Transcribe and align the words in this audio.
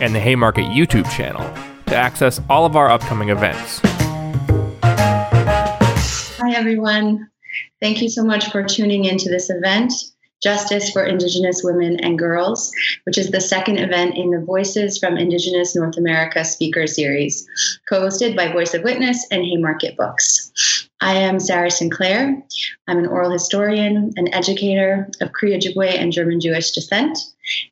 and 0.00 0.14
the 0.14 0.20
Haymarket 0.20 0.66
YouTube 0.66 1.10
channel 1.10 1.42
to 1.86 1.96
access 1.96 2.40
all 2.48 2.66
of 2.66 2.76
our 2.76 2.90
upcoming 2.90 3.28
events. 3.28 3.80
Hi, 6.38 6.52
everyone. 6.54 7.30
Thank 7.80 8.02
you 8.02 8.08
so 8.08 8.24
much 8.24 8.50
for 8.50 8.62
tuning 8.62 9.04
into 9.04 9.28
this 9.28 9.50
event, 9.50 9.92
Justice 10.42 10.90
for 10.90 11.04
Indigenous 11.04 11.62
Women 11.64 11.98
and 12.00 12.18
Girls, 12.18 12.72
which 13.04 13.18
is 13.18 13.30
the 13.30 13.40
second 13.40 13.78
event 13.78 14.16
in 14.16 14.30
the 14.30 14.40
Voices 14.40 14.98
from 14.98 15.16
Indigenous 15.16 15.74
North 15.76 15.96
America 15.96 16.44
speaker 16.44 16.86
series, 16.86 17.46
co 17.88 18.00
hosted 18.00 18.36
by 18.36 18.52
Voice 18.52 18.74
of 18.74 18.82
Witness 18.82 19.26
and 19.30 19.42
Haymarket 19.42 19.96
Books. 19.96 20.88
I 21.04 21.16
am 21.16 21.38
Sarah 21.38 21.70
Sinclair. 21.70 22.42
I'm 22.88 22.98
an 22.98 23.06
oral 23.06 23.30
historian, 23.30 24.14
an 24.16 24.32
educator 24.32 25.10
of 25.20 25.32
Cree 25.32 25.52
Ojibwe 25.52 25.86
and 25.86 26.10
German 26.10 26.40
Jewish 26.40 26.70
descent, 26.70 27.18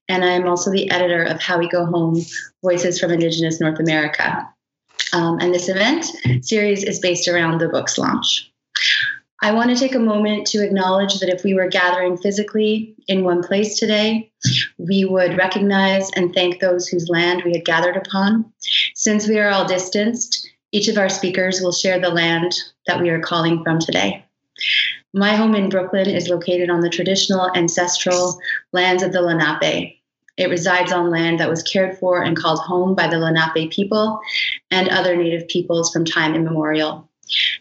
and 0.07 0.23
I 0.23 0.33
am 0.33 0.47
also 0.47 0.71
the 0.71 0.91
editor 0.91 1.23
of 1.23 1.41
How 1.41 1.59
We 1.59 1.67
Go 1.67 1.87
Home 1.87 2.21
Voices 2.63 3.01
from 3.01 3.11
Indigenous 3.11 3.59
North 3.59 3.81
America. 3.81 4.47
Um, 5.15 5.39
and 5.41 5.55
this 5.55 5.71
event 5.71 6.05
series 6.45 6.85
is 6.85 7.01
based 7.01 7.27
around 7.27 7.59
the 7.59 7.71
book's 7.71 7.97
launch. 7.97 8.53
I 9.41 9.51
want 9.53 9.71
to 9.71 9.77
take 9.77 9.95
a 9.95 9.99
moment 9.99 10.47
to 10.49 10.63
acknowledge 10.63 11.19
that 11.21 11.31
if 11.31 11.43
we 11.43 11.55
were 11.55 11.69
gathering 11.69 12.19
physically 12.19 12.95
in 13.09 13.25
one 13.25 13.43
place 13.43 13.79
today, 13.79 14.31
we 14.77 15.07
would 15.07 15.39
recognize 15.39 16.11
and 16.17 16.35
thank 16.35 16.61
those 16.61 16.87
whose 16.87 17.09
land 17.09 17.45
we 17.45 17.53
had 17.53 17.65
gathered 17.65 17.97
upon. 17.97 18.53
Since 18.95 19.27
we 19.27 19.39
are 19.39 19.49
all 19.49 19.67
distanced, 19.67 20.52
each 20.73 20.89
of 20.89 20.99
our 20.99 21.09
speakers 21.09 21.61
will 21.61 21.73
share 21.73 22.01
the 22.01 22.09
land 22.09 22.55
that 22.87 23.01
we 23.01 23.11
are 23.11 23.21
calling 23.21 23.63
from 23.63 23.79
today. 23.79 24.25
My 25.15 25.37
home 25.37 25.55
in 25.55 25.69
Brooklyn 25.69 26.09
is 26.09 26.29
located 26.29 26.71
on 26.71 26.81
the 26.81 26.89
traditional 26.89 27.55
ancestral 27.55 28.41
lands 28.73 29.03
of 29.03 29.13
the 29.13 29.21
Lenape. 29.21 29.99
It 30.39 30.49
resides 30.49 30.91
on 30.91 31.11
land 31.11 31.39
that 31.39 31.51
was 31.51 31.63
cared 31.63 31.99
for 31.99 32.23
and 32.23 32.37
called 32.37 32.61
home 32.61 32.95
by 32.95 33.07
the 33.07 33.19
Lenape 33.19 33.71
people 33.71 34.19
and 34.71 34.89
other 34.89 35.15
Native 35.15 35.47
peoples 35.49 35.93
from 35.93 36.07
time 36.07 36.35
immemorial. 36.35 37.07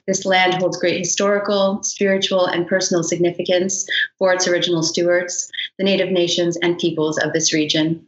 This 0.08 0.26
land 0.26 0.54
holds 0.56 0.80
great 0.80 0.98
historical, 0.98 1.84
spiritual, 1.84 2.45
and 2.45 2.67
personal 2.67 3.04
significance 3.04 3.86
for 4.17 4.34
its 4.34 4.48
original 4.48 4.84
stewards, 4.84 5.52
the 5.78 5.84
Native 5.84 6.09
nations 6.09 6.58
and 6.62 6.80
peoples 6.80 7.17
of 7.17 7.34
this 7.34 7.54
region. 7.54 8.06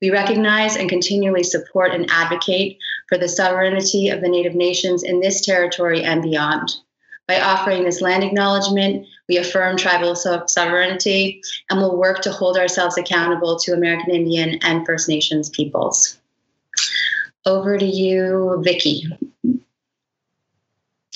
We 0.00 0.10
recognize 0.10 0.76
and 0.76 0.88
continually 0.88 1.42
support 1.42 1.92
and 1.92 2.10
advocate 2.10 2.78
for 3.10 3.18
the 3.18 3.28
sovereignty 3.28 4.08
of 4.08 4.22
the 4.22 4.28
Native 4.28 4.54
nations 4.54 5.02
in 5.02 5.20
this 5.20 5.44
territory 5.44 6.02
and 6.04 6.22
beyond. 6.22 6.70
By 7.26 7.40
offering 7.40 7.84
this 7.84 8.00
land 8.00 8.24
acknowledgement, 8.24 9.06
we 9.28 9.36
affirm 9.36 9.76
tribal 9.76 10.14
sovereignty 10.14 11.42
and 11.68 11.80
will 11.80 11.96
work 11.96 12.22
to 12.22 12.32
hold 12.32 12.56
ourselves 12.56 12.96
accountable 12.96 13.58
to 13.58 13.72
American 13.72 14.14
Indian 14.14 14.58
and 14.62 14.86
First 14.86 15.08
Nations 15.08 15.50
peoples. 15.50 16.18
Over 17.44 17.76
to 17.76 17.84
you, 17.84 18.60
Vicki. 18.64 19.06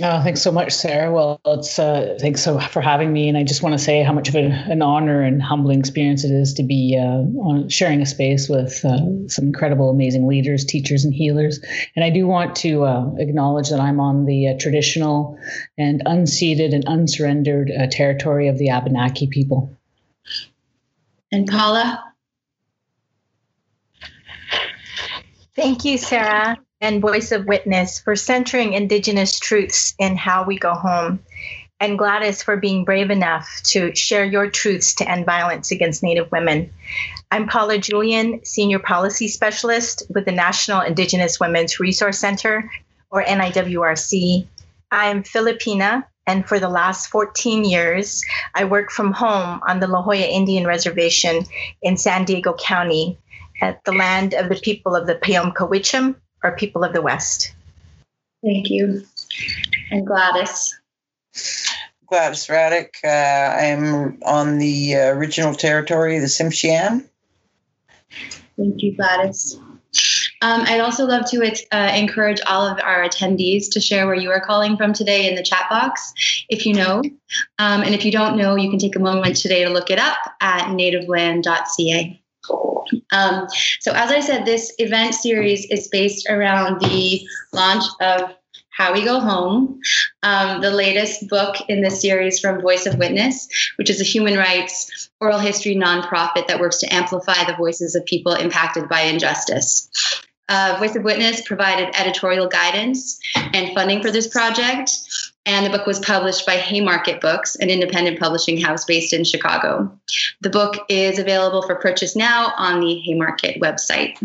Oh, 0.03 0.21
thanks 0.25 0.43
so 0.43 0.50
much, 0.50 0.72
Sarah. 0.72 1.12
Well, 1.12 1.41
it's 1.47 1.78
uh, 1.78 2.19
thanks 2.21 2.43
so 2.43 2.59
for 2.59 2.81
having 2.81 3.12
me, 3.12 3.28
and 3.28 3.38
I 3.38 3.44
just 3.44 3.62
want 3.62 3.75
to 3.75 3.78
say 3.78 4.03
how 4.03 4.12
much 4.12 4.28
of 4.28 4.34
a, 4.34 4.41
an 4.41 4.82
honor 4.82 5.22
and 5.22 5.41
humbling 5.41 5.78
experience 5.78 6.25
it 6.25 6.32
is 6.32 6.53
to 6.55 6.65
be 6.65 6.99
uh, 6.99 7.22
on, 7.41 7.69
sharing 7.69 8.03
a 8.03 8.06
space 8.06 8.49
with 8.49 8.84
uh, 8.84 9.28
some 9.28 9.44
incredible, 9.47 9.91
amazing 9.91 10.27
leaders, 10.27 10.65
teachers, 10.65 11.04
and 11.04 11.15
healers. 11.15 11.60
And 11.94 12.04
I 12.04 12.10
do 12.10 12.27
want 12.27 12.56
to 12.56 12.83
uh, 12.83 13.09
acknowledge 13.19 13.69
that 13.69 13.78
I'm 13.78 14.00
on 14.00 14.27
the 14.27 14.49
uh, 14.49 14.59
traditional 14.59 15.38
and 15.78 16.03
unceded 16.06 16.75
and 16.75 16.84
unsurrendered 16.87 17.71
uh, 17.71 17.87
territory 17.88 18.49
of 18.49 18.59
the 18.59 18.71
Abenaki 18.71 19.28
people. 19.28 19.77
And 21.31 21.47
Paula. 21.47 22.03
Thank 25.54 25.84
you, 25.84 25.99
Sarah 25.99 26.59
and 26.81 27.01
Voice 27.01 27.33
of 27.33 27.47
Witness 27.47 28.01
for 28.01 28.17
centering 28.17 28.73
Indigenous 28.73 29.39
truths 29.39 29.95
in 29.99 30.17
how 30.17 30.45
we 30.45 30.59
go 30.59 30.75
home, 30.75 31.21
and 31.81 31.99
Gladys 31.99 32.43
for 32.43 32.57
being 32.57 32.85
brave 32.85 33.11
enough 33.11 33.61
to 33.65 33.95
share 33.95 34.25
your 34.25 34.51
truths 34.51 34.95
to 34.95 35.11
end 35.11 35.27
violence 35.27 35.71
against 35.71 36.03
Native 36.03 36.31
women. 36.31 36.73
I'm 37.31 37.49
Paula 37.49 37.79
Julian, 37.79 38.45
Senior 38.45 38.79
Policy 38.79 39.29
Specialist 39.29 40.03
with 40.09 40.25
the 40.25 40.33
National 40.33 40.81
Indigenous 40.81 41.41
Women's 41.41 41.81
Resource 41.81 42.19
Center, 42.19 42.71
or 43.11 43.23
NIWRC. 43.25 44.47
I'm 44.91 45.23
Filipina, 45.23 46.05
and 46.27 46.47
for 46.47 46.59
the 46.59 46.69
last 46.69 47.09
14 47.09 47.65
years, 47.65 48.25
I 48.55 48.65
work 48.65 48.91
from 48.91 49.13
home 49.13 49.61
on 49.67 49.81
the 49.81 49.87
La 49.87 50.03
Jolla 50.03 50.17
Indian 50.17 50.67
Reservation 50.67 51.45
in 51.83 51.97
San 51.97 52.25
Diego 52.25 52.55
County 52.55 53.19
at 53.61 53.83
the 53.84 53.93
land 53.93 54.34
of 54.34 54.49
the 54.49 54.57
people 54.57 54.95
of 54.97 55.07
the 55.07 55.15
Payom 55.15 55.55
are 56.44 56.55
people 56.55 56.84
of 56.84 56.93
the 56.93 57.03
West. 57.03 57.55
Thank 58.44 58.71
you. 58.71 59.05
And 59.91 60.06
Gladys. 60.06 60.78
Gladys 62.06 62.47
Radek. 62.47 62.91
Uh, 63.03 63.09
I 63.09 63.65
am 63.65 64.19
on 64.25 64.59
the 64.59 64.94
uh, 64.94 65.06
original 65.09 65.54
territory 65.54 66.16
of 66.16 66.22
the 66.22 66.28
Tsimshian. 66.28 67.09
Thank 68.56 68.83
you, 68.83 68.94
Gladys. 68.94 69.59
Um, 70.43 70.60
I'd 70.66 70.81
also 70.81 71.06
love 71.06 71.25
to 71.31 71.43
uh, 71.72 71.93
encourage 71.97 72.41
all 72.47 72.66
of 72.66 72.78
our 72.81 73.03
attendees 73.03 73.71
to 73.72 73.81
share 73.81 74.06
where 74.06 74.15
you 74.15 74.31
are 74.31 74.41
calling 74.41 74.77
from 74.77 74.93
today 74.93 75.28
in 75.28 75.37
the 75.37 75.43
chat 75.43 75.66
box, 75.71 76.12
if 76.50 76.66
you 76.66 76.75
know. 76.75 77.03
Um, 77.59 77.83
and 77.83 77.94
if 77.94 78.04
you 78.04 78.12
don't 78.12 78.37
know, 78.37 78.54
you 78.54 78.69
can 78.69 78.78
take 78.78 78.97
a 78.97 79.00
moment 79.00 79.37
today 79.37 79.65
to 79.65 79.71
look 79.71 79.91
it 79.91 79.99
up 79.99 80.19
at 80.41 80.66
nativeland.ca. 80.66 82.21
Um, 83.15 83.47
so, 83.81 83.93
as 83.93 84.11
I 84.11 84.21
said, 84.21 84.45
this 84.45 84.75
event 84.79 85.15
series 85.15 85.67
is 85.71 85.89
based 85.89 86.29
around 86.29 86.81
the 86.81 87.27
launch 87.53 87.85
of 88.01 88.35
How 88.71 88.93
We 88.93 89.05
Go 89.05 89.21
Home, 89.21 89.81
um, 90.25 90.61
the 90.61 90.73
latest 90.73 91.29
book 91.29 91.57
in 91.69 91.83
the 91.83 91.91
series 91.91 92.41
from 92.41 92.61
Voice 92.61 92.87
of 92.87 92.99
Witness, 92.99 93.49
which 93.77 93.89
is 93.89 94.01
a 94.01 94.05
human 94.05 94.37
rights 94.37 95.11
oral 95.21 95.39
history 95.39 95.77
nonprofit 95.77 96.49
that 96.49 96.61
works 96.61 96.79
to 96.79 96.93
amplify 96.93 97.45
the 97.45 97.57
voices 97.57 97.95
of 97.95 98.05
people 98.05 98.33
impacted 98.33 98.89
by 98.89 99.03
injustice. 99.03 99.89
Uh, 100.49 100.77
Voice 100.79 100.95
of 100.95 101.05
Witness 101.05 101.41
provided 101.47 101.89
editorial 101.99 102.47
guidance 102.49 103.19
and 103.55 103.73
funding 103.75 104.03
for 104.03 104.11
this 104.11 104.27
project, 104.27 104.91
and 105.47 105.66
the 105.66 105.71
book 105.71 105.87
was 105.87 105.99
published 106.00 106.47
by 106.47 106.56
Haymarket 106.56 107.21
Books, 107.21 107.56
an 107.56 107.69
independent 107.69 108.19
publishing 108.19 108.60
house 108.60 108.84
based 108.84 109.12
in 109.12 109.25
Chicago. 109.25 109.91
The 110.41 110.50
book 110.50 110.77
is 110.88 111.19
available 111.19 111.62
for 111.62 111.75
purchase 111.75 112.16
now 112.16 112.53
on 112.56 112.81
the 112.81 112.94
Haymarket 113.00 113.60
website. 113.60 114.16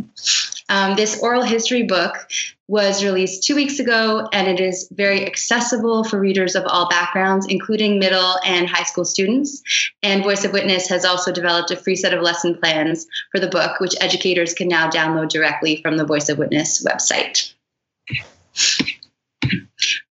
Um, 0.69 0.95
this 0.95 1.19
oral 1.21 1.43
history 1.43 1.83
book 1.83 2.29
was 2.67 3.03
released 3.03 3.43
two 3.43 3.55
weeks 3.55 3.79
ago, 3.79 4.29
and 4.31 4.47
it 4.47 4.59
is 4.59 4.87
very 4.91 5.25
accessible 5.25 6.03
for 6.03 6.19
readers 6.19 6.55
of 6.55 6.63
all 6.67 6.87
backgrounds, 6.87 7.47
including 7.49 7.97
middle 7.97 8.35
and 8.45 8.69
high 8.69 8.83
school 8.83 9.03
students. 9.03 9.63
And 10.03 10.23
Voice 10.23 10.45
of 10.45 10.53
Witness 10.53 10.87
has 10.87 11.03
also 11.03 11.31
developed 11.31 11.71
a 11.71 11.75
free 11.75 11.95
set 11.95 12.13
of 12.13 12.21
lesson 12.21 12.55
plans 12.55 13.07
for 13.31 13.39
the 13.39 13.47
book, 13.47 13.79
which 13.79 13.95
educators 13.99 14.53
can 14.53 14.67
now 14.67 14.89
download 14.89 15.29
directly 15.29 15.81
from 15.81 15.97
the 15.97 16.05
Voice 16.05 16.29
of 16.29 16.37
Witness 16.37 16.85
website. 16.85 17.53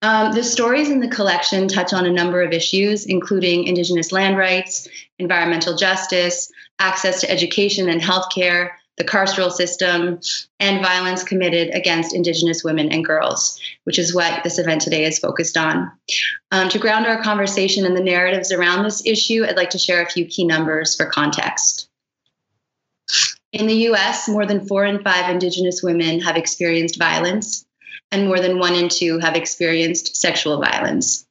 Um, 0.02 0.34
the 0.34 0.44
stories 0.44 0.90
in 0.90 1.00
the 1.00 1.08
collection 1.08 1.68
touch 1.68 1.94
on 1.94 2.06
a 2.06 2.12
number 2.12 2.42
of 2.42 2.54
issues, 2.54 3.06
including 3.06 3.66
Indigenous 3.66 4.12
land 4.12 4.38
rights, 4.38 4.88
environmental 5.20 5.76
justice, 5.76 6.52
access 6.80 7.22
to 7.22 7.30
education 7.30 7.90
and 7.90 8.02
healthcare, 8.02 8.70
the 8.98 9.04
carceral 9.04 9.52
system, 9.52 10.20
and 10.60 10.84
violence 10.84 11.24
committed 11.24 11.70
against 11.76 12.16
Indigenous 12.16 12.64
women 12.64 12.92
and 12.92 13.06
girls, 13.06 13.60
which 13.84 14.00
is 14.00 14.14
what 14.14 14.44
this 14.44 14.58
event 14.58 14.82
today 14.82 15.06
is 15.06 15.20
focused 15.20 15.56
on. 15.56 15.92
Um, 16.52 16.70
to 16.70 16.80
ground 16.80 17.06
our 17.06 17.22
conversation 17.22 17.86
in 17.86 17.94
the 17.94 18.04
narratives 18.04 18.52
around 18.52 18.84
this 18.84 19.06
issue, 19.06 19.46
I'd 19.46 19.58
like 19.58 19.70
to 19.72 19.78
share 19.78 20.02
a 20.02 20.10
few 20.10 20.26
key 20.26 20.46
numbers 20.46 20.96
for 20.96 21.06
context. 21.06 21.90
In 23.54 23.68
the 23.68 23.88
US, 23.90 24.28
more 24.28 24.46
than 24.46 24.68
four 24.68 24.86
in 24.86 25.04
five 25.04 25.30
Indigenous 25.30 25.82
women 25.84 26.20
have 26.22 26.36
experienced 26.36 26.98
violence, 26.98 27.67
and 28.12 28.28
more 28.28 28.40
than 28.40 28.60
one 28.60 28.76
in 28.76 28.90
two 28.90 29.20
have 29.20 29.36
experienced 29.36 30.16
sexual 30.16 30.62
violence. 30.62 31.26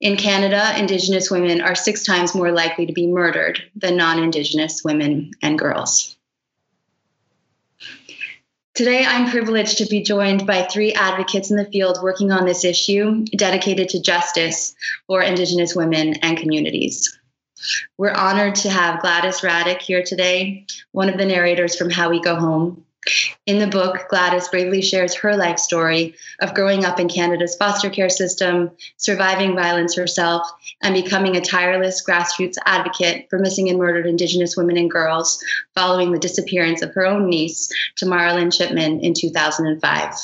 In 0.00 0.16
Canada, 0.16 0.72
Indigenous 0.78 1.30
women 1.30 1.60
are 1.60 1.74
six 1.74 2.04
times 2.04 2.34
more 2.34 2.52
likely 2.52 2.86
to 2.86 2.92
be 2.92 3.06
murdered 3.06 3.62
than 3.76 3.96
non 3.96 4.22
Indigenous 4.22 4.82
women 4.82 5.32
and 5.42 5.58
girls. 5.58 6.16
Today, 8.74 9.04
I'm 9.04 9.30
privileged 9.30 9.76
to 9.78 9.86
be 9.86 10.02
joined 10.02 10.46
by 10.46 10.62
three 10.62 10.94
advocates 10.94 11.50
in 11.50 11.58
the 11.58 11.66
field 11.66 11.98
working 12.02 12.32
on 12.32 12.46
this 12.46 12.64
issue 12.64 13.24
dedicated 13.36 13.90
to 13.90 14.00
justice 14.00 14.74
for 15.06 15.20
Indigenous 15.20 15.74
women 15.74 16.14
and 16.22 16.38
communities. 16.38 17.18
We're 17.98 18.12
honored 18.12 18.54
to 18.56 18.70
have 18.70 19.02
Gladys 19.02 19.40
Radek 19.40 19.82
here 19.82 20.02
today, 20.02 20.66
one 20.92 21.10
of 21.10 21.18
the 21.18 21.26
narrators 21.26 21.76
from 21.76 21.90
How 21.90 22.08
We 22.08 22.22
Go 22.22 22.36
Home. 22.36 22.86
In 23.46 23.58
the 23.58 23.66
book, 23.66 24.08
Gladys 24.10 24.48
bravely 24.48 24.82
shares 24.82 25.14
her 25.14 25.34
life 25.34 25.58
story 25.58 26.14
of 26.40 26.54
growing 26.54 26.84
up 26.84 27.00
in 27.00 27.08
Canada's 27.08 27.56
foster 27.56 27.88
care 27.88 28.10
system, 28.10 28.70
surviving 28.98 29.56
violence 29.56 29.96
herself, 29.96 30.46
and 30.82 30.94
becoming 30.94 31.34
a 31.34 31.40
tireless 31.40 32.04
grassroots 32.06 32.56
advocate 32.66 33.26
for 33.30 33.38
missing 33.38 33.70
and 33.70 33.78
murdered 33.78 34.06
Indigenous 34.06 34.56
women 34.56 34.76
and 34.76 34.90
girls 34.90 35.42
following 35.74 36.12
the 36.12 36.18
disappearance 36.18 36.82
of 36.82 36.92
her 36.94 37.06
own 37.06 37.28
niece, 37.28 37.72
Tamara 37.96 38.34
Lynn 38.34 38.50
Chipman, 38.50 39.00
in 39.00 39.14
2005. 39.14 40.14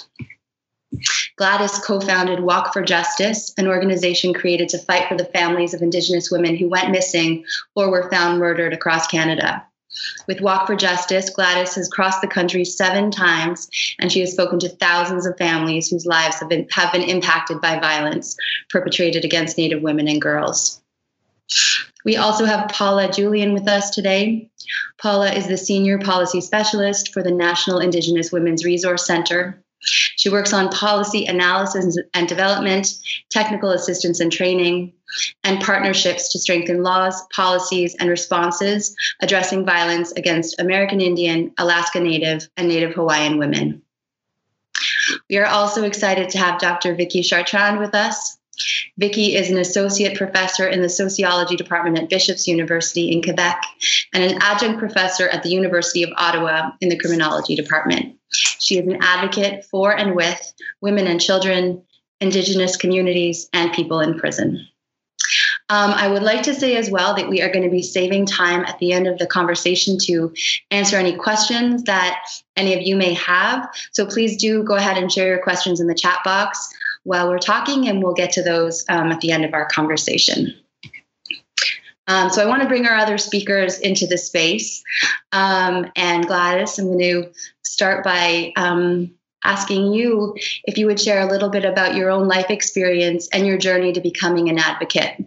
Gladys 1.36 1.78
co 1.78 2.00
founded 2.00 2.40
Walk 2.40 2.72
for 2.72 2.82
Justice, 2.82 3.52
an 3.58 3.66
organization 3.66 4.32
created 4.32 4.68
to 4.70 4.78
fight 4.78 5.08
for 5.08 5.16
the 5.16 5.24
families 5.26 5.74
of 5.74 5.82
Indigenous 5.82 6.30
women 6.30 6.56
who 6.56 6.68
went 6.68 6.90
missing 6.90 7.44
or 7.74 7.90
were 7.90 8.10
found 8.10 8.38
murdered 8.38 8.72
across 8.72 9.06
Canada. 9.06 9.65
With 10.26 10.40
Walk 10.40 10.66
for 10.66 10.76
Justice, 10.76 11.30
Gladys 11.30 11.74
has 11.74 11.88
crossed 11.88 12.20
the 12.20 12.28
country 12.28 12.64
seven 12.64 13.10
times, 13.10 13.68
and 13.98 14.10
she 14.10 14.20
has 14.20 14.32
spoken 14.32 14.58
to 14.60 14.68
thousands 14.68 15.26
of 15.26 15.38
families 15.38 15.88
whose 15.88 16.06
lives 16.06 16.38
have 16.40 16.48
been, 16.48 16.66
have 16.70 16.92
been 16.92 17.02
impacted 17.02 17.60
by 17.60 17.78
violence 17.78 18.36
perpetrated 18.68 19.24
against 19.24 19.58
Native 19.58 19.82
women 19.82 20.08
and 20.08 20.20
girls. 20.20 20.82
We 22.04 22.16
also 22.16 22.44
have 22.44 22.68
Paula 22.68 23.10
Julian 23.10 23.52
with 23.52 23.68
us 23.68 23.90
today. 23.90 24.50
Paula 24.98 25.32
is 25.32 25.48
the 25.48 25.56
Senior 25.56 25.98
Policy 25.98 26.40
Specialist 26.40 27.12
for 27.12 27.22
the 27.22 27.30
National 27.30 27.78
Indigenous 27.78 28.32
Women's 28.32 28.64
Resource 28.64 29.06
Center. 29.06 29.62
She 29.80 30.28
works 30.28 30.52
on 30.52 30.68
policy 30.70 31.26
analysis 31.26 31.98
and 32.14 32.28
development, 32.28 32.94
technical 33.30 33.70
assistance 33.70 34.20
and 34.20 34.32
training, 34.32 34.92
and 35.44 35.60
partnerships 35.60 36.32
to 36.32 36.38
strengthen 36.38 36.82
laws, 36.82 37.26
policies, 37.34 37.94
and 37.98 38.08
responses 38.08 38.94
addressing 39.20 39.64
violence 39.64 40.12
against 40.12 40.60
American 40.60 41.00
Indian, 41.00 41.52
Alaska 41.58 42.00
Native, 42.00 42.48
and 42.56 42.68
Native 42.68 42.94
Hawaiian 42.94 43.38
women. 43.38 43.82
We 45.30 45.38
are 45.38 45.46
also 45.46 45.84
excited 45.84 46.28
to 46.30 46.38
have 46.38 46.60
Dr. 46.60 46.94
Vicky 46.94 47.22
Chartrand 47.22 47.78
with 47.78 47.94
us. 47.94 48.38
Vicky 48.98 49.34
is 49.34 49.50
an 49.50 49.58
associate 49.58 50.16
professor 50.16 50.66
in 50.66 50.80
the 50.80 50.88
sociology 50.88 51.56
department 51.56 51.98
at 51.98 52.08
Bishop's 52.08 52.48
University 52.48 53.12
in 53.12 53.22
Quebec 53.22 53.62
and 54.14 54.24
an 54.24 54.38
adjunct 54.40 54.78
professor 54.78 55.28
at 55.28 55.42
the 55.42 55.50
University 55.50 56.02
of 56.02 56.10
Ottawa 56.16 56.70
in 56.80 56.88
the 56.88 56.98
criminology 56.98 57.54
department. 57.54 58.16
She 58.30 58.78
is 58.78 58.86
an 58.86 58.98
advocate 59.02 59.64
for 59.66 59.94
and 59.94 60.16
with 60.16 60.54
women 60.80 61.06
and 61.06 61.20
children, 61.20 61.82
Indigenous 62.20 62.76
communities, 62.76 63.48
and 63.52 63.72
people 63.72 64.00
in 64.00 64.18
prison. 64.18 64.66
Um, 65.68 65.90
I 65.90 66.06
would 66.06 66.22
like 66.22 66.42
to 66.44 66.54
say 66.54 66.76
as 66.76 66.90
well 66.90 67.14
that 67.16 67.28
we 67.28 67.42
are 67.42 67.50
going 67.50 67.64
to 67.64 67.70
be 67.70 67.82
saving 67.82 68.26
time 68.26 68.64
at 68.66 68.78
the 68.78 68.92
end 68.92 69.08
of 69.08 69.18
the 69.18 69.26
conversation 69.26 69.98
to 70.04 70.32
answer 70.70 70.96
any 70.96 71.16
questions 71.16 71.82
that 71.84 72.24
any 72.56 72.72
of 72.74 72.82
you 72.82 72.94
may 72.94 73.14
have. 73.14 73.68
So 73.90 74.06
please 74.06 74.36
do 74.36 74.62
go 74.62 74.76
ahead 74.76 74.96
and 74.96 75.10
share 75.10 75.26
your 75.26 75.42
questions 75.42 75.80
in 75.80 75.88
the 75.88 75.94
chat 75.94 76.20
box 76.24 76.72
while 77.02 77.28
we're 77.28 77.38
talking, 77.38 77.88
and 77.88 78.02
we'll 78.02 78.14
get 78.14 78.30
to 78.32 78.42
those 78.42 78.84
um, 78.88 79.10
at 79.10 79.20
the 79.20 79.32
end 79.32 79.44
of 79.44 79.54
our 79.54 79.66
conversation. 79.66 80.54
Um, 82.08 82.30
so 82.30 82.42
I 82.42 82.46
want 82.46 82.62
to 82.62 82.68
bring 82.68 82.86
our 82.86 82.96
other 82.96 83.18
speakers 83.18 83.80
into 83.80 84.06
the 84.06 84.18
space. 84.18 84.84
Um, 85.32 85.90
and 85.96 86.26
Gladys, 86.26 86.78
I'm 86.78 86.86
going 86.86 87.00
to 87.00 87.32
start 87.64 88.04
by 88.04 88.52
um, 88.56 89.12
asking 89.46 89.92
you 89.92 90.36
if 90.64 90.76
you 90.76 90.86
would 90.86 91.00
share 91.00 91.20
a 91.20 91.30
little 91.30 91.48
bit 91.48 91.64
about 91.64 91.94
your 91.94 92.10
own 92.10 92.26
life 92.26 92.50
experience 92.50 93.28
and 93.32 93.46
your 93.46 93.56
journey 93.56 93.92
to 93.92 94.00
becoming 94.00 94.48
an 94.48 94.58
advocate. 94.58 95.24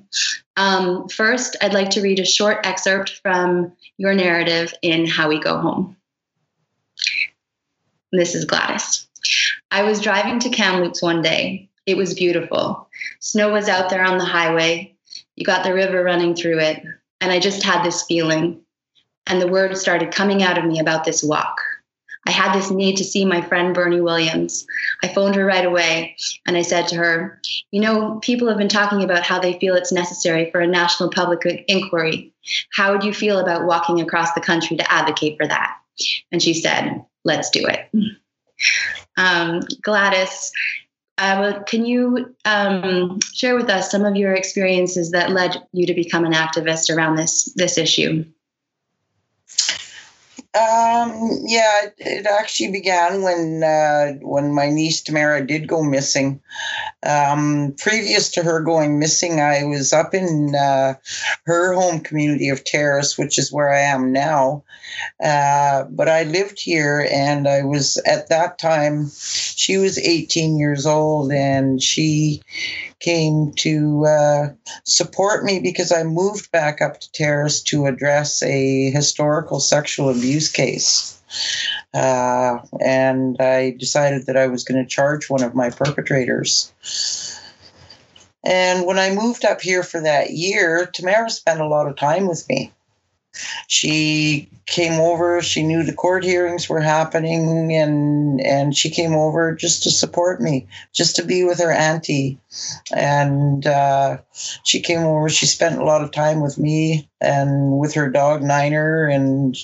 Um, 0.58 1.08
first, 1.08 1.56
I'd 1.62 1.74
like 1.74 1.90
to 1.92 2.02
read 2.02 2.20
a 2.20 2.26
short 2.26 2.66
excerpt 2.66 3.20
from 3.24 3.72
your 3.98 4.14
narrative 4.14 4.74
in 4.82 5.08
How 5.08 5.30
We 5.30 5.40
Go 5.40 5.58
Home. 5.58 5.96
This 8.12 8.36
is 8.36 8.46
Gladys. 8.46 9.08
I 9.72 9.84
was 9.84 10.02
driving 10.02 10.40
to 10.40 10.50
Kamloops 10.50 11.02
one 11.02 11.22
day. 11.22 11.70
It 11.86 11.96
was 11.96 12.14
beautiful. 12.14 12.90
Snow 13.20 13.52
was 13.52 13.70
out 13.70 13.90
there 13.90 14.04
on 14.04 14.18
the 14.18 14.26
highway. 14.26 14.96
You 15.36 15.46
got 15.46 15.64
the 15.64 15.74
river 15.74 16.04
running 16.04 16.36
through 16.36 16.60
it. 16.60 16.84
And 17.22 17.32
I 17.32 17.40
just 17.40 17.64
had 17.64 17.84
this 17.84 18.04
feeling. 18.04 18.62
And 19.28 19.42
the 19.42 19.48
words 19.48 19.80
started 19.80 20.12
coming 20.12 20.44
out 20.44 20.58
of 20.58 20.66
me 20.66 20.80
about 20.80 21.04
this 21.04 21.24
walk. 21.24 21.62
I 22.30 22.32
had 22.32 22.54
this 22.54 22.70
need 22.70 22.96
to 22.98 23.04
see 23.04 23.26
my 23.26 23.42
friend 23.42 23.74
Bernie 23.74 24.02
Williams. 24.02 24.68
I 25.02 25.08
phoned 25.08 25.34
her 25.34 25.44
right 25.44 25.66
away 25.66 26.16
and 26.46 26.56
I 26.56 26.62
said 26.62 26.88
to 26.90 26.96
her, 26.96 27.42
You 27.72 27.82
know, 27.82 28.20
people 28.20 28.48
have 28.48 28.60
been 28.60 28.70
talking 28.70 29.02
about 29.02 29.24
how 29.24 29.40
they 29.40 29.58
feel 29.58 29.74
it's 29.74 29.92
necessary 29.92 30.52
for 30.52 30.60
a 30.60 30.68
national 30.68 31.10
public 31.10 31.44
inquiry. 31.68 32.32
How 32.72 32.92
would 32.92 33.04
you 33.04 33.16
feel 33.16 33.40
about 33.40 33.66
walking 33.66 34.00
across 34.00 34.32
the 34.34 34.42
country 34.42 34.78
to 34.78 34.94
advocate 34.94 35.40
for 35.40 35.48
that? 35.48 35.76
And 36.32 36.40
she 36.40 36.54
said, 36.54 37.04
Let's 37.26 37.50
do 37.50 37.66
it. 37.66 37.90
Um, 39.18 39.62
Gladys, 39.82 40.52
uh, 41.18 41.64
can 41.64 41.84
you 41.84 42.36
um, 42.46 43.20
share 43.34 43.56
with 43.56 43.72
us 43.72 43.90
some 43.90 44.06
of 44.06 44.16
your 44.16 44.36
experiences 44.36 45.10
that 45.12 45.32
led 45.32 45.64
you 45.74 45.88
to 45.88 45.96
become 45.96 46.26
an 46.26 46.34
activist 46.34 46.96
around 46.96 47.16
this 47.16 47.52
this 47.56 47.80
issue? 47.80 48.24
Um, 50.56 51.42
yeah, 51.44 51.84
it, 51.84 51.94
it, 52.00 52.26
actually 52.26 52.72
began 52.72 53.22
when 53.22 53.62
uh, 53.64 54.14
when 54.22 54.52
my 54.52 54.72
niece 54.72 55.02
Tamara 55.04 55.46
did 55.46 55.68
go 55.68 55.84
missing. 55.84 56.42
Um, 57.04 57.76
previous 57.78 58.32
to 58.32 58.42
her 58.42 58.60
going 58.62 58.98
missing, 58.98 59.40
I 59.40 59.64
was 59.66 59.94
up 59.94 60.16
in 60.16 60.56
uh, 60.56 60.96
her 61.44 61.74
home 61.74 62.00
community 62.00 62.50
of 62.50 62.64
Terrace, 62.64 63.16
which 63.16 63.38
is 63.38 63.54
where 63.54 63.72
I 63.72 63.82
am 63.82 64.12
now. 64.12 64.64
Uh, 65.24 65.84
but 65.84 66.10
I 66.10 66.24
lived 66.24 66.60
here, 66.60 67.08
and 67.12 67.48
I 67.48 67.62
was 67.62 68.02
at 68.08 68.30
that 68.30 68.58
time. 68.58 69.12
She 69.12 69.78
was 69.78 70.00
18 70.00 70.58
years 70.58 70.88
old, 70.88 71.32
and 71.32 71.80
she 71.80 72.42
came 73.00 73.54
to 73.54 74.06
uh, 74.06 74.48
support 74.84 75.44
me 75.44 75.60
because 75.60 75.92
I 75.92 76.04
moved 76.04 76.52
back 76.52 76.82
up 76.82 77.00
to 77.00 77.12
Terrace 77.12 77.62
to 77.64 77.86
address 77.86 78.44
a 78.44 78.92
historical 78.92 79.60
sexual 79.60 80.10
abuse 80.10 80.52
case. 80.52 81.22
Uh, 81.94 82.60
and 82.82 83.38
I 83.40 83.72
decided 83.72 84.26
that 84.26 84.38
I 84.38 84.48
was 84.48 84.64
going 84.64 84.84
to 84.84 84.90
charge 84.90 85.30
one 85.30 85.44
of 85.44 85.56
my 85.56 85.70
perpetrators. 85.70 86.72
And 88.44 88.86
when 88.86 88.98
I 88.98 89.14
moved 89.14 89.46
up 89.46 89.62
here 89.62 89.84
for 89.84 90.02
that 90.02 90.32
year, 90.32 90.90
Tamara 90.94 91.30
spent 91.30 91.62
a 91.62 91.68
lot 91.68 91.88
of 91.88 91.98
time 91.98 92.28
with 92.28 92.48
me. 92.50 92.72
She 93.68 94.50
came 94.66 95.00
over. 95.00 95.42
She 95.42 95.64
knew 95.64 95.84
the 95.84 95.94
court 95.94 96.24
hearings 96.24 96.68
were 96.68 96.82
happening, 96.82 97.74
and 97.74 98.42
and 98.42 98.76
she 98.76 98.90
came 98.90 99.14
over 99.14 99.54
just 99.56 99.84
to 99.84 99.92
support 99.92 100.42
me, 100.42 100.68
just 100.94 101.16
to 101.18 101.24
be 101.24 101.44
with 101.44 101.60
her 101.60 101.72
auntie. 101.72 102.40
And 102.92 103.66
uh, 103.66 104.18
she 104.64 104.82
came 104.82 105.02
over. 105.02 105.30
She 105.30 105.46
spent 105.46 105.80
a 105.80 105.86
lot 105.86 106.02
of 106.02 106.12
time 106.12 106.42
with 106.42 106.58
me 106.58 107.08
and 107.22 107.78
with 107.78 107.94
her 107.94 108.10
dog 108.10 108.42
Niner, 108.42 109.08
and 109.08 109.56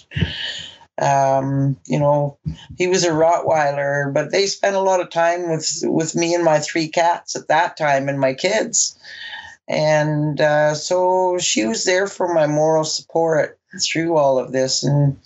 um, 0.97 1.77
you 1.85 1.99
know, 1.99 2.37
he 2.77 2.87
was 2.87 3.03
a 3.03 3.09
Rottweiler, 3.09 4.13
but 4.13 4.31
they 4.31 4.47
spent 4.47 4.75
a 4.75 4.81
lot 4.81 5.01
of 5.01 5.09
time 5.09 5.49
with 5.49 5.81
with 5.83 6.15
me 6.15 6.33
and 6.33 6.43
my 6.43 6.59
three 6.59 6.87
cats 6.87 7.35
at 7.35 7.47
that 7.47 7.77
time, 7.77 8.07
and 8.09 8.19
my 8.19 8.33
kids. 8.33 8.97
And 9.67 10.39
uh, 10.39 10.75
so 10.75 11.37
she 11.39 11.65
was 11.65 11.85
there 11.85 12.07
for 12.07 12.33
my 12.33 12.47
moral 12.47 12.83
support 12.83 13.59
through 13.81 14.15
all 14.15 14.37
of 14.37 14.51
this. 14.51 14.83
And 14.83 15.17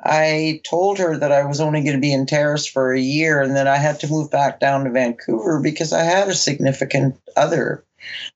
I 0.00 0.60
told 0.64 0.98
her 0.98 1.16
that 1.16 1.32
I 1.32 1.44
was 1.44 1.60
only 1.60 1.82
going 1.82 1.96
to 1.96 2.00
be 2.00 2.12
in 2.12 2.26
Terrace 2.26 2.66
for 2.66 2.92
a 2.92 3.00
year 3.00 3.40
and 3.40 3.56
that 3.56 3.66
I 3.66 3.76
had 3.76 4.00
to 4.00 4.10
move 4.10 4.30
back 4.30 4.60
down 4.60 4.84
to 4.84 4.90
Vancouver 4.90 5.60
because 5.60 5.92
I 5.92 6.02
had 6.02 6.28
a 6.28 6.34
significant 6.34 7.18
other 7.36 7.84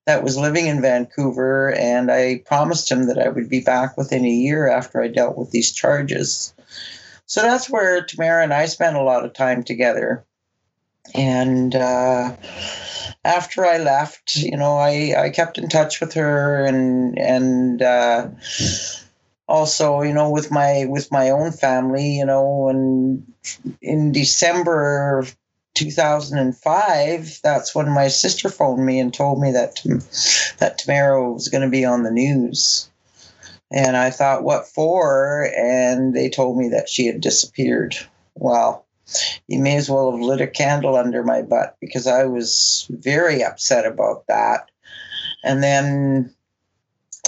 that 0.07 0.25
was 0.25 0.37
living 0.37 0.67
in 0.67 0.83
Vancouver. 0.83 1.73
And 1.73 2.11
I 2.11 2.43
promised 2.47 2.91
him 2.91 3.07
that 3.07 3.19
I 3.19 3.29
would 3.29 3.49
be 3.49 3.61
back 3.61 3.97
within 3.97 4.25
a 4.25 4.31
year 4.31 4.69
after 4.69 5.03
I 5.03 5.09
dealt 5.09 5.37
with 5.37 5.51
these 5.51 5.73
charges. 5.73 6.53
So 7.27 7.43
that's 7.43 7.71
where 7.71 8.03
Tamara 8.03 8.43
and 8.43 8.53
I 8.53 8.67
spent 8.67 8.97
a 8.97 9.03
lot 9.03 9.25
of 9.25 9.33
time 9.33 9.63
together. 9.63 10.25
And, 11.15 11.75
uh, 11.75 12.37
after 13.25 13.65
I 13.65 13.79
left, 13.79 14.37
you 14.37 14.57
know, 14.57 14.77
I, 14.77 15.15
I 15.17 15.31
kept 15.31 15.59
in 15.59 15.69
touch 15.69 16.01
with 16.01 16.15
her 16.15 16.65
and 16.65 17.19
and 17.19 17.81
uh, 17.81 18.29
also, 19.49 20.03
you 20.03 20.13
know, 20.13 20.31
with 20.31 20.51
my 20.51 20.87
with 20.89 21.13
my 21.13 21.31
own 21.31 21.53
family, 21.53 22.17
you 22.19 22.27
know, 22.27 22.69
and 22.69 23.33
in 23.81 24.13
December 24.13 25.19
of 25.19 25.37
2005, 25.75 27.41
that's 27.43 27.75
when 27.75 27.91
my 27.91 28.09
sister 28.09 28.49
phoned 28.49 28.85
me 28.85 28.99
and 28.99 29.15
told 29.15 29.41
me 29.41 29.53
that 29.53 29.81
that 30.59 30.79
Tamara 30.79 31.33
was 31.33 31.49
going 31.49 31.63
to 31.63 31.71
be 31.71 31.85
on 31.85 32.03
the 32.03 32.11
news. 32.11 32.89
And 33.71 33.97
I 33.97 34.11
thought, 34.11 34.43
what 34.43 34.67
for? 34.67 35.49
And 35.57 36.13
they 36.13 36.29
told 36.29 36.59
me 36.59 36.69
that 36.71 36.91
she 36.91 37.07
had 37.07 37.23
disappeared. 37.23 37.97
Well, 38.35 38.82
you 39.47 39.59
may 39.59 39.77
as 39.77 39.91
well 39.91 40.11
have 40.11 40.21
lit 40.21 40.41
a 40.41 40.47
candle 40.47 40.97
under 40.97 41.23
my 41.23 41.43
butt 41.43 41.77
because 41.81 42.07
I 42.07 42.25
was 42.25 42.87
very 42.91 43.43
upset 43.43 43.87
about 43.87 44.27
that. 44.29 44.71
And 45.45 45.63
then 45.63 46.35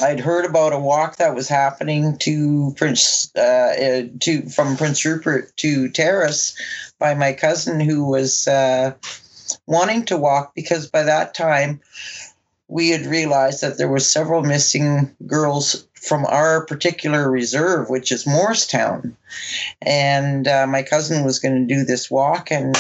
I'd 0.03 0.21
heard 0.21 0.45
about 0.45 0.73
a 0.73 0.79
walk 0.79 1.17
that 1.17 1.35
was 1.35 1.49
happening 1.49 2.19
to 2.19 2.75
Prince 2.77 3.31
uh, 3.37 3.41
uh, 3.41 4.03
to 4.21 4.49
from 4.49 4.77
Prince 4.77 5.05
Rupert 5.05 5.57
to 5.59 5.89
Terrace 5.89 6.57
by 6.99 7.15
my 7.15 7.33
cousin 7.33 7.79
who 7.79 8.05
was 8.05 8.49
uh, 8.49 8.95
wanting 9.67 10.05
to 10.07 10.17
walk 10.17 10.55
because 10.55 10.91
by 10.91 11.05
that 11.05 11.35
time 11.35 11.81
we 12.67 12.91
had 12.91 13.07
realized 13.07 13.61
that 13.61 13.79
there 13.79 13.89
were 13.89 14.01
several 14.01 14.43
missing 14.43 15.15
girls 15.27 15.87
from 16.07 16.27
our 16.27 16.65
particular 16.67 17.31
reserve, 17.31 17.89
which 17.89 18.13
is 18.13 18.25
Moricetown. 18.25 19.15
And 19.81 20.47
uh, 20.47 20.67
my 20.67 20.83
cousin 20.83 21.25
was 21.25 21.39
going 21.39 21.67
to 21.67 21.75
do 21.75 21.85
this 21.85 22.11
walk. 22.11 22.51
And 22.51 22.77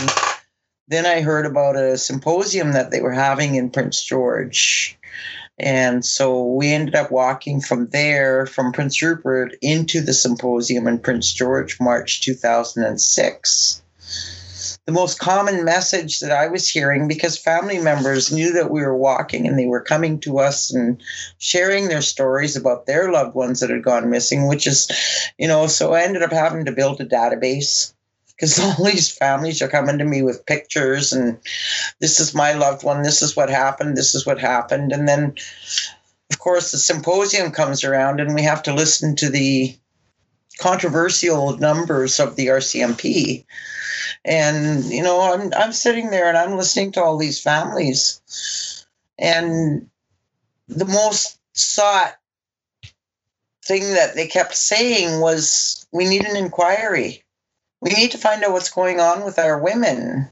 then 0.88 1.06
I 1.06 1.20
heard 1.20 1.46
about 1.46 1.76
a 1.76 1.96
symposium 1.96 2.72
that 2.72 2.90
they 2.90 3.00
were 3.00 3.12
having 3.12 3.54
in 3.54 3.70
Prince 3.70 4.02
George. 4.02 4.98
And 5.58 6.04
so 6.04 6.44
we 6.44 6.72
ended 6.72 6.96
up 6.96 7.12
walking 7.12 7.60
from 7.60 7.86
there, 7.88 8.44
from 8.46 8.72
Prince 8.72 9.00
Rupert, 9.00 9.54
into 9.62 10.00
the 10.00 10.12
symposium 10.12 10.88
in 10.88 10.98
Prince 10.98 11.32
George, 11.32 11.78
March 11.80 12.22
2006 12.22 13.83
the 14.86 14.92
most 14.92 15.18
common 15.18 15.64
message 15.64 16.20
that 16.20 16.30
I 16.30 16.48
was 16.48 16.68
hearing 16.68 17.08
because 17.08 17.38
family 17.38 17.78
members 17.78 18.30
knew 18.30 18.52
that 18.52 18.70
we 18.70 18.82
were 18.82 18.96
walking 18.96 19.46
and 19.46 19.58
they 19.58 19.66
were 19.66 19.80
coming 19.80 20.20
to 20.20 20.38
us 20.38 20.72
and 20.72 21.02
sharing 21.38 21.88
their 21.88 22.02
stories 22.02 22.54
about 22.54 22.84
their 22.84 23.10
loved 23.10 23.34
ones 23.34 23.60
that 23.60 23.70
had 23.70 23.82
gone 23.82 24.10
missing, 24.10 24.46
which 24.46 24.66
is, 24.66 24.90
you 25.38 25.48
know, 25.48 25.66
so 25.68 25.94
I 25.94 26.02
ended 26.02 26.22
up 26.22 26.32
having 26.32 26.66
to 26.66 26.72
build 26.72 27.00
a 27.00 27.06
database 27.06 27.94
because 28.28 28.58
all 28.78 28.84
these 28.84 29.10
families 29.10 29.62
are 29.62 29.68
coming 29.68 29.98
to 29.98 30.04
me 30.04 30.22
with 30.22 30.44
pictures 30.44 31.14
and 31.14 31.38
this 32.00 32.20
is 32.20 32.34
my 32.34 32.52
loved 32.52 32.84
one, 32.84 33.02
this 33.02 33.22
is 33.22 33.34
what 33.34 33.48
happened, 33.48 33.96
this 33.96 34.14
is 34.14 34.26
what 34.26 34.38
happened. 34.38 34.92
And 34.92 35.08
then, 35.08 35.34
of 36.30 36.38
course, 36.38 36.72
the 36.72 36.78
symposium 36.78 37.52
comes 37.52 37.84
around 37.84 38.20
and 38.20 38.34
we 38.34 38.42
have 38.42 38.62
to 38.64 38.74
listen 38.74 39.16
to 39.16 39.30
the 39.30 39.78
controversial 40.58 41.56
numbers 41.58 42.20
of 42.20 42.36
the 42.36 42.46
RCMP 42.48 43.44
and 44.24 44.84
you 44.84 45.02
know, 45.02 45.20
I'm 45.20 45.52
I'm 45.54 45.72
sitting 45.72 46.10
there 46.10 46.28
and 46.28 46.36
I'm 46.36 46.56
listening 46.56 46.92
to 46.92 47.02
all 47.02 47.18
these 47.18 47.40
families, 47.40 48.20
and 49.18 49.88
the 50.68 50.86
most 50.86 51.38
sought 51.52 52.16
thing 53.64 53.82
that 53.94 54.14
they 54.14 54.26
kept 54.26 54.54
saying 54.54 55.20
was, 55.20 55.86
"We 55.92 56.06
need 56.08 56.24
an 56.24 56.36
inquiry. 56.36 57.22
We 57.80 57.90
need 57.90 58.12
to 58.12 58.18
find 58.18 58.42
out 58.42 58.52
what's 58.52 58.70
going 58.70 59.00
on 59.00 59.24
with 59.24 59.38
our 59.38 59.58
women." 59.58 60.30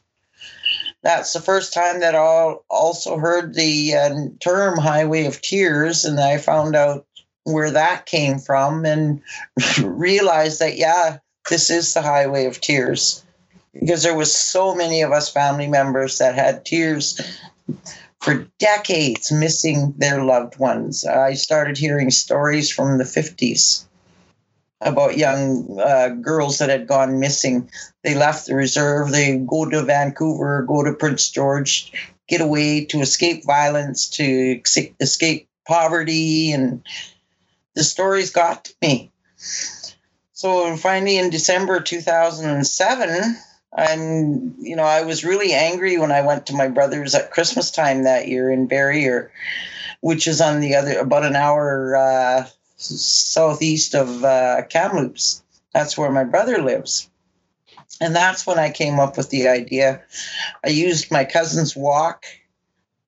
That's 1.02 1.32
the 1.32 1.40
first 1.40 1.74
time 1.74 2.00
that 2.00 2.14
I 2.14 2.54
also 2.70 3.18
heard 3.18 3.54
the 3.54 3.94
uh, 3.94 4.14
term 4.40 4.78
"highway 4.78 5.26
of 5.26 5.42
tears," 5.42 6.06
and 6.06 6.18
I 6.18 6.38
found 6.38 6.76
out 6.76 7.06
where 7.44 7.70
that 7.70 8.06
came 8.06 8.38
from 8.38 8.84
and 8.84 9.20
realized 9.82 10.60
that 10.60 10.76
yeah, 10.76 11.18
this 11.50 11.70
is 11.70 11.94
the 11.94 12.02
highway 12.02 12.46
of 12.46 12.60
tears 12.60 13.24
because 13.72 14.02
there 14.02 14.16
was 14.16 14.36
so 14.36 14.74
many 14.74 15.02
of 15.02 15.12
us 15.12 15.30
family 15.30 15.66
members 15.66 16.18
that 16.18 16.34
had 16.34 16.64
tears 16.64 17.20
for 18.20 18.46
decades 18.58 19.32
missing 19.32 19.94
their 19.96 20.24
loved 20.24 20.58
ones. 20.58 21.04
I 21.04 21.34
started 21.34 21.76
hearing 21.76 22.10
stories 22.10 22.70
from 22.70 22.98
the 22.98 23.04
50s 23.04 23.84
about 24.80 25.16
young 25.16 25.78
uh, 25.80 26.08
girls 26.08 26.58
that 26.58 26.68
had 26.68 26.86
gone 26.86 27.20
missing. 27.20 27.70
They 28.04 28.14
left 28.14 28.46
the 28.46 28.54
reserve, 28.54 29.10
they 29.10 29.38
go 29.38 29.68
to 29.68 29.82
Vancouver, 29.82 30.62
go 30.62 30.84
to 30.84 30.92
Prince 30.92 31.30
George, 31.30 31.92
get 32.28 32.40
away 32.40 32.84
to 32.86 33.00
escape 33.00 33.44
violence, 33.44 34.08
to 34.10 34.60
escape 35.00 35.48
poverty, 35.66 36.52
and 36.52 36.82
the 37.74 37.84
stories 37.84 38.30
got 38.30 38.64
to 38.64 38.74
me. 38.82 39.10
So 40.32 40.76
finally, 40.76 41.18
in 41.18 41.30
December 41.30 41.80
2007, 41.80 43.36
and 43.76 44.54
you 44.58 44.76
know, 44.76 44.82
I 44.82 45.02
was 45.02 45.24
really 45.24 45.52
angry 45.52 45.98
when 45.98 46.12
I 46.12 46.22
went 46.22 46.46
to 46.46 46.54
my 46.54 46.68
brother's 46.68 47.14
at 47.14 47.30
Christmas 47.30 47.70
time 47.70 48.04
that 48.04 48.28
year 48.28 48.50
in 48.50 48.68
Barriere, 48.68 49.30
which 50.00 50.26
is 50.26 50.40
on 50.40 50.60
the 50.60 50.74
other 50.74 50.98
about 50.98 51.24
an 51.24 51.36
hour 51.36 51.96
uh, 51.96 52.46
southeast 52.76 53.94
of 53.94 54.24
uh, 54.24 54.62
Kamloops. 54.68 55.42
That's 55.72 55.96
where 55.96 56.10
my 56.10 56.24
brother 56.24 56.60
lives. 56.60 57.08
And 58.00 58.14
that's 58.14 58.46
when 58.46 58.58
I 58.58 58.70
came 58.70 58.98
up 58.98 59.16
with 59.16 59.30
the 59.30 59.48
idea. 59.48 60.02
I 60.64 60.70
used 60.70 61.10
my 61.10 61.24
cousin's 61.24 61.76
walk 61.76 62.24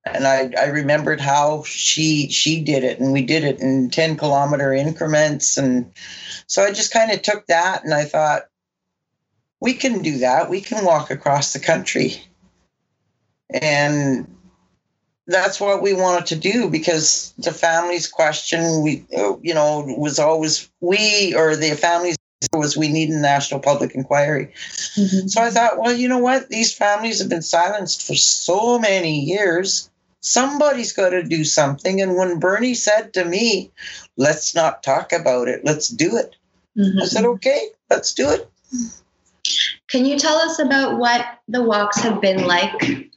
and 0.06 0.26
I, 0.26 0.52
I 0.58 0.66
remembered 0.66 1.20
how 1.20 1.62
she 1.64 2.28
she 2.30 2.62
did 2.62 2.84
it 2.84 3.00
and 3.00 3.12
we 3.12 3.22
did 3.22 3.44
it 3.44 3.60
in 3.60 3.90
10 3.90 4.16
kilometer 4.16 4.72
increments 4.72 5.56
and 5.56 5.90
so 6.46 6.62
i 6.62 6.72
just 6.72 6.92
kind 6.92 7.10
of 7.10 7.22
took 7.22 7.46
that 7.46 7.84
and 7.84 7.94
i 7.94 8.04
thought 8.04 8.44
we 9.64 9.72
can 9.72 10.02
do 10.02 10.18
that. 10.18 10.50
We 10.50 10.60
can 10.60 10.84
walk 10.84 11.10
across 11.10 11.54
the 11.54 11.58
country. 11.58 12.22
And 13.48 14.28
that's 15.26 15.58
what 15.58 15.80
we 15.80 15.94
wanted 15.94 16.26
to 16.26 16.36
do 16.36 16.68
because 16.68 17.32
the 17.38 17.50
family's 17.50 18.06
question 18.06 18.82
we 18.82 19.06
you 19.40 19.54
know 19.54 19.82
was 19.96 20.18
always 20.18 20.70
we 20.82 21.34
or 21.34 21.56
the 21.56 21.70
families 21.76 22.16
was 22.52 22.76
we 22.76 22.88
need 22.88 23.08
a 23.08 23.16
national 23.16 23.58
public 23.58 23.94
inquiry 23.94 24.52
mm-hmm. 24.98 25.26
so 25.26 25.40
i 25.40 25.48
thought 25.48 25.78
well 25.78 25.94
you 25.94 26.06
know 26.06 26.18
what 26.18 26.50
these 26.50 26.74
families 26.74 27.20
have 27.20 27.30
been 27.30 27.40
silenced 27.40 28.06
for 28.06 28.14
so 28.14 28.78
many 28.78 29.20
years 29.20 29.88
somebody's 30.24 30.92
got 30.92 31.10
to 31.10 31.22
do 31.22 31.44
something 31.44 32.00
and 32.00 32.16
when 32.16 32.38
bernie 32.38 32.74
said 32.74 33.12
to 33.12 33.24
me 33.24 33.70
let's 34.16 34.54
not 34.54 34.82
talk 34.82 35.12
about 35.12 35.48
it 35.48 35.64
let's 35.64 35.88
do 35.88 36.16
it 36.16 36.36
mm-hmm. 36.76 37.00
i 37.00 37.04
said 37.04 37.24
okay 37.24 37.68
let's 37.90 38.14
do 38.14 38.30
it 38.30 38.50
can 39.88 40.06
you 40.06 40.18
tell 40.18 40.36
us 40.36 40.58
about 40.58 40.98
what 40.98 41.24
the 41.48 41.62
walks 41.62 42.00
have 42.00 42.20
been 42.20 42.44
like? 42.44 43.10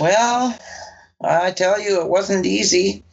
Well, 0.00 0.58
I 1.22 1.50
tell 1.52 1.80
you, 1.80 2.02
it 2.02 2.08
wasn't 2.08 2.46
easy. 2.46 3.04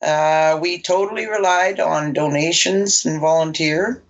Uh, 0.00 0.58
we 0.60 0.80
totally 0.80 1.26
relied 1.26 1.80
on 1.80 2.12
donations 2.12 3.04
and 3.04 3.20
volunteer. 3.20 4.02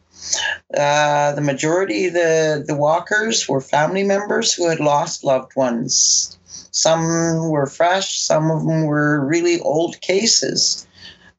Uh, 0.76 1.32
the 1.32 1.40
majority 1.40 2.06
of 2.06 2.14
the, 2.14 2.64
the 2.66 2.74
walkers 2.74 3.48
were 3.48 3.60
family 3.60 4.04
members 4.04 4.52
who 4.52 4.68
had 4.68 4.80
lost 4.80 5.24
loved 5.24 5.56
ones. 5.56 6.37
Some 6.78 7.48
were 7.50 7.66
fresh, 7.66 8.20
some 8.20 8.52
of 8.52 8.64
them 8.64 8.84
were 8.84 9.18
really 9.26 9.58
old 9.58 10.00
cases, 10.00 10.86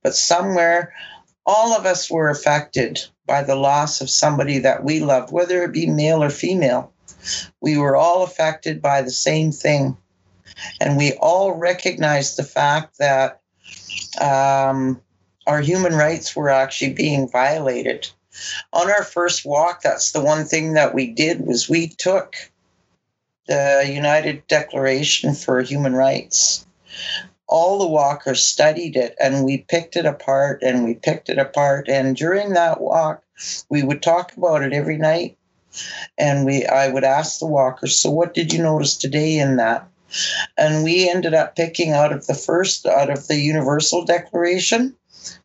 but 0.03 0.13
somewhere 0.13 0.93
all 1.45 1.71
of 1.71 1.85
us 1.85 2.11
were 2.11 2.29
affected 2.29 2.99
by 3.25 3.43
the 3.43 3.55
loss 3.55 4.01
of 4.01 4.09
somebody 4.09 4.59
that 4.59 4.83
we 4.83 4.99
loved, 4.99 5.31
whether 5.31 5.63
it 5.63 5.71
be 5.71 5.87
male 5.87 6.21
or 6.21 6.29
female. 6.29 6.91
We 7.61 7.77
were 7.77 7.95
all 7.95 8.23
affected 8.23 8.81
by 8.81 9.01
the 9.01 9.11
same 9.11 9.53
thing. 9.53 9.95
And 10.81 10.97
we 10.97 11.13
all 11.13 11.53
recognized 11.53 12.35
the 12.35 12.43
fact 12.43 12.97
that 12.97 13.39
um, 14.19 15.01
our 15.47 15.61
human 15.61 15.93
rights 15.93 16.35
were 16.35 16.49
actually 16.49 16.95
being 16.95 17.29
violated. 17.29 18.09
On 18.73 18.91
our 18.91 19.05
first 19.05 19.45
walk, 19.45 19.83
that's 19.83 20.11
the 20.11 20.21
one 20.21 20.43
thing 20.43 20.73
that 20.73 20.93
we 20.93 21.07
did 21.07 21.47
was 21.47 21.69
we 21.69 21.87
took 21.87 22.35
the 23.49 23.91
United 23.91 24.45
Declaration 24.47 25.33
for 25.33 25.59
Human 25.61 25.93
Rights. 25.93 26.67
All 27.47 27.79
the 27.79 27.87
walkers 27.87 28.45
studied 28.45 28.95
it 28.95 29.15
and 29.19 29.43
we 29.43 29.65
picked 29.67 29.95
it 29.95 30.05
apart 30.05 30.61
and 30.61 30.85
we 30.85 30.93
picked 30.93 31.29
it 31.29 31.39
apart 31.39 31.89
and 31.89 32.15
during 32.15 32.53
that 32.53 32.79
walk 32.79 33.23
we 33.67 33.81
would 33.81 34.03
talk 34.03 34.37
about 34.37 34.61
it 34.61 34.71
every 34.71 34.97
night 34.97 35.35
and 36.17 36.45
we 36.45 36.65
i 36.67 36.87
would 36.87 37.03
ask 37.03 37.39
the 37.39 37.47
walkers 37.47 37.99
so 37.99 38.11
what 38.11 38.35
did 38.35 38.53
you 38.53 38.61
notice 38.61 38.95
today 38.95 39.39
in 39.39 39.57
that? 39.57 39.87
And 40.57 40.83
we 40.83 41.09
ended 41.09 41.33
up 41.33 41.55
picking 41.55 41.91
out 41.91 42.11
of 42.11 42.27
the 42.27 42.35
first 42.35 42.85
out 42.85 43.09
of 43.09 43.27
the 43.27 43.37
universal 43.37 44.05
declaration 44.05 44.95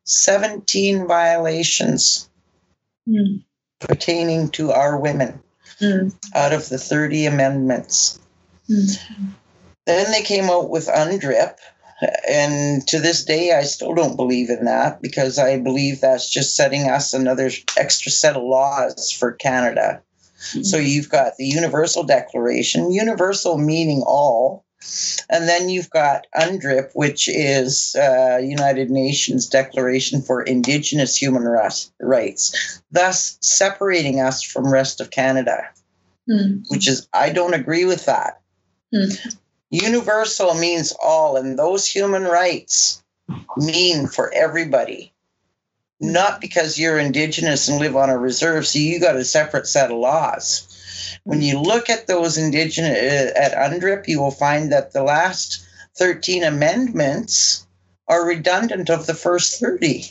17 0.05 1.07
violations 1.07 2.29
mm. 3.09 3.43
pertaining 3.81 4.51
to 4.51 4.73
our 4.73 4.99
women 4.99 5.41
mm. 5.81 6.15
out 6.35 6.53
of 6.53 6.69
the 6.69 6.79
30 6.79 7.27
amendments 7.27 8.19
mm. 8.69 8.99
then 9.87 10.11
they 10.13 10.23
came 10.23 10.45
out 10.45 10.71
with 10.71 10.89
UNDRIP 10.89 11.57
and 12.29 12.87
to 12.89 13.01
this 13.01 13.25
day, 13.25 13.53
I 13.53 13.63
still 13.63 13.95
don't 13.95 14.17
believe 14.17 14.51
in 14.51 14.65
that 14.65 15.01
because 15.01 15.39
I 15.39 15.59
believe 15.59 16.01
that's 16.01 16.29
just 16.29 16.57
setting 16.57 16.91
us 16.91 17.15
another 17.15 17.51
extra 17.77 18.11
set 18.11 18.37
of 18.37 18.43
laws 18.43 19.11
for 19.11 19.33
Canada. 19.33 20.03
Mm-hmm. 20.39 20.63
So 20.63 20.77
you've 20.77 21.09
got 21.09 21.37
the 21.37 21.47
Universal 21.47 22.05
Declaration, 22.05 22.93
universal 22.93 23.57
meaning 23.57 24.03
all. 24.05 24.64
And 25.31 25.49
then 25.49 25.69
you've 25.69 25.91
got 25.91 26.27
UNDRIP, 26.35 26.91
which 26.95 27.29
is 27.29 27.97
uh, 27.97 28.39
United 28.43 28.91
Nations 28.91 29.49
Declaration 29.49 30.23
for 30.23 30.43
Indigenous 30.43 31.17
Human 31.17 31.43
Rights, 32.01 32.83
thus 32.93 33.39
separating 33.41 34.21
us 34.21 34.43
from 34.43 34.73
rest 34.73 35.01
of 35.01 35.11
Canada. 35.11 35.69
mm. 36.29 36.65
which 36.69 36.89
is, 36.89 37.09
I 37.13 37.31
don't 37.31 37.55
agree 37.55 37.85
with 37.85 38.07
that. 38.07 38.41
Mm. 38.95 39.37
Universal 39.71 40.55
means 40.55 40.93
all, 41.03 41.37
and 41.37 41.59
those 41.59 41.87
human 41.87 42.25
rights 42.25 43.03
mean 43.57 44.07
for 44.07 44.33
everybody. 44.33 45.13
Not 46.01 46.41
because 46.41 46.79
you're 46.79 46.99
indigenous 46.99 47.69
and 47.69 47.79
live 47.79 47.97
on 47.97 48.11
a 48.11 48.19
reserve, 48.19 48.67
so 48.67 48.79
you 48.79 49.01
got 49.01 49.17
a 49.17 49.25
separate 49.25 49.67
set 49.67 49.91
of 49.91 49.99
laws. 49.99 50.69
When 51.25 51.41
you 51.41 51.59
look 51.59 51.89
at 51.91 52.07
those 52.07 52.37
indigenous 52.37 52.99
uh, 52.99 53.33
at 53.37 53.53
UNDRIP, 53.53 54.07
you 54.09 54.21
will 54.21 54.31
find 54.31 54.71
that 54.73 54.93
the 54.93 55.03
last 55.03 55.67
13 55.97 56.45
amendments 56.45 57.67
are 58.09 58.27
redundant 58.27 58.91
of 58.91 59.07
the 59.07 59.15
first 59.15 59.59
30. 59.59 60.05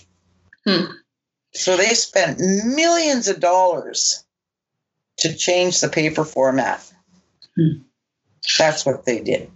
Hmm. 0.65 0.85
So 1.53 1.77
they 1.77 1.93
spent 1.93 2.39
millions 2.39 3.27
of 3.27 3.39
dollars 3.39 4.23
to 5.17 5.35
change 5.35 5.81
the 5.81 5.89
paper 5.89 6.25
format. 6.25 6.91
Hmm. 7.55 7.83
That's 8.57 8.85
what 8.85 9.05
they 9.05 9.19
did. 9.19 9.49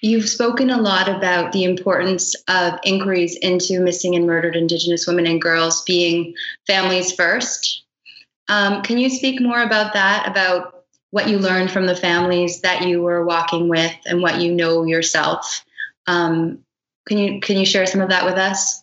You've 0.00 0.28
spoken 0.28 0.70
a 0.70 0.80
lot 0.80 1.08
about 1.08 1.52
the 1.52 1.62
importance 1.62 2.34
of 2.48 2.78
inquiries 2.84 3.36
into 3.36 3.80
missing 3.80 4.16
and 4.16 4.26
murdered 4.26 4.56
Indigenous 4.56 5.06
women 5.06 5.26
and 5.26 5.40
girls 5.40 5.82
being 5.82 6.34
families 6.66 7.12
first. 7.12 7.84
Um, 8.50 8.82
can 8.82 8.98
you 8.98 9.08
speak 9.08 9.40
more 9.40 9.62
about 9.62 9.92
that, 9.92 10.28
about 10.28 10.84
what 11.10 11.28
you 11.28 11.38
learned 11.38 11.70
from 11.70 11.86
the 11.86 11.94
families 11.94 12.62
that 12.62 12.82
you 12.82 13.00
were 13.00 13.24
walking 13.24 13.68
with 13.68 13.94
and 14.06 14.20
what 14.20 14.40
you 14.40 14.52
know 14.52 14.84
yourself? 14.84 15.64
Um, 16.08 16.58
can 17.06 17.16
you 17.16 17.40
can 17.40 17.56
you 17.56 17.64
share 17.64 17.86
some 17.86 18.00
of 18.00 18.08
that 18.08 18.24
with 18.24 18.34
us? 18.34 18.82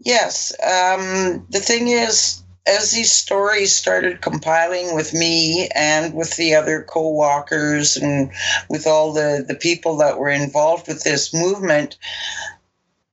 Yes. 0.00 0.52
Um, 0.62 1.46
the 1.48 1.60
thing 1.60 1.88
is, 1.88 2.42
as 2.66 2.92
these 2.92 3.10
stories 3.10 3.74
started 3.74 4.20
compiling 4.20 4.94
with 4.94 5.14
me 5.14 5.68
and 5.74 6.12
with 6.12 6.36
the 6.36 6.54
other 6.56 6.82
co-walkers 6.82 7.96
and 7.96 8.30
with 8.68 8.86
all 8.86 9.14
the, 9.14 9.46
the 9.48 9.54
people 9.54 9.96
that 9.96 10.18
were 10.18 10.28
involved 10.28 10.88
with 10.88 11.02
this 11.04 11.32
movement, 11.32 11.96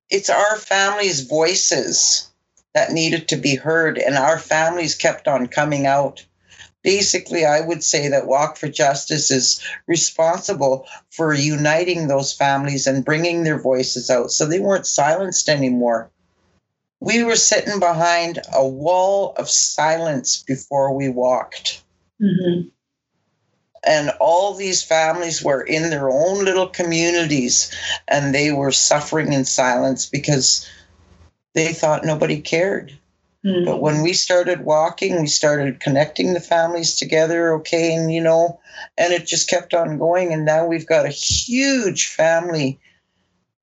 it's 0.09 0.29
our 0.29 0.57
families' 0.57 1.21
voices 1.21 2.30
that 2.73 2.91
needed 2.91 3.27
to 3.29 3.35
be 3.35 3.55
heard, 3.55 3.97
and 3.97 4.15
our 4.15 4.39
families 4.39 4.95
kept 4.95 5.27
on 5.27 5.47
coming 5.47 5.85
out. 5.85 6.25
Basically, 6.83 7.45
I 7.45 7.61
would 7.61 7.83
say 7.83 8.07
that 8.07 8.27
Walk 8.27 8.57
for 8.57 8.67
Justice 8.67 9.29
is 9.29 9.63
responsible 9.87 10.87
for 11.11 11.33
uniting 11.33 12.07
those 12.07 12.33
families 12.33 12.87
and 12.87 13.05
bringing 13.05 13.43
their 13.43 13.59
voices 13.59 14.09
out 14.09 14.31
so 14.31 14.45
they 14.45 14.59
weren't 14.59 14.87
silenced 14.87 15.47
anymore 15.47 16.09
we 17.01 17.23
were 17.23 17.35
sitting 17.35 17.79
behind 17.79 18.39
a 18.53 18.65
wall 18.65 19.33
of 19.37 19.49
silence 19.49 20.43
before 20.43 20.95
we 20.95 21.09
walked. 21.09 21.83
Mm-hmm. 22.21 22.69
And 23.83 24.11
all 24.19 24.53
these 24.53 24.83
families 24.83 25.43
were 25.43 25.63
in 25.63 25.89
their 25.89 26.09
own 26.09 26.45
little 26.45 26.67
communities 26.67 27.75
and 28.07 28.33
they 28.33 28.51
were 28.51 28.71
suffering 28.71 29.33
in 29.33 29.43
silence 29.43 30.05
because 30.05 30.69
they 31.53 31.73
thought 31.73 32.05
nobody 32.05 32.39
cared. 32.39 32.97
Mm-hmm. 33.45 33.65
But 33.65 33.81
when 33.81 34.03
we 34.03 34.13
started 34.13 34.65
walking, 34.65 35.19
we 35.19 35.27
started 35.27 35.79
connecting 35.79 36.33
the 36.33 36.39
families 36.39 36.93
together, 36.93 37.53
okay, 37.55 37.95
and 37.95 38.13
you 38.13 38.21
know, 38.21 38.59
and 38.97 39.13
it 39.13 39.25
just 39.25 39.49
kept 39.49 39.73
on 39.73 39.97
going. 39.97 40.31
And 40.31 40.45
now 40.45 40.65
we've 40.65 40.87
got 40.87 41.05
a 41.05 41.09
huge 41.09 42.07
family 42.07 42.79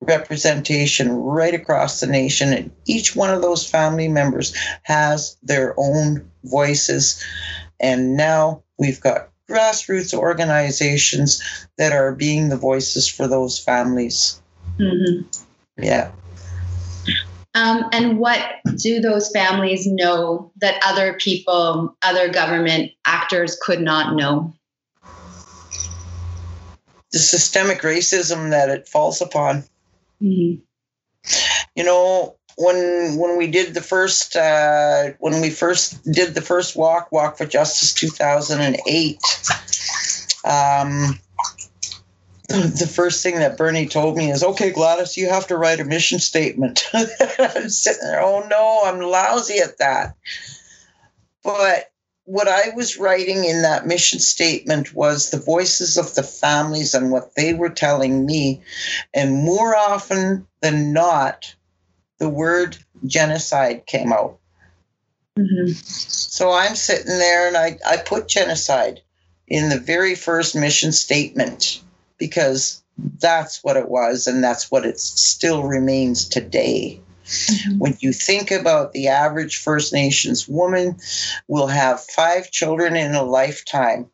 representation 0.00 1.12
right 1.12 1.54
across 1.54 2.00
the 2.00 2.06
nation. 2.06 2.52
And 2.52 2.70
each 2.86 3.14
one 3.14 3.30
of 3.30 3.42
those 3.42 3.68
family 3.68 4.08
members 4.08 4.54
has 4.82 5.36
their 5.42 5.74
own 5.76 6.28
voices. 6.44 7.24
And 7.80 8.16
now 8.16 8.62
we've 8.78 9.00
got 9.00 9.28
grassroots 9.48 10.12
organizations 10.12 11.42
that 11.78 11.92
are 11.92 12.14
being 12.14 12.48
the 12.48 12.56
voices 12.56 13.08
for 13.08 13.26
those 13.26 13.58
families. 13.58 14.40
Mm-hmm. 14.78 15.22
Yeah. 15.82 16.10
Um, 17.58 17.86
and 17.92 18.18
what 18.18 18.40
do 18.76 19.00
those 19.00 19.30
families 19.32 19.84
know 19.84 20.52
that 20.60 20.80
other 20.86 21.14
people, 21.14 21.96
other 22.02 22.28
government 22.28 22.92
actors 23.04 23.58
could 23.60 23.80
not 23.80 24.14
know? 24.14 24.54
The 27.10 27.18
systemic 27.18 27.80
racism 27.80 28.50
that 28.50 28.68
it 28.68 28.86
falls 28.86 29.20
upon. 29.20 29.64
Mm-hmm. 30.22 30.60
You 31.74 31.84
know, 31.84 32.36
when 32.56 33.16
when 33.18 33.36
we 33.36 33.48
did 33.48 33.74
the 33.74 33.82
first 33.82 34.36
uh, 34.36 35.10
when 35.18 35.40
we 35.40 35.50
first 35.50 36.04
did 36.12 36.34
the 36.34 36.42
first 36.42 36.76
walk, 36.76 37.10
Walk 37.10 37.38
for 37.38 37.46
Justice, 37.46 37.92
two 37.92 38.08
thousand 38.08 38.60
and 38.60 38.78
eight. 38.86 39.20
Um, 40.44 41.18
the 42.48 42.90
first 42.90 43.22
thing 43.22 43.36
that 43.40 43.58
Bernie 43.58 43.86
told 43.86 44.16
me 44.16 44.30
is, 44.30 44.42
"Okay, 44.42 44.70
Gladys, 44.70 45.18
you 45.18 45.28
have 45.28 45.46
to 45.48 45.58
write 45.58 45.80
a 45.80 45.84
mission 45.84 46.18
statement." 46.18 46.88
I'm 46.94 47.68
sitting 47.68 48.02
there, 48.02 48.22
oh 48.22 48.46
no, 48.48 48.82
I'm 48.84 49.00
lousy 49.00 49.58
at 49.58 49.78
that. 49.78 50.16
But 51.44 51.90
what 52.24 52.48
I 52.48 52.70
was 52.74 52.96
writing 52.96 53.44
in 53.44 53.62
that 53.62 53.86
mission 53.86 54.18
statement 54.18 54.94
was 54.94 55.28
the 55.28 55.38
voices 55.38 55.98
of 55.98 56.14
the 56.14 56.22
families 56.22 56.94
and 56.94 57.10
what 57.10 57.34
they 57.34 57.52
were 57.52 57.68
telling 57.68 58.24
me. 58.24 58.62
And 59.12 59.32
more 59.32 59.76
often 59.76 60.46
than 60.60 60.92
not, 60.92 61.54
the 62.18 62.28
word 62.28 62.78
genocide 63.06 63.86
came 63.86 64.12
out. 64.12 64.38
Mm-hmm. 65.38 65.72
So 65.72 66.50
I'm 66.50 66.74
sitting 66.74 67.18
there 67.18 67.46
and 67.46 67.56
I, 67.56 67.78
I 67.86 67.98
put 67.98 68.28
genocide 68.28 69.00
in 69.46 69.68
the 69.68 69.80
very 69.80 70.14
first 70.14 70.54
mission 70.54 70.92
statement 70.92 71.82
because 72.18 72.82
that's 73.20 73.62
what 73.62 73.76
it 73.76 73.88
was 73.88 74.26
and 74.26 74.42
that's 74.42 74.70
what 74.70 74.84
it 74.84 74.98
still 75.00 75.62
remains 75.62 76.28
today. 76.28 77.00
Mm-hmm. 77.24 77.78
When 77.78 77.96
you 78.00 78.12
think 78.12 78.50
about 78.50 78.92
the 78.92 79.08
average 79.08 79.58
First 79.58 79.92
Nations 79.92 80.48
woman 80.48 80.98
will 81.46 81.66
have 81.66 82.04
five 82.04 82.50
children 82.50 82.96
in 82.96 83.14
a 83.14 83.22
lifetime. 83.22 84.08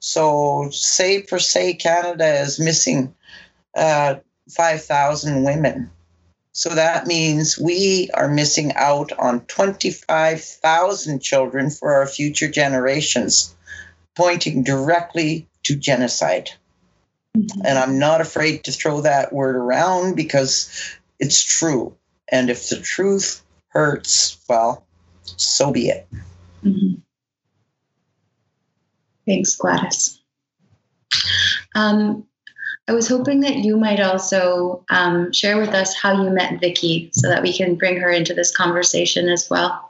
So, 0.00 0.68
say 0.70 1.22
per 1.22 1.38
se, 1.38 1.74
Canada 1.74 2.40
is 2.40 2.60
missing 2.60 3.14
uh, 3.74 4.16
5,000 4.50 5.44
women. 5.44 5.90
So 6.52 6.70
that 6.70 7.06
means 7.06 7.58
we 7.58 8.10
are 8.14 8.28
missing 8.28 8.72
out 8.74 9.10
on 9.18 9.40
25,000 9.46 11.20
children 11.20 11.70
for 11.70 11.94
our 11.94 12.06
future 12.06 12.48
generations, 12.48 13.54
pointing 14.14 14.62
directly 14.62 15.48
to 15.64 15.74
genocide. 15.74 16.50
Mm-hmm. 17.36 17.62
And 17.64 17.78
I'm 17.78 17.98
not 17.98 18.20
afraid 18.20 18.64
to 18.64 18.72
throw 18.72 19.00
that 19.00 19.32
word 19.32 19.56
around 19.56 20.14
because 20.14 20.70
it's 21.18 21.42
true. 21.42 21.96
And 22.28 22.50
if 22.50 22.68
the 22.68 22.80
truth 22.80 23.42
hurts, 23.68 24.38
well, 24.48 24.86
so 25.22 25.72
be 25.72 25.88
it. 25.88 26.06
Mm-hmm. 26.64 27.00
Thanks, 29.26 29.56
Gladys. 29.56 30.20
Um, 31.74 32.26
I 32.86 32.92
was 32.92 33.08
hoping 33.08 33.40
that 33.40 33.56
you 33.56 33.76
might 33.76 34.00
also 34.00 34.84
um, 34.90 35.32
share 35.32 35.58
with 35.58 35.70
us 35.70 35.96
how 35.96 36.22
you 36.22 36.30
met 36.30 36.60
Vicky 36.60 37.10
so 37.14 37.28
that 37.28 37.42
we 37.42 37.52
can 37.52 37.76
bring 37.76 37.98
her 37.98 38.10
into 38.10 38.34
this 38.34 38.54
conversation 38.54 39.28
as 39.28 39.48
well. 39.48 39.83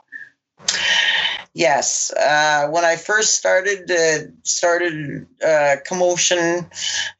Yes, 1.57 2.11
uh, 2.11 2.67
when 2.67 2.83
I 2.83 2.97
first 2.97 3.35
started 3.35 3.89
uh, 3.89 4.27
started 4.43 5.25
uh, 5.41 5.77
commotion 5.85 6.65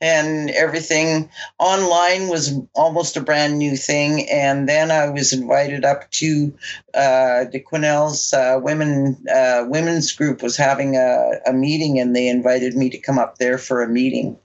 and 0.02 0.50
everything, 0.50 1.30
online 1.58 2.28
was 2.28 2.52
almost 2.76 3.16
a 3.16 3.22
brand 3.22 3.58
new 3.58 3.78
thing. 3.78 4.30
And 4.30 4.68
then 4.68 4.92
I 4.92 5.08
was 5.08 5.32
invited 5.32 5.86
up 5.86 6.12
to 6.12 6.54
uh, 6.94 7.46
the 7.50 7.62
Quesnel's 7.62 8.34
uh, 8.34 8.60
women 8.62 9.26
uh, 9.34 9.64
women's 9.70 10.12
group 10.12 10.44
was 10.44 10.58
having 10.58 10.98
a, 10.98 11.40
a 11.48 11.54
meeting, 11.54 11.98
and 11.98 12.14
they 12.14 12.28
invited 12.28 12.76
me 12.76 12.90
to 12.90 12.98
come 12.98 13.18
up 13.18 13.38
there 13.38 13.58
for 13.58 13.84
a 13.84 13.88
meeting. 13.88 14.38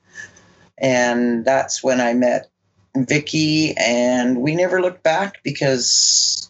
And 0.79 1.45
that's 1.45 1.83
when 1.83 2.01
I 2.01 2.15
met 2.15 2.49
Vicky, 2.97 3.75
and 3.77 4.41
we 4.41 4.55
never 4.55 4.81
looked 4.81 5.03
back 5.03 5.43
because 5.43 6.49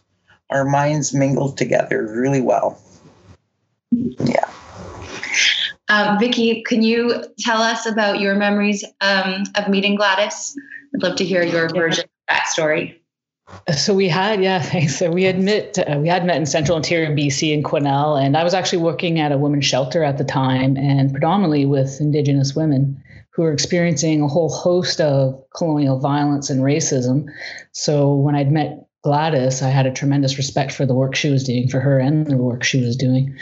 our 0.51 0.63
minds 0.63 1.11
mingled 1.11 1.57
together 1.57 2.05
really 2.05 2.41
well. 2.41 2.79
Yeah. 3.91 4.49
Um, 5.89 6.19
Vicky, 6.19 6.63
can 6.63 6.81
you 6.81 7.25
tell 7.39 7.61
us 7.61 7.85
about 7.85 8.19
your 8.19 8.35
memories 8.35 8.83
um, 9.01 9.43
of 9.55 9.67
meeting 9.67 9.95
Gladys? 9.95 10.55
I'd 10.95 11.03
love 11.03 11.17
to 11.17 11.25
hear 11.25 11.43
your 11.43 11.67
version 11.69 12.05
of 12.05 12.09
that 12.29 12.47
story. 12.47 13.01
So 13.75 13.93
we 13.93 14.07
had, 14.07 14.41
yeah, 14.41 14.61
thanks. 14.61 14.97
So 14.97 15.11
we 15.11 15.23
had 15.23 15.39
met, 15.39 15.77
uh, 15.77 15.99
we 15.99 16.07
had 16.07 16.25
met 16.25 16.37
in 16.37 16.45
Central 16.45 16.77
Interior 16.77 17.13
BC 17.13 17.51
in 17.51 17.63
Quesnel, 17.63 18.23
and 18.23 18.37
I 18.37 18.43
was 18.43 18.53
actually 18.53 18.81
working 18.81 19.19
at 19.19 19.31
a 19.31 19.37
women's 19.37 19.65
shelter 19.65 20.03
at 20.03 20.17
the 20.17 20.23
time, 20.23 20.77
and 20.77 21.11
predominantly 21.11 21.65
with 21.65 21.99
Indigenous 21.99 22.55
women 22.55 23.01
who 23.31 23.43
were 23.43 23.51
experiencing 23.51 24.21
a 24.21 24.27
whole 24.27 24.49
host 24.49 24.99
of 25.01 25.41
colonial 25.55 25.99
violence 25.99 26.49
and 26.49 26.61
racism. 26.61 27.25
So 27.71 28.13
when 28.13 28.35
I'd 28.35 28.51
met 28.51 28.85
Gladys, 29.03 29.61
I 29.61 29.69
had 29.69 29.87
a 29.87 29.91
tremendous 29.91 30.37
respect 30.37 30.71
for 30.71 30.85
the 30.85 30.93
work 30.93 31.15
she 31.15 31.29
was 31.29 31.43
doing, 31.43 31.67
for 31.67 31.79
her 31.79 31.99
and 31.99 32.27
the 32.27 32.37
work 32.37 32.63
she 32.63 32.81
was 32.81 32.95
doing. 32.95 33.35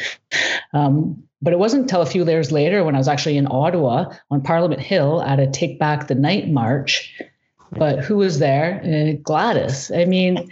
Um, 0.73 1.23
but 1.41 1.53
it 1.53 1.59
wasn't 1.59 1.83
until 1.83 2.01
a 2.01 2.05
few 2.05 2.25
years 2.25 2.51
later 2.51 2.83
when 2.83 2.95
I 2.95 2.97
was 2.97 3.07
actually 3.07 3.37
in 3.37 3.47
Ottawa 3.49 4.13
on 4.29 4.41
Parliament 4.41 4.81
Hill 4.81 5.21
at 5.21 5.39
a 5.39 5.47
Take 5.47 5.79
Back 5.79 6.07
the 6.07 6.15
Night 6.15 6.49
march. 6.49 7.13
But 7.71 7.99
who 7.99 8.17
was 8.17 8.39
there? 8.39 8.81
Uh, 8.83 9.21
Gladys. 9.21 9.91
I 9.91 10.05
mean, 10.05 10.49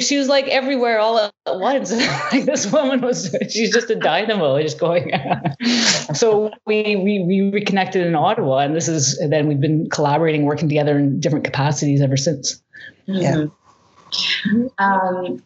she 0.00 0.16
was 0.16 0.28
like 0.28 0.48
everywhere 0.48 0.98
all 0.98 1.18
at 1.18 1.32
once. 1.46 1.92
like 2.32 2.44
this 2.44 2.70
woman 2.72 3.00
was, 3.02 3.34
she's 3.50 3.72
just 3.72 3.90
a 3.90 3.94
dynamo, 3.94 4.60
just 4.62 4.78
going. 4.78 5.12
so 6.14 6.50
we, 6.66 6.96
we 6.96 7.22
we 7.26 7.50
reconnected 7.52 8.06
in 8.06 8.14
Ottawa, 8.14 8.58
and 8.58 8.74
this 8.74 8.88
is 8.88 9.18
and 9.18 9.32
then 9.32 9.46
we've 9.46 9.60
been 9.60 9.90
collaborating, 9.90 10.44
working 10.44 10.68
together 10.68 10.96
in 10.96 11.20
different 11.20 11.44
capacities 11.44 12.00
ever 12.00 12.16
since. 12.16 12.62
Yeah. 13.08 13.46
Mm-hmm. 14.10 14.66
Um, 14.78 15.42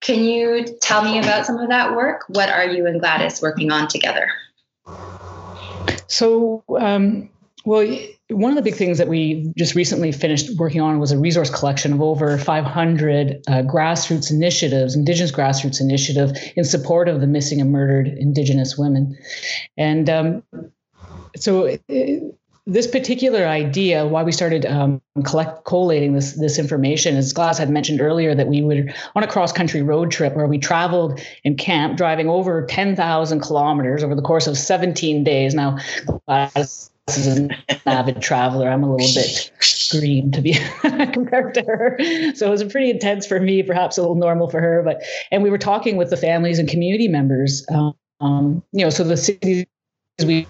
can 0.00 0.22
you 0.22 0.64
tell 0.80 1.02
me 1.02 1.18
about 1.18 1.46
some 1.46 1.58
of 1.58 1.68
that 1.68 1.94
work? 1.96 2.24
What 2.28 2.48
are 2.48 2.64
you 2.64 2.86
and 2.86 3.00
Gladys 3.00 3.42
working 3.42 3.70
on 3.70 3.88
together? 3.88 4.30
So, 6.06 6.62
um, 6.78 7.28
well, 7.64 7.86
one 8.30 8.52
of 8.52 8.56
the 8.56 8.62
big 8.62 8.76
things 8.76 8.98
that 8.98 9.08
we 9.08 9.52
just 9.56 9.74
recently 9.74 10.12
finished 10.12 10.56
working 10.56 10.80
on 10.80 11.00
was 11.00 11.10
a 11.10 11.18
resource 11.18 11.50
collection 11.50 11.92
of 11.92 12.00
over 12.00 12.38
500 12.38 13.42
uh, 13.48 13.52
grassroots 13.62 14.30
initiatives, 14.30 14.94
Indigenous 14.94 15.32
grassroots 15.32 15.80
initiative 15.80 16.30
in 16.54 16.64
support 16.64 17.08
of 17.08 17.20
the 17.20 17.26
missing 17.26 17.60
and 17.60 17.72
murdered 17.72 18.06
Indigenous 18.06 18.78
women. 18.78 19.18
And 19.76 20.08
um, 20.08 20.42
so, 21.36 21.64
it, 21.64 21.82
this 22.66 22.86
particular 22.86 23.46
idea, 23.46 24.06
why 24.06 24.24
we 24.24 24.32
started 24.32 24.66
um, 24.66 25.00
collect 25.24 25.64
collating 25.64 26.14
this 26.14 26.32
this 26.32 26.58
information, 26.58 27.16
as 27.16 27.32
Glass 27.32 27.58
had 27.58 27.70
mentioned 27.70 28.00
earlier, 28.00 28.34
that 28.34 28.48
we 28.48 28.60
were 28.62 28.92
on 29.14 29.22
a 29.22 29.26
cross 29.28 29.52
country 29.52 29.82
road 29.82 30.10
trip 30.10 30.34
where 30.34 30.48
we 30.48 30.58
traveled 30.58 31.20
in 31.44 31.56
camp, 31.56 31.96
driving 31.96 32.28
over 32.28 32.66
ten 32.66 32.96
thousand 32.96 33.40
kilometers 33.40 34.02
over 34.02 34.16
the 34.16 34.22
course 34.22 34.48
of 34.48 34.58
seventeen 34.58 35.22
days. 35.22 35.54
Now, 35.54 35.78
Glass 36.26 36.90
is 37.08 37.26
an 37.28 37.52
avid 37.86 38.20
traveler. 38.20 38.68
I'm 38.68 38.82
a 38.82 38.92
little 38.92 39.14
bit 39.14 39.52
green 39.92 40.32
to 40.32 40.42
be 40.42 40.54
compared 41.12 41.54
to 41.54 41.62
her, 41.62 41.96
so 42.34 42.48
it 42.48 42.50
was 42.50 42.64
pretty 42.64 42.90
intense 42.90 43.26
for 43.26 43.38
me, 43.38 43.62
perhaps 43.62 43.96
a 43.96 44.00
little 44.00 44.16
normal 44.16 44.50
for 44.50 44.60
her. 44.60 44.82
But 44.84 45.02
and 45.30 45.44
we 45.44 45.50
were 45.50 45.58
talking 45.58 45.96
with 45.96 46.10
the 46.10 46.16
families 46.16 46.58
and 46.58 46.68
community 46.68 47.06
members. 47.06 47.64
Um, 47.70 48.62
you 48.72 48.82
know, 48.82 48.90
so 48.90 49.04
the 49.04 49.16
cities 49.16 49.66
we 50.24 50.48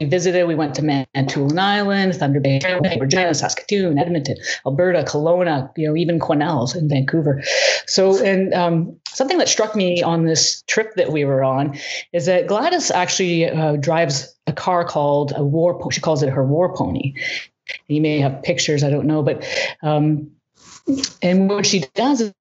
we 0.00 0.06
visited. 0.06 0.46
We 0.46 0.54
went 0.54 0.74
to 0.76 0.82
Manitoulin 0.82 1.58
Island, 1.58 2.14
Thunder 2.14 2.40
Bay, 2.40 2.60
Regina, 2.98 3.34
Saskatoon, 3.34 3.98
Edmonton, 3.98 4.36
Alberta, 4.66 5.04
Kelowna, 5.04 5.70
you 5.76 5.88
know, 5.88 5.96
even 5.96 6.18
Quesnel's 6.18 6.74
in 6.74 6.88
Vancouver. 6.88 7.42
So, 7.86 8.22
and 8.22 8.52
um, 8.54 8.96
something 9.08 9.38
that 9.38 9.48
struck 9.48 9.76
me 9.76 10.02
on 10.02 10.24
this 10.24 10.62
trip 10.66 10.94
that 10.96 11.12
we 11.12 11.24
were 11.24 11.44
on 11.44 11.78
is 12.12 12.26
that 12.26 12.46
Gladys 12.46 12.90
actually 12.90 13.48
uh, 13.48 13.76
drives 13.76 14.34
a 14.46 14.52
car 14.52 14.84
called 14.84 15.32
a 15.36 15.44
war. 15.44 15.90
She 15.92 16.00
calls 16.00 16.22
it 16.22 16.30
her 16.30 16.44
war 16.44 16.74
pony. 16.74 17.14
You 17.88 18.00
may 18.00 18.18
have 18.20 18.42
pictures, 18.42 18.84
I 18.84 18.90
don't 18.90 19.06
know, 19.06 19.22
but 19.22 19.46
um, 19.82 20.30
and 21.22 21.48
what 21.48 21.66
she 21.66 21.84
does 21.94 22.32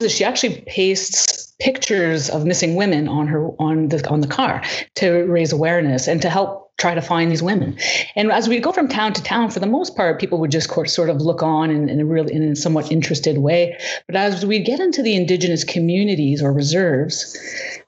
is 0.00 0.12
she 0.12 0.24
actually 0.24 0.62
pastes 0.66 1.47
pictures 1.58 2.30
of 2.30 2.44
missing 2.44 2.76
women 2.76 3.08
on 3.08 3.26
her 3.26 3.48
on 3.58 3.88
the 3.88 4.08
on 4.08 4.20
the 4.20 4.28
car 4.28 4.62
to 4.94 5.24
raise 5.24 5.52
awareness 5.52 6.06
and 6.06 6.22
to 6.22 6.30
help 6.30 6.68
try 6.78 6.94
to 6.94 7.02
find 7.02 7.30
these 7.30 7.42
women. 7.42 7.76
And 8.14 8.30
as 8.30 8.48
we 8.48 8.60
go 8.60 8.70
from 8.70 8.88
town 8.88 9.12
to 9.14 9.22
town, 9.22 9.50
for 9.50 9.58
the 9.58 9.66
most 9.66 9.96
part, 9.96 10.20
people 10.20 10.38
would 10.38 10.52
just 10.52 10.70
sort 10.86 11.10
of 11.10 11.20
look 11.20 11.42
on 11.42 11.70
in, 11.70 11.88
in 11.88 12.00
a 12.00 12.04
really 12.04 12.32
in 12.32 12.42
a 12.42 12.56
somewhat 12.56 12.92
interested 12.92 13.38
way. 13.38 13.76
But 14.06 14.16
as 14.16 14.46
we 14.46 14.60
get 14.60 14.78
into 14.78 15.02
the 15.02 15.16
indigenous 15.16 15.64
communities 15.64 16.40
or 16.40 16.52
reserves, 16.52 17.36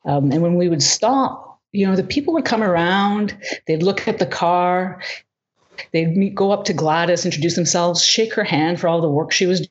um, 0.04 0.32
and 0.32 0.42
when 0.42 0.56
we 0.56 0.68
would 0.68 0.82
stop, 0.82 1.60
you 1.72 1.86
know, 1.86 1.94
the 1.94 2.02
people 2.02 2.34
would 2.34 2.44
come 2.44 2.64
around, 2.64 3.36
they'd 3.66 3.82
look 3.82 4.08
at 4.08 4.18
the 4.18 4.26
car, 4.26 5.00
they'd 5.92 6.16
meet, 6.16 6.34
go 6.34 6.50
up 6.50 6.64
to 6.64 6.72
Gladys, 6.72 7.24
introduce 7.24 7.54
themselves, 7.54 8.04
shake 8.04 8.34
her 8.34 8.44
hand 8.44 8.80
for 8.80 8.88
all 8.88 9.00
the 9.00 9.08
work 9.08 9.30
she 9.30 9.46
was 9.46 9.68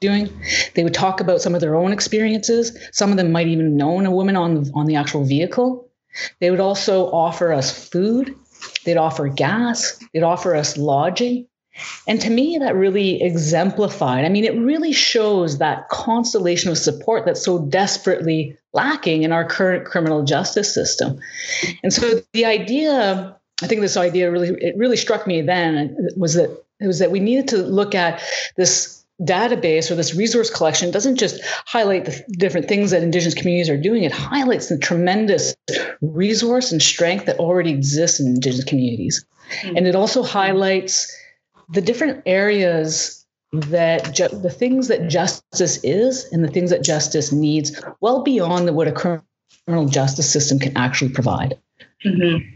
doing. 0.00 0.28
They 0.74 0.84
would 0.84 0.94
talk 0.94 1.20
about 1.20 1.40
some 1.40 1.54
of 1.54 1.60
their 1.60 1.74
own 1.74 1.92
experiences. 1.92 2.76
Some 2.92 3.10
of 3.10 3.16
them 3.16 3.32
might 3.32 3.48
even 3.48 3.76
known 3.76 4.06
a 4.06 4.10
woman 4.10 4.36
on 4.36 4.70
on 4.74 4.86
the 4.86 4.96
actual 4.96 5.24
vehicle. 5.24 5.88
They 6.40 6.50
would 6.50 6.60
also 6.60 7.06
offer 7.06 7.52
us 7.52 7.88
food. 7.88 8.34
They'd 8.84 8.96
offer 8.96 9.28
gas. 9.28 9.98
They'd 10.12 10.22
offer 10.22 10.54
us 10.54 10.76
lodging. 10.76 11.46
And 12.06 12.20
to 12.22 12.30
me, 12.30 12.56
that 12.58 12.74
really 12.74 13.22
exemplified. 13.22 14.24
I 14.24 14.30
mean, 14.30 14.44
it 14.44 14.56
really 14.56 14.92
shows 14.92 15.58
that 15.58 15.88
constellation 15.90 16.70
of 16.70 16.78
support 16.78 17.26
that's 17.26 17.44
so 17.44 17.66
desperately 17.66 18.56
lacking 18.72 19.24
in 19.24 19.32
our 19.32 19.44
current 19.44 19.84
criminal 19.84 20.24
justice 20.24 20.72
system. 20.72 21.18
And 21.82 21.92
so 21.92 22.22
the 22.32 22.46
idea, 22.46 23.36
I 23.62 23.66
think 23.66 23.82
this 23.82 23.98
idea 23.98 24.30
really, 24.30 24.48
it 24.58 24.74
really 24.78 24.96
struck 24.96 25.26
me 25.26 25.42
then 25.42 25.96
was 26.16 26.34
that 26.34 26.50
it 26.80 26.86
was 26.86 26.98
that 26.98 27.10
we 27.10 27.20
needed 27.20 27.48
to 27.48 27.58
look 27.58 27.94
at 27.94 28.22
this 28.56 28.95
database 29.22 29.90
or 29.90 29.94
this 29.94 30.14
resource 30.14 30.50
collection 30.50 30.90
doesn't 30.90 31.16
just 31.16 31.40
highlight 31.64 32.04
the 32.04 32.24
different 32.32 32.68
things 32.68 32.90
that 32.90 33.02
indigenous 33.02 33.34
communities 33.34 33.70
are 33.70 33.80
doing 33.80 34.04
it 34.04 34.12
highlights 34.12 34.68
the 34.68 34.76
tremendous 34.76 35.56
resource 36.02 36.70
and 36.70 36.82
strength 36.82 37.24
that 37.24 37.38
already 37.38 37.70
exists 37.70 38.20
in 38.20 38.26
indigenous 38.26 38.64
communities 38.64 39.24
mm-hmm. 39.62 39.76
and 39.76 39.86
it 39.86 39.94
also 39.94 40.22
highlights 40.22 41.10
the 41.70 41.80
different 41.80 42.22
areas 42.26 43.24
that 43.52 44.12
ju- 44.12 44.28
the 44.28 44.50
things 44.50 44.88
that 44.88 45.08
justice 45.08 45.82
is 45.82 46.30
and 46.30 46.44
the 46.44 46.48
things 46.48 46.68
that 46.68 46.84
justice 46.84 47.32
needs 47.32 47.80
well 48.02 48.22
beyond 48.22 48.68
what 48.74 48.86
a 48.86 48.92
criminal 48.92 49.88
justice 49.88 50.30
system 50.30 50.58
can 50.58 50.76
actually 50.76 51.10
provide 51.10 51.58
mm-hmm. 52.04 52.55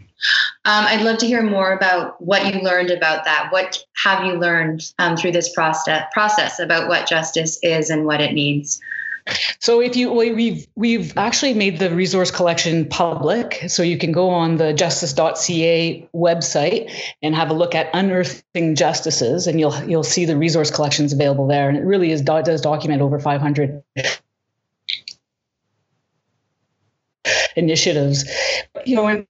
Um, 0.64 0.84
I'd 0.84 1.02
love 1.02 1.18
to 1.18 1.26
hear 1.26 1.42
more 1.42 1.72
about 1.72 2.20
what 2.20 2.54
you 2.54 2.60
learned 2.60 2.90
about 2.90 3.24
that. 3.24 3.48
What 3.50 3.82
have 4.04 4.24
you 4.24 4.34
learned 4.34 4.82
um, 4.98 5.16
through 5.16 5.32
this 5.32 5.52
process 5.52 6.04
process 6.12 6.58
about 6.58 6.88
what 6.88 7.08
justice 7.08 7.58
is 7.62 7.90
and 7.90 8.04
what 8.04 8.20
it 8.20 8.32
needs? 8.32 8.80
So 9.58 9.80
if 9.80 9.96
you 9.96 10.12
we've 10.12 10.66
we've 10.76 11.16
actually 11.16 11.54
made 11.54 11.78
the 11.78 11.90
resource 11.90 12.30
collection 12.30 12.88
public, 12.88 13.64
so 13.68 13.82
you 13.82 13.98
can 13.98 14.12
go 14.12 14.30
on 14.30 14.56
the 14.56 14.72
justice.ca 14.72 16.08
website 16.14 16.92
and 17.22 17.34
have 17.34 17.50
a 17.50 17.54
look 17.54 17.74
at 17.74 17.90
unearthing 17.94 18.74
justices, 18.74 19.46
and 19.46 19.60
you'll 19.60 19.76
you'll 19.84 20.02
see 20.02 20.24
the 20.24 20.36
resource 20.36 20.70
collections 20.70 21.12
available 21.12 21.46
there. 21.46 21.68
And 21.68 21.76
it 21.76 21.84
really 21.84 22.10
is 22.10 22.22
does 22.22 22.60
document 22.60 23.02
over 23.02 23.18
500 23.18 23.82
initiatives. 27.56 28.24
You 28.86 28.96
know, 28.96 29.06
and 29.06 29.26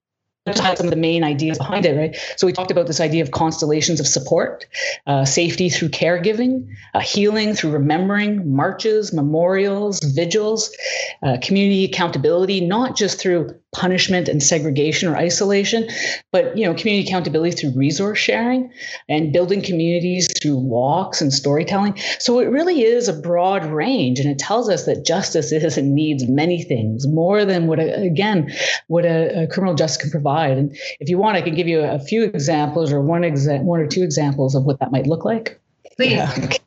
some 0.56 0.86
of 0.86 0.90
the 0.90 0.96
main 0.96 1.24
ideas 1.24 1.58
behind 1.58 1.86
it, 1.86 1.96
right? 1.96 2.16
So 2.36 2.46
we 2.46 2.52
talked 2.52 2.70
about 2.70 2.86
this 2.86 3.00
idea 3.00 3.22
of 3.22 3.30
constellations 3.30 4.00
of 4.00 4.06
support, 4.06 4.66
uh, 5.06 5.24
safety 5.24 5.68
through 5.68 5.90
caregiving, 5.90 6.68
uh, 6.94 7.00
healing 7.00 7.54
through 7.54 7.70
remembering, 7.70 8.54
marches, 8.54 9.12
memorials, 9.12 10.00
vigils, 10.00 10.74
uh, 11.22 11.36
community 11.42 11.84
accountability, 11.84 12.60
not 12.60 12.96
just 12.96 13.20
through 13.20 13.54
punishment 13.72 14.28
and 14.28 14.42
segregation 14.42 15.08
or 15.08 15.16
isolation, 15.16 15.88
but 16.32 16.56
you 16.56 16.64
know, 16.64 16.74
community 16.74 17.06
accountability 17.06 17.56
through 17.56 17.72
resource 17.76 18.18
sharing 18.18 18.72
and 19.08 19.32
building 19.32 19.62
communities 19.62 20.28
through 20.40 20.56
walks 20.56 21.20
and 21.20 21.32
storytelling. 21.32 21.96
So 22.18 22.40
it 22.40 22.46
really 22.46 22.82
is 22.82 23.08
a 23.08 23.12
broad 23.12 23.64
range, 23.66 24.18
and 24.18 24.28
it 24.28 24.38
tells 24.38 24.68
us 24.68 24.86
that 24.86 25.04
justice 25.04 25.52
is 25.52 25.76
and 25.76 25.94
needs 25.94 26.26
many 26.26 26.62
things 26.62 27.06
more 27.06 27.44
than 27.44 27.66
what 27.66 27.78
a, 27.78 27.94
again 28.02 28.52
what 28.88 29.04
a, 29.04 29.44
a 29.44 29.46
criminal 29.46 29.74
justice 29.74 30.02
can 30.02 30.10
provide. 30.10 30.58
And 30.58 30.76
if 30.98 31.08
you 31.08 31.18
want, 31.18 31.36
I 31.36 31.42
can 31.42 31.54
give 31.54 31.68
you 31.68 31.80
a 31.80 31.98
few 31.98 32.24
examples 32.24 32.92
or 32.92 33.00
one 33.00 33.22
exa- 33.22 33.62
one 33.62 33.80
or 33.80 33.86
two 33.86 34.02
examples 34.02 34.54
of 34.54 34.64
what 34.64 34.80
that 34.80 34.90
might 34.90 35.06
look 35.06 35.24
like. 35.24 35.60
Please. 35.96 36.12
Yeah. 36.12 36.50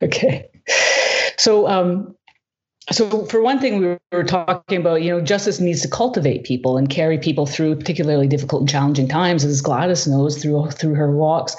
Okay. 0.00 0.48
So 1.38 1.66
um, 1.66 2.14
so 2.90 3.24
for 3.26 3.42
one 3.42 3.58
thing 3.58 3.78
we 3.78 3.96
were 4.12 4.24
talking 4.24 4.80
about 4.80 5.02
you 5.02 5.10
know 5.10 5.20
justice 5.20 5.60
needs 5.60 5.82
to 5.82 5.88
cultivate 5.88 6.44
people 6.44 6.76
and 6.76 6.88
carry 6.88 7.18
people 7.18 7.46
through 7.46 7.76
particularly 7.76 8.26
difficult 8.26 8.62
and 8.62 8.68
challenging 8.68 9.08
times 9.08 9.44
as 9.44 9.60
gladys 9.60 10.06
knows 10.06 10.40
through 10.42 10.70
through 10.70 10.94
her 10.94 11.14
walks. 11.14 11.56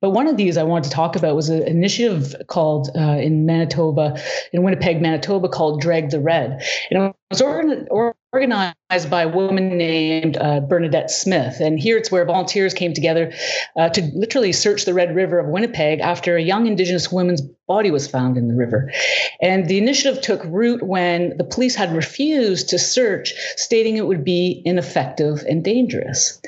But 0.00 0.10
one 0.10 0.28
of 0.28 0.36
these 0.36 0.56
i 0.56 0.62
wanted 0.62 0.84
to 0.84 0.90
talk 0.90 1.16
about 1.16 1.34
was 1.34 1.48
an 1.48 1.62
initiative 1.62 2.34
called 2.46 2.90
uh, 2.96 3.18
in 3.18 3.46
manitoba 3.46 4.20
in 4.52 4.62
winnipeg 4.62 5.02
manitoba 5.02 5.48
called 5.48 5.80
drag 5.80 6.10
the 6.10 6.20
red. 6.20 6.62
And 6.90 7.02
it 7.02 7.16
was 7.30 7.42
organized 8.32 9.10
by 9.10 9.22
a 9.22 9.28
woman 9.28 9.78
named 9.78 10.36
uh, 10.36 10.60
Bernadette 10.60 11.10
Smith. 11.10 11.60
And 11.60 11.78
here 11.78 11.96
it's 11.96 12.10
where 12.10 12.24
volunteers 12.24 12.74
came 12.74 12.92
together 12.92 13.32
uh, 13.76 13.88
to 13.90 14.02
literally 14.14 14.52
search 14.52 14.84
the 14.84 14.92
Red 14.92 15.14
River 15.14 15.38
of 15.38 15.48
Winnipeg 15.48 16.00
after 16.00 16.36
a 16.36 16.42
young 16.42 16.66
Indigenous 16.66 17.10
woman's 17.10 17.40
body 17.66 17.90
was 17.90 18.08
found 18.08 18.36
in 18.36 18.48
the 18.48 18.54
river. 18.54 18.92
And 19.40 19.66
the 19.68 19.78
initiative 19.78 20.22
took 20.22 20.44
root 20.44 20.82
when 20.82 21.36
the 21.38 21.44
police 21.44 21.74
had 21.74 21.94
refused 21.94 22.68
to 22.70 22.78
search, 22.78 23.32
stating 23.56 23.96
it 23.96 24.06
would 24.06 24.24
be 24.24 24.62
ineffective 24.64 25.44
and 25.48 25.64
dangerous. 25.64 26.40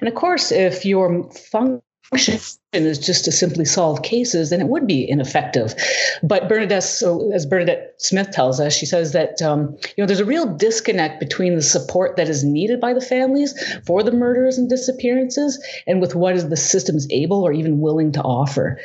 And 0.00 0.08
of 0.08 0.14
course, 0.14 0.50
if 0.50 0.84
you're 0.84 1.30
fun- 1.30 1.82
is 2.12 2.98
just 2.98 3.24
to 3.24 3.32
simply 3.32 3.64
solve 3.64 4.02
cases, 4.02 4.50
then 4.50 4.60
it 4.60 4.68
would 4.68 4.86
be 4.86 5.08
ineffective. 5.08 5.74
But 6.22 6.48
Bernadette, 6.48 6.82
so 6.82 7.32
as 7.32 7.44
Bernadette 7.44 7.94
Smith 7.98 8.30
tells 8.30 8.60
us, 8.60 8.74
she 8.74 8.86
says 8.86 9.12
that 9.12 9.42
um, 9.42 9.76
you 9.96 10.02
know 10.02 10.06
there's 10.06 10.20
a 10.20 10.24
real 10.24 10.46
disconnect 10.46 11.20
between 11.20 11.54
the 11.54 11.62
support 11.62 12.16
that 12.16 12.28
is 12.28 12.44
needed 12.44 12.80
by 12.80 12.92
the 12.92 13.00
families 13.00 13.54
for 13.84 14.02
the 14.02 14.12
murders 14.12 14.58
and 14.58 14.68
disappearances, 14.68 15.62
and 15.86 16.00
with 16.00 16.14
what 16.14 16.34
is 16.34 16.48
the 16.48 16.56
system 16.56 16.96
is 16.96 17.06
able 17.10 17.42
or 17.42 17.52
even 17.52 17.80
willing 17.80 18.12
to 18.12 18.22
offer. 18.22 18.80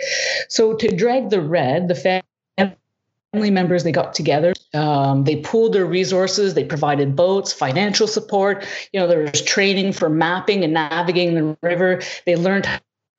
So 0.49 0.75
to 0.75 0.95
drag 0.95 1.29
the 1.29 1.41
red, 1.41 1.87
the 1.87 1.95
family 1.95 3.49
members 3.49 3.83
they 3.83 3.91
got 3.91 4.13
together 4.13 4.53
um, 4.75 5.23
they 5.23 5.37
pooled 5.37 5.73
their 5.73 5.87
resources 5.87 6.53
they 6.53 6.63
provided 6.63 7.15
boats 7.15 7.51
financial 7.51 8.05
support 8.05 8.63
you 8.91 8.99
know 8.99 9.07
there 9.07 9.23
was 9.23 9.41
training 9.41 9.91
for 9.91 10.07
mapping 10.07 10.63
and 10.63 10.73
navigating 10.73 11.33
the 11.33 11.57
river 11.63 11.99
they 12.27 12.35
learned 12.35 12.67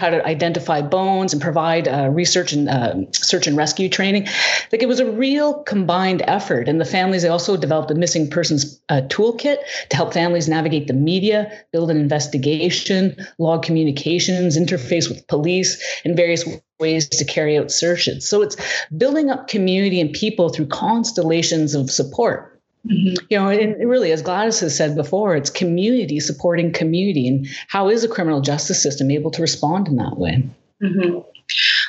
how 0.05 0.11
to 0.11 0.27
identify 0.27 0.83
bones 0.83 1.33
and 1.33 1.41
provide 1.41 1.89
uh, 1.89 2.11
research 2.11 2.53
and 2.53 2.69
uh, 2.69 2.95
search 3.13 3.47
and 3.47 3.57
rescue 3.57 3.89
training. 3.89 4.27
Like 4.71 4.83
it 4.83 4.89
was 4.89 5.01
a 5.01 5.11
real 5.11 5.63
combined 5.63 6.23
effort. 6.27 6.69
And 6.69 6.81
the 6.81 6.85
families, 6.85 7.23
they 7.23 7.29
also 7.29 7.57
developed 7.57 7.91
a 7.91 7.95
missing 7.95 8.29
persons 8.29 8.81
uh, 8.91 9.03
toolkit 9.09 9.57
to 9.89 9.97
help 9.97 10.13
families 10.13 10.49
navigate 10.49 10.89
the 10.89 10.95
media, 10.95 11.51
build 11.73 11.91
an 11.91 11.97
investigation, 11.97 13.17
log 13.39 13.63
communications, 13.63 14.59
interface 14.59 15.09
with 15.09 15.27
police, 15.27 15.83
and 16.05 16.17
various 16.17 16.45
ways 16.79 17.09
to 17.09 17.25
carry 17.25 17.57
out 17.57 17.71
searches. 17.71 18.29
So 18.29 18.43
it's 18.43 18.57
building 18.97 19.31
up 19.31 19.49
community 19.49 20.01
and 20.01 20.13
people 20.13 20.51
through 20.51 20.67
constellations 20.67 21.75
of 21.75 21.91
support. 21.91 22.54
Mm-hmm. 22.87 23.25
You 23.31 23.39
know, 23.39 23.49
and 23.49 23.89
really, 23.89 24.13
as 24.13 24.23
Gladys 24.23 24.61
has 24.61 24.77
said 24.77 24.95
before, 24.95 25.37
it's 25.37 25.51
community 25.51 26.21
supporting 26.21 26.73
community. 26.73 27.29
And 27.29 27.47
how 27.69 27.89
is 27.89 28.05
a 28.05 28.09
criminal 28.09 28.41
justice 28.41 28.83
system 28.83 29.11
able 29.11 29.31
to 29.33 29.43
respond 29.43 29.89
in 29.89 29.97
that 29.97 30.19
way? 30.19 30.49
Mm-hmm. 30.83 31.21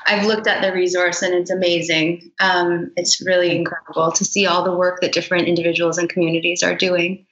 I've 0.08 0.26
looked 0.26 0.48
at 0.48 0.62
the 0.62 0.72
resource 0.74 1.22
and 1.22 1.34
it's 1.34 1.50
amazing. 1.50 2.32
Um, 2.40 2.92
it's 2.96 3.22
really 3.26 3.56
incredible 3.56 4.12
to 4.12 4.24
see 4.24 4.46
all 4.46 4.64
the 4.64 4.76
work 4.76 5.02
that 5.02 5.12
different 5.12 5.48
individuals 5.48 5.98
and 5.98 6.10
communities 6.10 6.64
are 6.64 6.76
doing. 6.76 7.26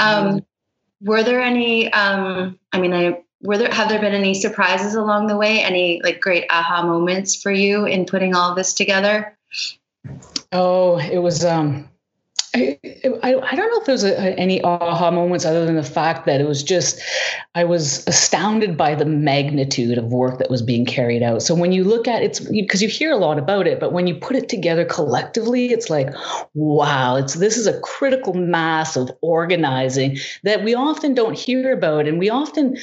Um, 0.00 0.26
mm-hmm. 0.26 1.08
Were 1.08 1.22
there 1.22 1.40
any? 1.40 1.92
Um, 1.92 2.58
I 2.72 2.80
mean, 2.80 2.92
I 2.92 3.22
were 3.42 3.58
there 3.58 3.72
have 3.72 3.88
there 3.88 4.00
been 4.00 4.14
any 4.14 4.34
surprises 4.34 4.94
along 4.94 5.26
the 5.26 5.36
way? 5.36 5.62
Any 5.62 6.00
like 6.02 6.20
great 6.20 6.46
aha 6.50 6.82
moments 6.82 7.40
for 7.40 7.52
you 7.52 7.86
in 7.86 8.06
putting 8.06 8.34
all 8.34 8.54
this 8.54 8.74
together? 8.74 9.36
Oh, 10.52 10.98
it 10.98 11.18
was 11.18 11.44
um 11.44 11.88
I, 12.56 12.78
I, 13.22 13.34
I 13.34 13.54
don't 13.54 13.70
know 13.70 13.80
if 13.80 13.84
there 13.84 13.92
was 13.92 14.04
a, 14.04 14.38
any 14.38 14.62
aha 14.62 15.10
moments 15.10 15.44
other 15.44 15.66
than 15.66 15.76
the 15.76 15.82
fact 15.82 16.24
that 16.24 16.40
it 16.40 16.48
was 16.48 16.62
just, 16.62 17.00
I 17.54 17.64
was 17.64 18.06
astounded 18.06 18.76
by 18.78 18.94
the 18.94 19.04
magnitude 19.04 19.98
of 19.98 20.06
work 20.06 20.38
that 20.38 20.48
was 20.48 20.62
being 20.62 20.86
carried 20.86 21.22
out. 21.22 21.42
So 21.42 21.54
when 21.54 21.72
you 21.72 21.84
look 21.84 22.08
at 22.08 22.22
it, 22.22 22.40
because 22.50 22.80
you 22.80 22.88
hear 22.88 23.12
a 23.12 23.16
lot 23.16 23.38
about 23.38 23.66
it, 23.66 23.78
but 23.78 23.92
when 23.92 24.06
you 24.06 24.14
put 24.14 24.36
it 24.36 24.48
together 24.48 24.86
collectively, 24.86 25.66
it's 25.66 25.90
like, 25.90 26.08
wow, 26.54 27.16
it's 27.16 27.34
this 27.34 27.58
is 27.58 27.66
a 27.66 27.78
critical 27.80 28.32
mass 28.32 28.96
of 28.96 29.10
organizing 29.20 30.18
that 30.44 30.64
we 30.64 30.74
often 30.74 31.12
don't 31.12 31.36
hear 31.36 31.72
about, 31.72 32.08
and 32.08 32.18
we 32.18 32.30
often, 32.30 32.76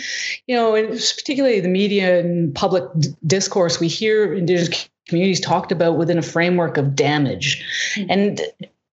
you 0.45 0.55
know, 0.55 0.73
particularly 0.73 1.59
the 1.59 1.67
media 1.67 2.19
and 2.19 2.53
public 2.53 2.83
discourse, 3.25 3.79
we 3.79 3.88
hear 3.88 4.36
indigenous 4.36 4.88
communities 5.07 5.41
talked 5.41 5.71
about 5.71 5.97
within 5.97 6.17
a 6.17 6.21
framework 6.21 6.77
of 6.77 6.95
damage, 6.95 7.63
mm-hmm. 7.95 8.12
and 8.12 8.41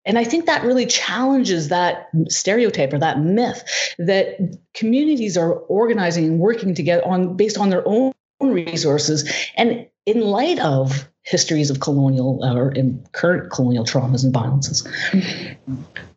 and 0.10 0.18
I 0.18 0.24
think 0.24 0.48
that 0.48 0.64
really 0.64 0.88
challenges 0.88 1.70
that 1.70 2.10
stereotype 2.30 2.92
or 2.92 2.98
that 2.98 3.20
myth 3.20 3.64
that 4.00 4.58
communities 4.74 5.38
are 5.38 5.54
organizing 5.54 6.26
and 6.26 6.40
working 6.40 6.74
together 6.74 7.08
on 7.08 7.38
based 7.38 7.60
on 7.60 7.70
their 7.70 7.88
own 7.88 8.12
resources 8.42 9.32
and 9.56 9.86
in 10.08 10.22
light 10.22 10.58
of 10.60 11.08
histories 11.22 11.70
of 11.70 11.80
colonial 11.80 12.44
or 12.44 12.74
current 13.12 13.52
colonial 13.52 13.86
traumas 13.86 14.24
and 14.24 14.34
violences. 14.34 14.86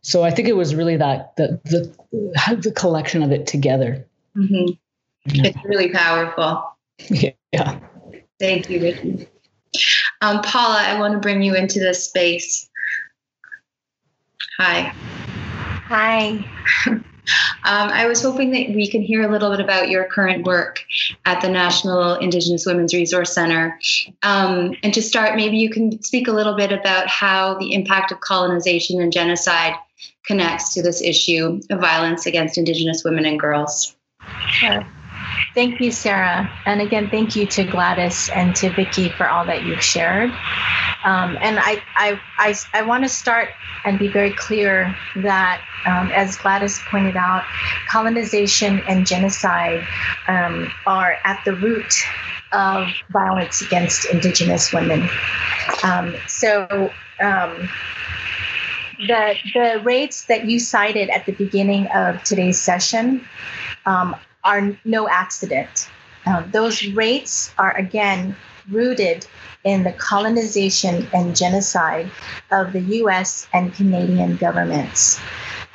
So 0.01 0.23
I 0.23 0.31
think 0.31 0.47
it 0.47 0.55
was 0.55 0.73
really 0.73 0.97
that 0.97 1.35
the 1.35 1.61
the, 1.65 2.57
the 2.63 2.71
collection 2.71 3.21
of 3.21 3.31
it 3.31 3.45
together. 3.45 4.07
Mm-hmm. 4.35 4.73
Yeah. 5.27 5.49
It's 5.49 5.65
really 5.65 5.91
powerful. 5.91 6.63
Yeah. 7.09 7.79
Thank 8.39 8.71
you, 8.71 8.79
Vicki. 8.79 9.27
Um, 10.21 10.41
Paula, 10.41 10.81
I 10.81 10.99
want 10.99 11.13
to 11.13 11.19
bring 11.19 11.43
you 11.43 11.55
into 11.55 11.79
this 11.79 12.03
space. 12.09 12.69
Hi. 14.59 14.93
Hi. 15.87 16.45
Um, 17.65 17.89
I 17.89 18.07
was 18.07 18.21
hoping 18.21 18.51
that 18.51 18.75
we 18.75 18.89
can 18.89 19.01
hear 19.01 19.23
a 19.23 19.31
little 19.31 19.49
bit 19.49 19.61
about 19.61 19.89
your 19.89 20.03
current 20.03 20.45
work 20.45 20.83
at 21.23 21.41
the 21.41 21.47
National 21.47 22.15
Indigenous 22.15 22.65
Women's 22.65 22.93
Resource 22.93 23.33
Center. 23.33 23.79
Um, 24.23 24.75
and 24.83 24.93
to 24.93 25.01
start, 25.01 25.37
maybe 25.37 25.57
you 25.57 25.69
can 25.69 26.03
speak 26.03 26.27
a 26.27 26.33
little 26.33 26.55
bit 26.57 26.73
about 26.73 27.07
how 27.07 27.57
the 27.59 27.73
impact 27.73 28.11
of 28.11 28.19
colonization 28.19 29.01
and 29.01 29.13
genocide 29.13 29.75
connects 30.25 30.73
to 30.73 30.81
this 30.81 31.01
issue 31.01 31.61
of 31.69 31.79
violence 31.79 32.25
against 32.25 32.57
Indigenous 32.57 33.03
women 33.05 33.25
and 33.25 33.39
girls. 33.39 33.95
Sure. 34.49 34.85
Thank 35.53 35.79
you, 35.79 35.91
Sarah. 35.91 36.49
And 36.65 36.81
again, 36.81 37.09
thank 37.09 37.35
you 37.35 37.45
to 37.47 37.63
Gladys 37.63 38.29
and 38.33 38.55
to 38.55 38.71
Vicki 38.71 39.09
for 39.09 39.29
all 39.29 39.45
that 39.45 39.63
you've 39.65 39.83
shared. 39.83 40.31
Um, 41.03 41.37
and 41.41 41.59
I, 41.59 41.83
I, 41.95 42.19
I, 42.37 42.55
I 42.73 42.81
want 42.83 43.03
to 43.03 43.09
start 43.09 43.49
and 43.85 43.99
be 43.99 44.07
very 44.07 44.31
clear 44.31 44.95
that, 45.17 45.61
um, 45.85 46.11
as 46.11 46.37
Gladys 46.37 46.79
pointed 46.89 47.17
out, 47.17 47.43
colonization 47.89 48.79
and 48.87 49.05
genocide 49.05 49.85
um, 50.27 50.71
are 50.87 51.17
at 51.23 51.43
the 51.45 51.53
root 51.53 51.93
of 52.51 52.87
violence 53.11 53.61
against 53.61 54.09
Indigenous 54.11 54.71
women. 54.71 55.07
Um, 55.83 56.15
so, 56.27 56.91
um, 57.19 57.69
the, 59.07 59.35
the 59.53 59.81
rates 59.83 60.25
that 60.25 60.45
you 60.45 60.59
cited 60.59 61.09
at 61.09 61.25
the 61.25 61.33
beginning 61.33 61.87
of 61.87 62.23
today's 62.23 62.59
session 62.59 63.27
um, 63.85 64.15
are 64.43 64.77
no 64.85 65.07
accident. 65.07 65.89
Uh, 66.25 66.43
those 66.51 66.85
rates 66.87 67.53
are 67.57 67.75
again 67.75 68.35
rooted 68.69 69.25
in 69.63 69.83
the 69.83 69.91
colonization 69.93 71.07
and 71.13 71.35
genocide 71.35 72.09
of 72.51 72.73
the 72.73 72.81
US 73.03 73.47
and 73.53 73.73
Canadian 73.73 74.35
governments. 74.37 75.19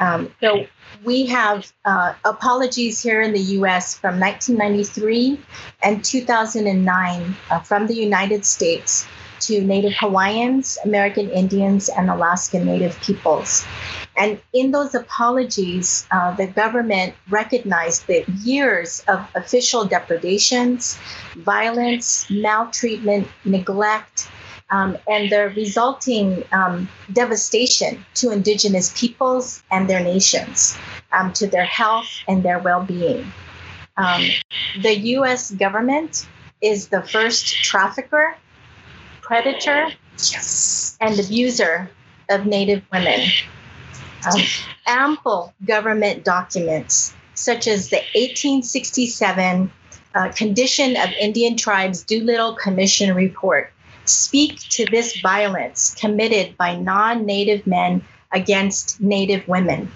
Um, 0.00 0.33
so 0.40 0.66
we 1.04 1.26
have 1.26 1.72
uh, 1.85 2.14
apologies 2.24 3.02
here 3.02 3.22
in 3.22 3.33
the 3.33 3.40
US 3.61 3.98
from 3.98 4.18
1993 4.20 5.40
and 5.83 6.04
2009 6.04 7.37
uh, 7.50 7.61
from 7.61 7.87
the 7.87 7.94
United 7.94 8.44
States 8.44 9.07
to 9.40 9.62
Native 9.62 9.92
Hawaiians, 9.94 10.78
American 10.85 11.31
Indians, 11.31 11.88
and 11.88 12.11
Alaska 12.11 12.62
Native 12.62 13.00
peoples. 13.00 13.64
And 14.18 14.40
in 14.52 14.72
those 14.72 14.96
apologies, 14.96 16.07
uh, 16.11 16.35
the 16.35 16.48
government 16.48 17.14
recognized 17.31 18.09
the 18.09 18.24
years 18.42 19.04
of 19.07 19.24
official 19.37 19.85
depredations, 19.85 20.98
violence, 21.37 22.28
maltreatment, 22.28 23.28
neglect, 23.44 24.28
um, 24.70 24.98
and 25.09 25.31
the 25.31 25.52
resulting 25.57 26.44
um, 26.52 26.88
devastation 27.12 28.04
to 28.14 28.31
Indigenous 28.33 28.92
peoples 28.98 29.62
and 29.70 29.88
their 29.88 30.00
nations, 30.00 30.76
um, 31.12 31.33
to 31.35 31.46
their 31.46 31.64
health 31.64 32.09
and 32.26 32.42
their 32.42 32.59
well 32.59 32.83
being. 32.83 33.33
Um, 33.96 34.24
the 34.83 34.96
US 35.16 35.52
government 35.52 36.26
is 36.61 36.88
the 36.88 37.02
first 37.02 37.46
trafficker 37.62 38.37
predator 39.22 39.88
yes. 40.18 40.96
and 41.00 41.18
abuser 41.18 41.90
of 42.31 42.46
Native 42.46 42.83
women. 42.92 43.20
Ample 44.87 45.53
government 45.64 46.25
documents, 46.25 47.14
such 47.35 47.67
as 47.67 47.91
the 47.91 48.03
1867 48.14 49.71
uh, 50.14 50.33
Condition 50.33 50.97
of 50.97 51.11
Indian 51.21 51.57
Tribes 51.57 52.03
Doolittle 52.03 52.55
Commission 52.55 53.14
report, 53.14 53.73
speak 54.05 54.59
to 54.71 54.87
this 54.87 55.21
violence 55.21 55.95
committed 55.95 56.57
by 56.57 56.77
non 56.77 57.27
Native 57.27 57.67
men 57.67 58.05
against 58.33 59.01
Native 59.01 59.47
women. 59.47 59.91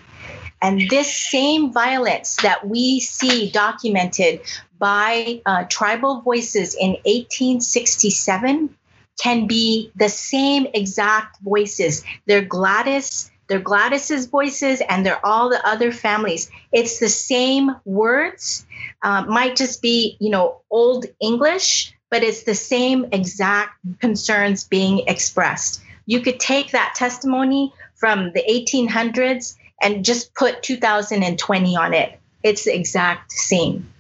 And 0.60 0.88
this 0.88 1.12
same 1.12 1.72
violence 1.72 2.36
that 2.42 2.68
we 2.68 3.00
see 3.00 3.50
documented 3.50 4.42
by 4.78 5.42
uh, 5.44 5.64
tribal 5.68 6.20
voices 6.20 6.74
in 6.74 6.90
1867 7.04 8.72
can 9.20 9.46
be 9.48 9.90
the 9.96 10.08
same 10.08 10.68
exact 10.72 11.40
voices. 11.42 12.04
They're 12.26 12.44
Gladys, 12.44 13.31
they're 13.52 13.60
Gladys's 13.60 14.28
voices, 14.28 14.80
and 14.88 15.04
they're 15.04 15.24
all 15.26 15.50
the 15.50 15.60
other 15.68 15.92
families. 15.92 16.50
It's 16.72 17.00
the 17.00 17.10
same 17.10 17.76
words, 17.84 18.64
uh, 19.02 19.26
might 19.26 19.56
just 19.56 19.82
be, 19.82 20.16
you 20.20 20.30
know, 20.30 20.62
old 20.70 21.04
English, 21.20 21.92
but 22.10 22.22
it's 22.22 22.44
the 22.44 22.54
same 22.54 23.08
exact 23.12 23.76
concerns 23.98 24.64
being 24.64 25.06
expressed. 25.06 25.82
You 26.06 26.20
could 26.20 26.40
take 26.40 26.70
that 26.70 26.94
testimony 26.96 27.74
from 27.94 28.32
the 28.32 28.42
1800s 28.48 29.54
and 29.82 30.02
just 30.02 30.34
put 30.34 30.62
2020 30.62 31.76
on 31.76 31.92
it. 31.92 32.18
It's 32.42 32.64
the 32.64 32.74
exact 32.74 33.32
same. 33.32 33.92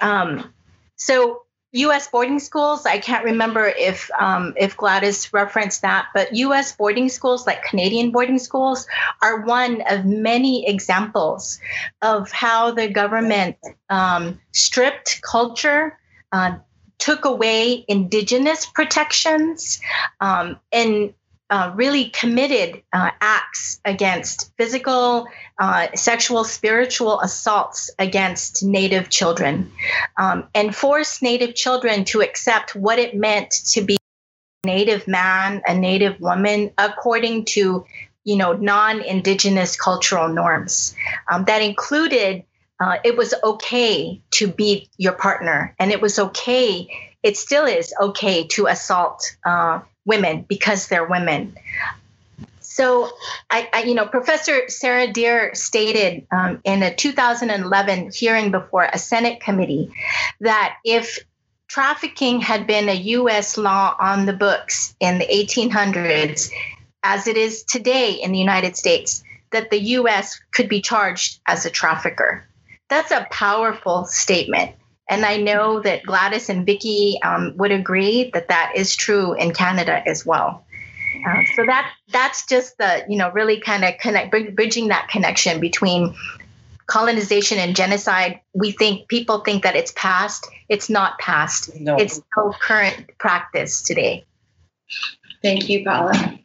Um, 0.00 0.52
so 0.96 1.42
U.S. 1.72 2.08
boarding 2.08 2.40
schools. 2.40 2.84
I 2.84 2.98
can't 2.98 3.24
remember 3.24 3.66
if 3.66 4.10
um, 4.18 4.54
if 4.56 4.76
Gladys 4.76 5.32
referenced 5.32 5.82
that, 5.82 6.08
but 6.14 6.34
U.S. 6.34 6.76
boarding 6.76 7.08
schools, 7.08 7.46
like 7.46 7.62
Canadian 7.62 8.10
boarding 8.10 8.38
schools, 8.38 8.86
are 9.22 9.42
one 9.42 9.82
of 9.88 10.04
many 10.04 10.68
examples 10.68 11.60
of 12.02 12.30
how 12.32 12.72
the 12.72 12.88
government 12.88 13.56
um, 13.88 14.40
stripped 14.52 15.22
culture, 15.22 15.98
uh, 16.32 16.56
took 16.98 17.24
away 17.24 17.84
indigenous 17.86 18.66
protections, 18.66 19.80
um, 20.20 20.58
and 20.72 21.14
uh, 21.50 21.72
really 21.74 22.10
committed 22.10 22.80
uh, 22.92 23.10
acts 23.20 23.80
against 23.84 24.52
physical, 24.56 25.26
uh, 25.58 25.88
sexual, 25.94 26.44
spiritual 26.44 27.20
assaults 27.20 27.90
against 27.98 28.62
Native 28.62 29.10
children, 29.10 29.72
um, 30.16 30.48
and 30.54 30.74
forced 30.74 31.22
Native 31.22 31.56
children 31.56 32.04
to 32.04 32.22
accept 32.22 32.76
what 32.76 33.00
it 33.00 33.16
meant 33.16 33.50
to 33.72 33.82
be 33.82 33.96
a 34.62 34.66
Native 34.66 35.08
man, 35.08 35.60
a 35.66 35.74
Native 35.74 36.20
woman, 36.20 36.70
according 36.78 37.46
to 37.46 37.84
you 38.22 38.36
know 38.36 38.52
non-indigenous 38.52 39.76
cultural 39.76 40.28
norms. 40.28 40.94
Um, 41.30 41.44
that 41.46 41.62
included 41.62 42.44
uh, 42.78 42.98
it 43.04 43.16
was 43.16 43.34
okay 43.42 44.22
to 44.30 44.46
beat 44.48 44.88
your 44.96 45.12
partner, 45.12 45.74
and 45.80 45.90
it 45.90 46.00
was 46.00 46.18
okay. 46.18 46.88
It 47.22 47.36
still 47.36 47.66
is 47.66 47.92
okay 48.00 48.46
to 48.48 48.66
assault 48.66 49.36
uh, 49.44 49.80
women 50.04 50.44
because 50.48 50.88
they're 50.88 51.06
women. 51.06 51.56
So, 52.60 53.10
I, 53.50 53.68
I, 53.72 53.82
you 53.82 53.94
know, 53.94 54.06
Professor 54.06 54.68
Sarah 54.68 55.12
Deer 55.12 55.54
stated 55.54 56.26
um, 56.30 56.60
in 56.64 56.82
a 56.82 56.94
2011 56.94 58.12
hearing 58.12 58.50
before 58.50 58.84
a 58.84 58.98
Senate 58.98 59.40
committee 59.40 59.92
that 60.40 60.76
if 60.84 61.18
trafficking 61.66 62.40
had 62.40 62.66
been 62.66 62.88
a 62.88 62.94
U.S. 62.94 63.56
law 63.56 63.94
on 63.98 64.26
the 64.26 64.32
books 64.32 64.94
in 65.00 65.18
the 65.18 65.26
1800s, 65.26 66.50
as 67.02 67.26
it 67.26 67.36
is 67.36 67.62
today 67.64 68.12
in 68.12 68.32
the 68.32 68.38
United 68.38 68.76
States, 68.76 69.22
that 69.50 69.70
the 69.70 69.80
U.S. 69.80 70.40
could 70.52 70.68
be 70.68 70.80
charged 70.80 71.40
as 71.46 71.66
a 71.66 71.70
trafficker. 71.70 72.46
That's 72.88 73.10
a 73.10 73.26
powerful 73.30 74.04
statement. 74.06 74.72
And 75.10 75.26
I 75.26 75.36
know 75.38 75.80
that 75.80 76.04
Gladys 76.04 76.48
and 76.48 76.64
Vicki 76.64 77.18
um, 77.24 77.54
would 77.56 77.72
agree 77.72 78.30
that 78.32 78.48
that 78.48 78.72
is 78.76 78.94
true 78.94 79.34
in 79.34 79.52
Canada 79.52 80.02
as 80.06 80.24
well. 80.24 80.64
Uh, 81.26 81.42
so 81.56 81.66
that 81.66 81.92
that's 82.12 82.46
just 82.46 82.78
the 82.78 83.04
you 83.08 83.18
know 83.18 83.30
really 83.32 83.60
kind 83.60 83.84
of 83.84 83.98
connect 83.98 84.30
bridging 84.30 84.88
that 84.88 85.08
connection 85.08 85.60
between 85.60 86.14
colonization 86.86 87.58
and 87.58 87.74
genocide. 87.74 88.40
We 88.54 88.70
think 88.70 89.08
people 89.08 89.40
think 89.40 89.64
that 89.64 89.76
it's 89.76 89.92
past. 89.96 90.46
It's 90.68 90.88
not 90.88 91.18
past. 91.18 91.74
No. 91.78 91.96
It's 91.96 92.14
still 92.14 92.54
current 92.60 93.10
practice 93.18 93.82
today. 93.82 94.24
Thank 95.42 95.68
you, 95.68 95.84
Paula. 95.84 96.38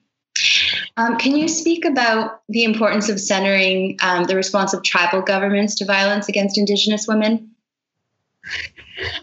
Um, 0.97 1.17
can 1.17 1.36
you 1.36 1.47
speak 1.47 1.86
about 1.86 2.41
the 2.49 2.63
importance 2.63 3.10
of 3.10 3.19
centering 3.19 3.97
um, 4.01 4.23
the 4.25 4.36
response 4.36 4.73
of 4.73 4.84
tribal 4.84 5.21
governments 5.21 5.75
to 5.75 5.86
violence 5.86 6.30
against 6.30 6.58
Indigenous 6.58 7.08
women? 7.08 7.55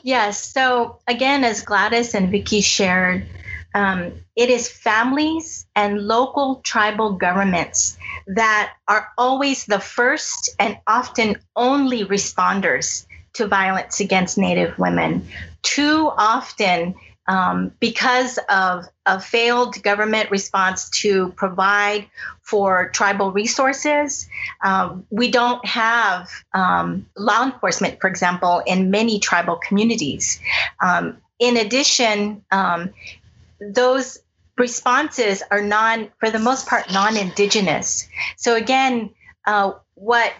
Yes. 0.03 0.43
So 0.53 0.99
again, 1.07 1.45
as 1.45 1.63
Gladys 1.63 2.15
and 2.15 2.31
Vicki 2.31 2.61
shared, 2.61 3.27
um, 3.75 4.13
it 4.37 4.51
is 4.51 4.69
families 4.69 5.67
and 5.75 6.07
local 6.07 6.57
tribal 6.57 7.13
governments 7.15 7.97
that 8.27 8.73
are 8.87 9.09
always 9.17 9.65
the 9.65 9.81
first 9.81 10.51
and 10.59 10.79
often 10.87 11.37
only 11.57 12.05
responders 12.05 13.07
to 13.35 13.47
violence 13.47 14.01
against 14.01 14.37
Native 14.37 14.79
women. 14.79 15.27
Too 15.63 16.11
often, 16.19 16.95
um, 17.27 17.73
because 17.81 18.39
of 18.49 18.85
a 19.07 19.21
failed 19.21 19.83
government 19.83 20.31
response 20.31 20.91
to 20.91 21.33
provide 21.33 22.07
for 22.43 22.91
tribal 22.91 23.33
resources. 23.33 24.29
Um, 24.65 25.07
we 25.11 25.31
don't 25.31 25.65
have 25.65 26.29
um, 26.53 27.07
law 27.17 27.45
enforcement, 27.45 28.01
for 28.01 28.09
example, 28.09 28.63
in 28.67 28.91
many 28.91 29.21
tribal 29.21 29.57
communities. 29.57 30.41
Um, 30.83 31.19
in 31.39 31.57
addition, 31.57 32.45
um, 32.51 32.91
those 33.61 34.19
responses 34.59 35.43
are 35.51 35.63
non, 35.63 36.11
for 36.19 36.31
the 36.31 36.39
most 36.39 36.67
part, 36.67 36.93
non-indigenous. 36.93 38.09
So 38.37 38.55
again, 38.55 39.11
uh, 39.47 39.73
what 39.95 40.33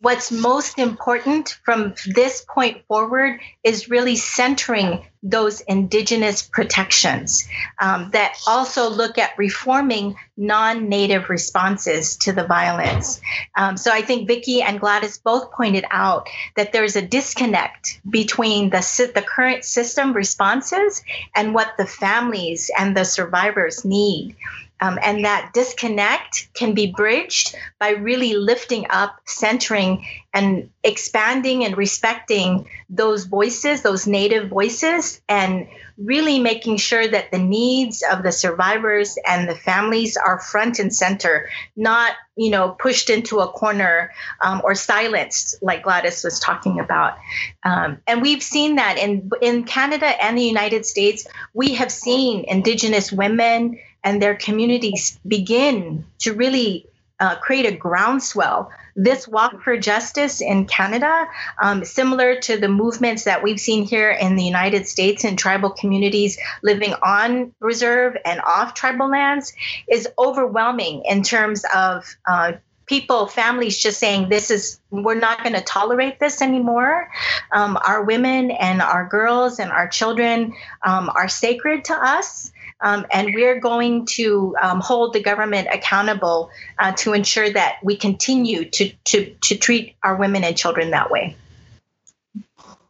what's 0.00 0.30
most 0.30 0.78
important 0.78 1.58
from 1.64 1.94
this 2.06 2.44
point 2.48 2.84
forward 2.86 3.40
is 3.62 3.88
really 3.88 4.16
centering 4.16 5.04
those 5.22 5.62
indigenous 5.62 6.42
protections 6.42 7.48
um, 7.80 8.10
that 8.12 8.36
also 8.46 8.90
look 8.90 9.16
at 9.16 9.36
reforming 9.38 10.14
non-native 10.36 11.30
responses 11.30 12.16
to 12.18 12.32
the 12.32 12.44
violence. 12.44 13.20
Um, 13.56 13.76
so 13.76 13.90
i 13.90 14.02
think 14.02 14.28
vicki 14.28 14.60
and 14.60 14.80
gladys 14.80 15.18
both 15.18 15.50
pointed 15.52 15.84
out 15.90 16.28
that 16.56 16.72
there's 16.72 16.96
a 16.96 17.02
disconnect 17.02 18.00
between 18.08 18.70
the, 18.70 19.10
the 19.14 19.22
current 19.22 19.64
system 19.64 20.12
responses 20.12 21.02
and 21.34 21.54
what 21.54 21.76
the 21.78 21.86
families 21.86 22.70
and 22.78 22.96
the 22.96 23.04
survivors 23.04 23.84
need 23.84 24.36
um, 24.80 24.98
and 25.02 25.24
that 25.24 25.52
disconnect 25.54 26.48
can 26.54 26.74
be 26.74 26.92
bridged 26.92 27.54
by 27.78 27.90
really 27.90 28.34
lifting 28.34 28.86
up, 28.90 29.20
centering, 29.24 30.04
and 30.32 30.70
expanding 30.82 31.64
and 31.64 31.76
respecting 31.76 32.68
those 32.90 33.24
voices, 33.24 33.82
those 33.82 34.06
native 34.06 34.48
voices, 34.48 35.20
and 35.28 35.68
really 35.96 36.40
making 36.40 36.76
sure 36.76 37.06
that 37.06 37.30
the 37.30 37.38
needs 37.38 38.02
of 38.10 38.24
the 38.24 38.32
survivors 38.32 39.16
and 39.26 39.48
the 39.48 39.54
families 39.54 40.16
are 40.16 40.40
front 40.40 40.80
and 40.80 40.92
center, 40.92 41.48
not 41.76 42.12
you 42.36 42.50
know 42.50 42.70
pushed 42.70 43.10
into 43.10 43.38
a 43.38 43.48
corner 43.48 44.10
um, 44.40 44.60
or 44.64 44.74
silenced, 44.74 45.62
like 45.62 45.84
Gladys 45.84 46.24
was 46.24 46.40
talking 46.40 46.80
about. 46.80 47.16
Um, 47.62 47.98
and 48.08 48.20
we've 48.20 48.42
seen 48.42 48.76
that 48.76 48.98
in 48.98 49.30
in 49.40 49.64
Canada 49.64 50.06
and 50.06 50.36
the 50.36 50.42
United 50.42 50.84
States. 50.84 51.28
We 51.52 51.74
have 51.74 51.92
seen 51.92 52.44
Indigenous 52.48 53.12
women 53.12 53.78
and 54.04 54.20
their 54.20 54.36
communities 54.36 55.18
begin 55.26 56.04
to 56.20 56.34
really 56.34 56.86
uh, 57.20 57.36
create 57.36 57.66
a 57.66 57.76
groundswell. 57.76 58.70
This 58.96 59.26
walk 59.26 59.62
for 59.62 59.76
justice 59.76 60.40
in 60.40 60.66
Canada, 60.66 61.26
um, 61.60 61.84
similar 61.84 62.38
to 62.40 62.56
the 62.56 62.68
movements 62.68 63.24
that 63.24 63.42
we've 63.42 63.58
seen 63.58 63.84
here 63.84 64.10
in 64.10 64.36
the 64.36 64.44
United 64.44 64.86
States 64.86 65.24
in 65.24 65.36
tribal 65.36 65.70
communities 65.70 66.38
living 66.62 66.94
on 67.02 67.52
reserve 67.60 68.16
and 68.24 68.40
off 68.40 68.74
tribal 68.74 69.08
lands, 69.08 69.52
is 69.88 70.08
overwhelming 70.18 71.02
in 71.06 71.22
terms 71.22 71.64
of 71.74 72.04
uh, 72.28 72.52
people, 72.86 73.26
families 73.26 73.78
just 73.78 73.98
saying, 73.98 74.28
This 74.28 74.50
is, 74.50 74.80
we're 74.90 75.14
not 75.14 75.42
going 75.42 75.54
to 75.54 75.62
tolerate 75.62 76.20
this 76.20 76.42
anymore. 76.42 77.10
Um, 77.52 77.78
our 77.84 78.04
women 78.04 78.50
and 78.50 78.82
our 78.82 79.06
girls 79.06 79.58
and 79.58 79.70
our 79.70 79.88
children 79.88 80.54
um, 80.84 81.10
are 81.14 81.28
sacred 81.28 81.84
to 81.86 81.94
us. 81.94 82.52
Um, 82.84 83.06
and 83.10 83.34
we're 83.34 83.58
going 83.58 84.04
to 84.06 84.54
um, 84.60 84.80
hold 84.80 85.14
the 85.14 85.22
government 85.22 85.68
accountable 85.72 86.50
uh, 86.78 86.92
to 86.98 87.14
ensure 87.14 87.50
that 87.50 87.78
we 87.82 87.96
continue 87.96 88.68
to, 88.70 88.92
to, 89.06 89.34
to 89.34 89.56
treat 89.56 89.96
our 90.02 90.16
women 90.16 90.44
and 90.44 90.54
children 90.54 90.90
that 90.90 91.10
way. 91.10 91.34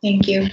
Thank 0.03 0.27
you. 0.27 0.49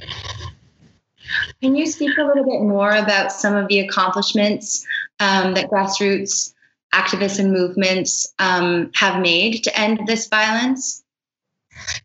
Can 1.61 1.75
you 1.75 1.87
speak 1.87 2.17
a 2.19 2.23
little 2.23 2.43
bit 2.43 2.61
more 2.61 2.91
about 2.91 3.31
some 3.31 3.55
of 3.55 3.67
the 3.67 3.79
accomplishments 3.79 4.85
um, 5.19 5.55
that 5.55 5.69
grassroots 5.69 6.53
activists 6.93 7.39
and 7.39 7.51
movements 7.51 8.31
um, 8.37 8.91
have 8.93 9.21
made 9.21 9.63
to 9.63 9.79
end 9.79 10.01
this 10.05 10.27
violence? 10.27 11.03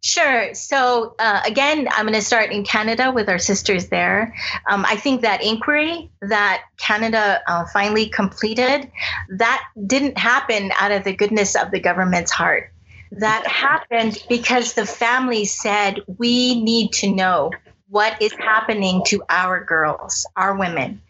Sure. 0.00 0.54
So 0.54 1.14
uh, 1.18 1.40
again, 1.46 1.88
I'm 1.90 2.06
going 2.06 2.14
to 2.14 2.22
start 2.22 2.52
in 2.52 2.64
Canada 2.64 3.10
with 3.10 3.28
our 3.28 3.38
sisters 3.38 3.88
there. 3.88 4.34
Um, 4.68 4.84
I 4.86 4.96
think 4.96 5.22
that 5.22 5.42
inquiry 5.42 6.10
that 6.22 6.64
Canada 6.76 7.40
uh, 7.46 7.64
finally 7.72 8.08
completed, 8.08 8.90
that 9.30 9.64
didn't 9.86 10.18
happen 10.18 10.72
out 10.78 10.92
of 10.92 11.04
the 11.04 11.14
goodness 11.14 11.54
of 11.56 11.70
the 11.70 11.80
government's 11.80 12.30
heart. 12.30 12.72
That 13.12 13.46
happened 13.46 14.22
because 14.28 14.74
the 14.74 14.86
family 14.86 15.44
said, 15.44 16.00
we 16.18 16.60
need 16.60 16.92
to 16.94 17.12
know 17.12 17.52
what 17.88 18.20
is 18.20 18.32
happening 18.32 19.02
to 19.06 19.22
our 19.28 19.62
girls, 19.64 20.26
our 20.36 20.56
women. 20.56 21.00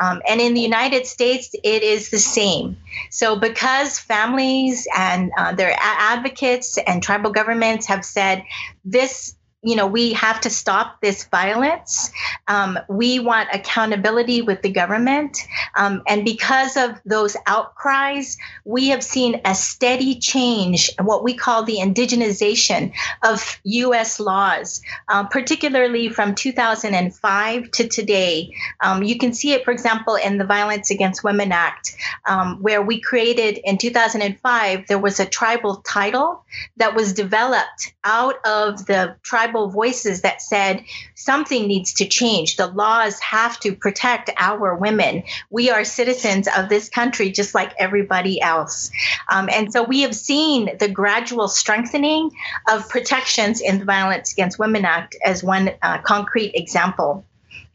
Um, 0.00 0.22
and 0.28 0.40
in 0.40 0.54
the 0.54 0.60
United 0.60 1.06
States, 1.06 1.54
it 1.64 1.82
is 1.82 2.10
the 2.10 2.18
same. 2.18 2.76
So, 3.10 3.36
because 3.36 3.98
families 3.98 4.86
and 4.96 5.32
uh, 5.36 5.52
their 5.52 5.74
advocates 5.78 6.78
and 6.78 7.02
tribal 7.02 7.32
governments 7.32 7.86
have 7.86 8.04
said 8.04 8.44
this 8.84 9.34
you 9.62 9.76
know, 9.76 9.86
we 9.86 10.14
have 10.14 10.40
to 10.40 10.50
stop 10.50 11.00
this 11.02 11.24
violence. 11.24 12.10
Um, 12.48 12.78
we 12.88 13.20
want 13.20 13.50
accountability 13.52 14.40
with 14.40 14.62
the 14.62 14.70
government. 14.70 15.36
Um, 15.76 16.02
and 16.06 16.24
because 16.24 16.78
of 16.78 16.98
those 17.04 17.36
outcries, 17.46 18.38
we 18.64 18.88
have 18.88 19.04
seen 19.04 19.42
a 19.44 19.54
steady 19.54 20.18
change, 20.18 20.90
what 20.98 21.22
we 21.22 21.34
call 21.34 21.64
the 21.64 21.76
indigenization 21.76 22.94
of 23.22 23.60
U.S. 23.64 24.18
laws, 24.18 24.80
uh, 25.08 25.24
particularly 25.24 26.08
from 26.08 26.34
2005 26.34 27.70
to 27.72 27.88
today. 27.88 28.54
Um, 28.80 29.02
you 29.02 29.18
can 29.18 29.34
see 29.34 29.52
it, 29.52 29.64
for 29.64 29.72
example, 29.72 30.14
in 30.14 30.38
the 30.38 30.46
Violence 30.46 30.90
Against 30.90 31.22
Women 31.22 31.52
Act, 31.52 31.94
um, 32.26 32.62
where 32.62 32.80
we 32.80 32.98
created 32.98 33.60
in 33.62 33.76
2005, 33.76 34.86
there 34.86 34.98
was 34.98 35.20
a 35.20 35.26
tribal 35.26 35.76
title 35.76 36.44
that 36.78 36.94
was 36.94 37.12
developed 37.12 37.92
out 38.04 38.36
of 38.46 38.86
the 38.86 39.16
tribal 39.22 39.49
tribal 39.50 39.68
voices 39.68 40.22
that 40.22 40.40
said 40.40 40.84
something 41.14 41.66
needs 41.66 41.94
to 41.94 42.06
change. 42.06 42.56
The 42.56 42.68
laws 42.68 43.18
have 43.20 43.58
to 43.60 43.74
protect 43.74 44.30
our 44.36 44.74
women. 44.74 45.24
We 45.50 45.70
are 45.70 45.84
citizens 45.84 46.48
of 46.56 46.68
this 46.68 46.88
country 46.88 47.30
just 47.30 47.54
like 47.54 47.72
everybody 47.78 48.40
else. 48.40 48.90
Um, 49.30 49.48
and 49.50 49.72
so 49.72 49.82
we 49.82 50.02
have 50.02 50.14
seen 50.14 50.78
the 50.78 50.88
gradual 50.88 51.48
strengthening 51.48 52.30
of 52.70 52.88
protections 52.88 53.60
in 53.60 53.78
the 53.80 53.84
Violence 53.84 54.32
Against 54.32 54.58
Women 54.58 54.84
Act 54.84 55.16
as 55.24 55.42
one 55.42 55.70
uh, 55.82 55.98
concrete 55.98 56.52
example. 56.54 57.24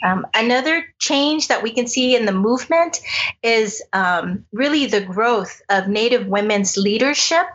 Um, 0.04 0.28
another 0.34 0.86
change 1.00 1.48
that 1.48 1.64
we 1.64 1.72
can 1.72 1.88
see 1.88 2.16
in 2.16 2.26
the 2.26 2.32
movement 2.32 3.02
is 3.42 3.82
um, 3.94 4.46
really 4.52 4.86
the 4.86 5.02
growth 5.02 5.62
of 5.70 5.88
Native 5.88 6.28
women's 6.28 6.78
leadership 6.78 7.48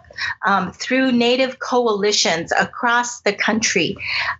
um, 0.44 0.72
through 0.72 1.12
Native 1.12 1.58
coalitions 1.58 2.52
across 2.52 3.20
the 3.22 3.32
country 3.32 3.96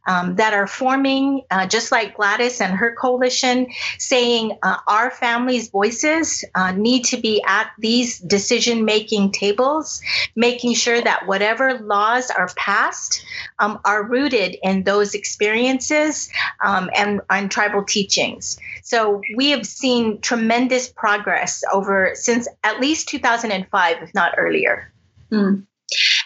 um, 0.07 0.37
that 0.37 0.53
are 0.53 0.67
forming, 0.67 1.43
uh, 1.51 1.67
just 1.67 1.93
like 1.93 2.17
Gladys 2.17 2.61
and 2.61 2.73
her 2.75 2.95
coalition, 2.95 3.69
saying 3.99 4.59
uh, 4.63 4.77
our 4.87 5.11
families' 5.11 5.71
voices 5.71 6.45
uh, 6.55 6.73
need 6.73 7.05
to 7.07 7.17
be 7.17 7.43
at 7.47 7.71
these 7.79 8.19
decision 8.19 8.85
making 8.85 9.33
tables, 9.33 10.01
making 10.37 10.75
sure 10.75 11.01
that 11.01 11.27
whatever 11.27 11.79
laws 11.79 12.31
are 12.31 12.49
passed 12.57 13.25
um, 13.59 13.81
are 13.85 14.03
rooted 14.03 14.57
in 14.63 14.83
those 14.85 15.15
experiences 15.15 16.31
um, 16.65 16.91
and, 16.95 17.21
and 17.31 17.51
tribal 17.51 17.85
teachings. 17.85 18.59
So 18.83 19.21
we 19.37 19.51
have 19.51 19.67
seen 19.67 20.21
tremendous 20.21 20.89
progress 20.89 21.63
over 21.73 22.13
since 22.15 22.49
at 22.65 22.81
least 22.81 23.09
2005, 23.09 24.03
if 24.03 24.15
not 24.15 24.35
earlier. 24.37 24.93
Mm. 25.31 25.67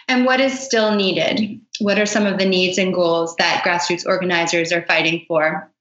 And 0.07 0.25
what 0.25 0.39
is 0.39 0.59
still 0.59 0.95
needed? 0.95 1.59
What 1.79 1.99
are 1.99 2.05
some 2.05 2.25
of 2.25 2.37
the 2.37 2.45
needs 2.45 2.77
and 2.77 2.93
goals 2.93 3.35
that 3.37 3.63
grassroots 3.63 4.05
organizers 4.05 4.71
are 4.71 4.85
fighting 4.85 5.25
for? 5.27 5.71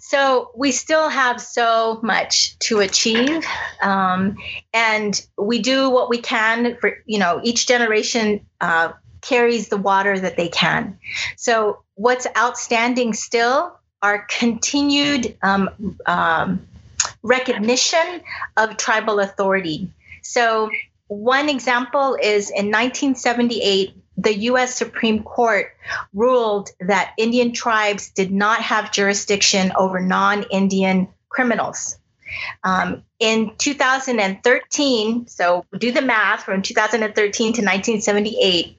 So 0.00 0.50
we 0.54 0.70
still 0.70 1.08
have 1.08 1.40
so 1.40 1.98
much 2.02 2.58
to 2.60 2.80
achieve, 2.80 3.44
um, 3.82 4.36
and 4.72 5.20
we 5.38 5.58
do 5.58 5.90
what 5.90 6.08
we 6.08 6.18
can 6.18 6.76
for 6.76 6.98
you 7.06 7.18
know 7.18 7.40
each 7.42 7.66
generation 7.66 8.44
uh, 8.60 8.92
carries 9.22 9.68
the 9.68 9.76
water 9.76 10.18
that 10.18 10.36
they 10.36 10.48
can. 10.48 10.98
So 11.36 11.82
what's 11.94 12.26
outstanding 12.36 13.14
still 13.14 13.76
are 14.02 14.26
continued 14.30 15.36
um, 15.42 15.96
um, 16.06 16.66
recognition 17.22 18.20
of 18.56 18.76
tribal 18.76 19.18
authority. 19.18 19.90
So 20.22 20.70
one 21.14 21.48
example 21.48 22.16
is 22.20 22.50
in 22.50 22.66
1978, 22.66 23.96
the 24.16 24.34
US 24.50 24.74
Supreme 24.74 25.22
Court 25.22 25.66
ruled 26.12 26.70
that 26.80 27.14
Indian 27.18 27.52
tribes 27.52 28.10
did 28.10 28.32
not 28.32 28.60
have 28.60 28.92
jurisdiction 28.92 29.72
over 29.76 30.00
non 30.00 30.44
Indian 30.50 31.08
criminals. 31.28 31.98
Um, 32.62 33.04
in 33.24 33.56
2013, 33.56 35.26
so 35.28 35.64
do 35.78 35.90
the 35.92 36.02
math 36.02 36.44
from 36.44 36.60
2013 36.60 37.54
to 37.54 37.62
1978, 37.62 38.76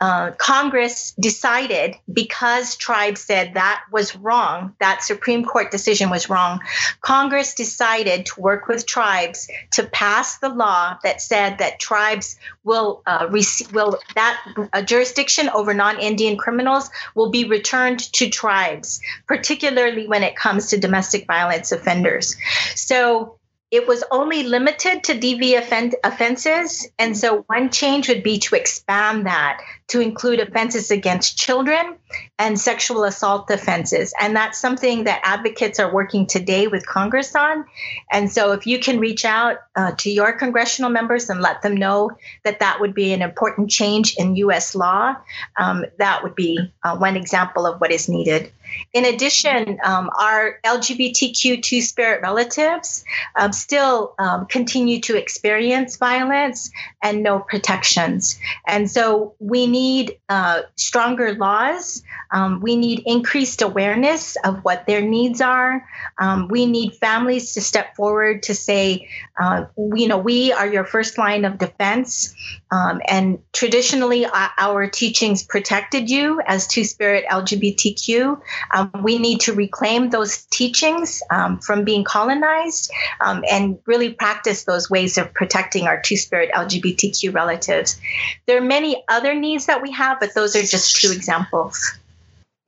uh, 0.00 0.30
Congress 0.38 1.12
decided 1.20 1.96
because 2.10 2.76
tribes 2.76 3.20
said 3.20 3.52
that 3.52 3.82
was 3.92 4.16
wrong, 4.16 4.74
that 4.80 5.02
Supreme 5.02 5.44
Court 5.44 5.70
decision 5.70 6.08
was 6.08 6.30
wrong, 6.30 6.60
Congress 7.02 7.52
decided 7.52 8.24
to 8.24 8.40
work 8.40 8.66
with 8.66 8.86
tribes 8.86 9.46
to 9.72 9.82
pass 9.82 10.38
the 10.38 10.48
law 10.48 10.96
that 11.02 11.20
said 11.20 11.58
that 11.58 11.78
tribes 11.78 12.38
will 12.64 13.02
uh, 13.04 13.26
receive, 13.30 13.74
will 13.74 13.98
that 14.14 14.42
a 14.72 14.82
jurisdiction 14.82 15.50
over 15.50 15.74
non-Indian 15.74 16.38
criminals 16.38 16.88
will 17.14 17.28
be 17.28 17.44
returned 17.44 17.98
to 18.14 18.30
tribes, 18.30 19.02
particularly 19.26 20.06
when 20.06 20.22
it 20.22 20.34
comes 20.34 20.68
to 20.68 20.78
domestic 20.78 21.26
violence 21.26 21.72
offenders. 21.72 22.36
So 22.74 23.36
it 23.72 23.88
was 23.88 24.04
only 24.10 24.42
limited 24.42 25.02
to 25.04 25.14
DV 25.14 25.56
offend- 25.56 25.96
offenses. 26.04 26.86
And 26.98 27.16
so 27.16 27.44
one 27.46 27.70
change 27.70 28.08
would 28.08 28.22
be 28.22 28.38
to 28.40 28.54
expand 28.54 29.26
that 29.26 29.62
to 29.92 30.00
include 30.00 30.40
offenses 30.40 30.90
against 30.90 31.36
children 31.36 31.98
and 32.38 32.58
sexual 32.58 33.04
assault 33.04 33.50
offenses. 33.50 34.14
And 34.18 34.34
that's 34.34 34.58
something 34.58 35.04
that 35.04 35.20
advocates 35.22 35.78
are 35.78 35.92
working 35.92 36.26
today 36.26 36.66
with 36.66 36.86
Congress 36.86 37.36
on. 37.36 37.66
And 38.10 38.32
so 38.32 38.52
if 38.52 38.66
you 38.66 38.78
can 38.78 38.98
reach 38.98 39.26
out 39.26 39.58
uh, 39.76 39.92
to 39.98 40.10
your 40.10 40.32
congressional 40.32 40.90
members 40.90 41.28
and 41.28 41.42
let 41.42 41.60
them 41.60 41.76
know 41.76 42.10
that 42.42 42.60
that 42.60 42.80
would 42.80 42.94
be 42.94 43.12
an 43.12 43.20
important 43.20 43.68
change 43.70 44.16
in 44.16 44.34
US 44.36 44.74
law, 44.74 45.14
um, 45.58 45.84
that 45.98 46.22
would 46.22 46.34
be 46.34 46.72
uh, 46.82 46.96
one 46.96 47.18
example 47.18 47.66
of 47.66 47.78
what 47.78 47.92
is 47.92 48.08
needed. 48.08 48.50
In 48.94 49.04
addition, 49.04 49.78
um, 49.84 50.08
our 50.18 50.58
LGBTQ 50.64 51.62
two 51.62 51.82
spirit 51.82 52.22
relatives 52.22 53.04
um, 53.36 53.52
still 53.52 54.14
um, 54.18 54.46
continue 54.46 55.00
to 55.00 55.16
experience 55.18 55.96
violence 55.96 56.70
and 57.02 57.22
no 57.22 57.38
protections. 57.38 58.38
And 58.66 58.90
so 58.90 59.34
we 59.38 59.66
need 59.66 59.81
uh, 60.28 60.62
stronger 60.76 61.34
laws. 61.34 62.02
Um, 62.30 62.60
we 62.60 62.76
need 62.76 63.02
increased 63.04 63.62
awareness 63.62 64.36
of 64.44 64.64
what 64.64 64.86
their 64.86 65.02
needs 65.02 65.40
are. 65.40 65.86
Um, 66.18 66.48
we 66.48 66.66
need 66.66 66.94
families 66.94 67.54
to 67.54 67.60
step 67.60 67.94
forward 67.94 68.42
to 68.44 68.54
say, 68.54 69.08
uh, 69.40 69.66
you 69.76 70.08
know, 70.08 70.18
we 70.18 70.52
are 70.52 70.66
your 70.66 70.84
first 70.84 71.18
line 71.18 71.44
of 71.44 71.58
defense. 71.58 72.34
Um, 72.70 73.02
and 73.06 73.38
traditionally, 73.52 74.24
uh, 74.24 74.48
our 74.58 74.86
teachings 74.86 75.42
protected 75.42 76.08
you 76.08 76.40
as 76.46 76.66
two 76.66 76.84
spirit 76.84 77.24
LGBTQ. 77.30 78.40
Um, 78.74 78.90
we 79.02 79.18
need 79.18 79.40
to 79.42 79.52
reclaim 79.52 80.10
those 80.10 80.44
teachings 80.46 81.22
um, 81.30 81.58
from 81.58 81.84
being 81.84 82.04
colonized 82.04 82.90
um, 83.20 83.44
and 83.50 83.78
really 83.86 84.10
practice 84.10 84.64
those 84.64 84.88
ways 84.88 85.18
of 85.18 85.34
protecting 85.34 85.86
our 85.86 86.00
two 86.00 86.16
spirit 86.16 86.50
LGBTQ 86.54 87.34
relatives. 87.34 88.00
There 88.46 88.56
are 88.56 88.64
many 88.64 89.04
other 89.08 89.34
needs 89.34 89.61
that 89.66 89.82
we 89.82 89.90
have, 89.92 90.20
but 90.20 90.34
those 90.34 90.56
are 90.56 90.62
just 90.62 90.96
two 90.96 91.12
examples. 91.12 91.98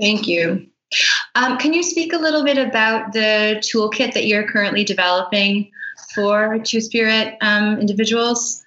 Thank 0.01 0.27
you. 0.27 0.67
Um, 1.35 1.59
can 1.59 1.73
you 1.73 1.83
speak 1.83 2.13
a 2.13 2.19
little 2.19 2.45
bit 2.45 2.59
about 2.59 3.13
the 3.13 3.61
toolkit 3.61 4.15
that 4.15 4.27
you're 4.27 4.49
currently 4.49 4.85
developing 4.85 5.71
for 6.15 6.59
Two 6.61 6.81
Spirit 6.81 7.37
um, 7.41 7.79
individuals? 7.81 8.65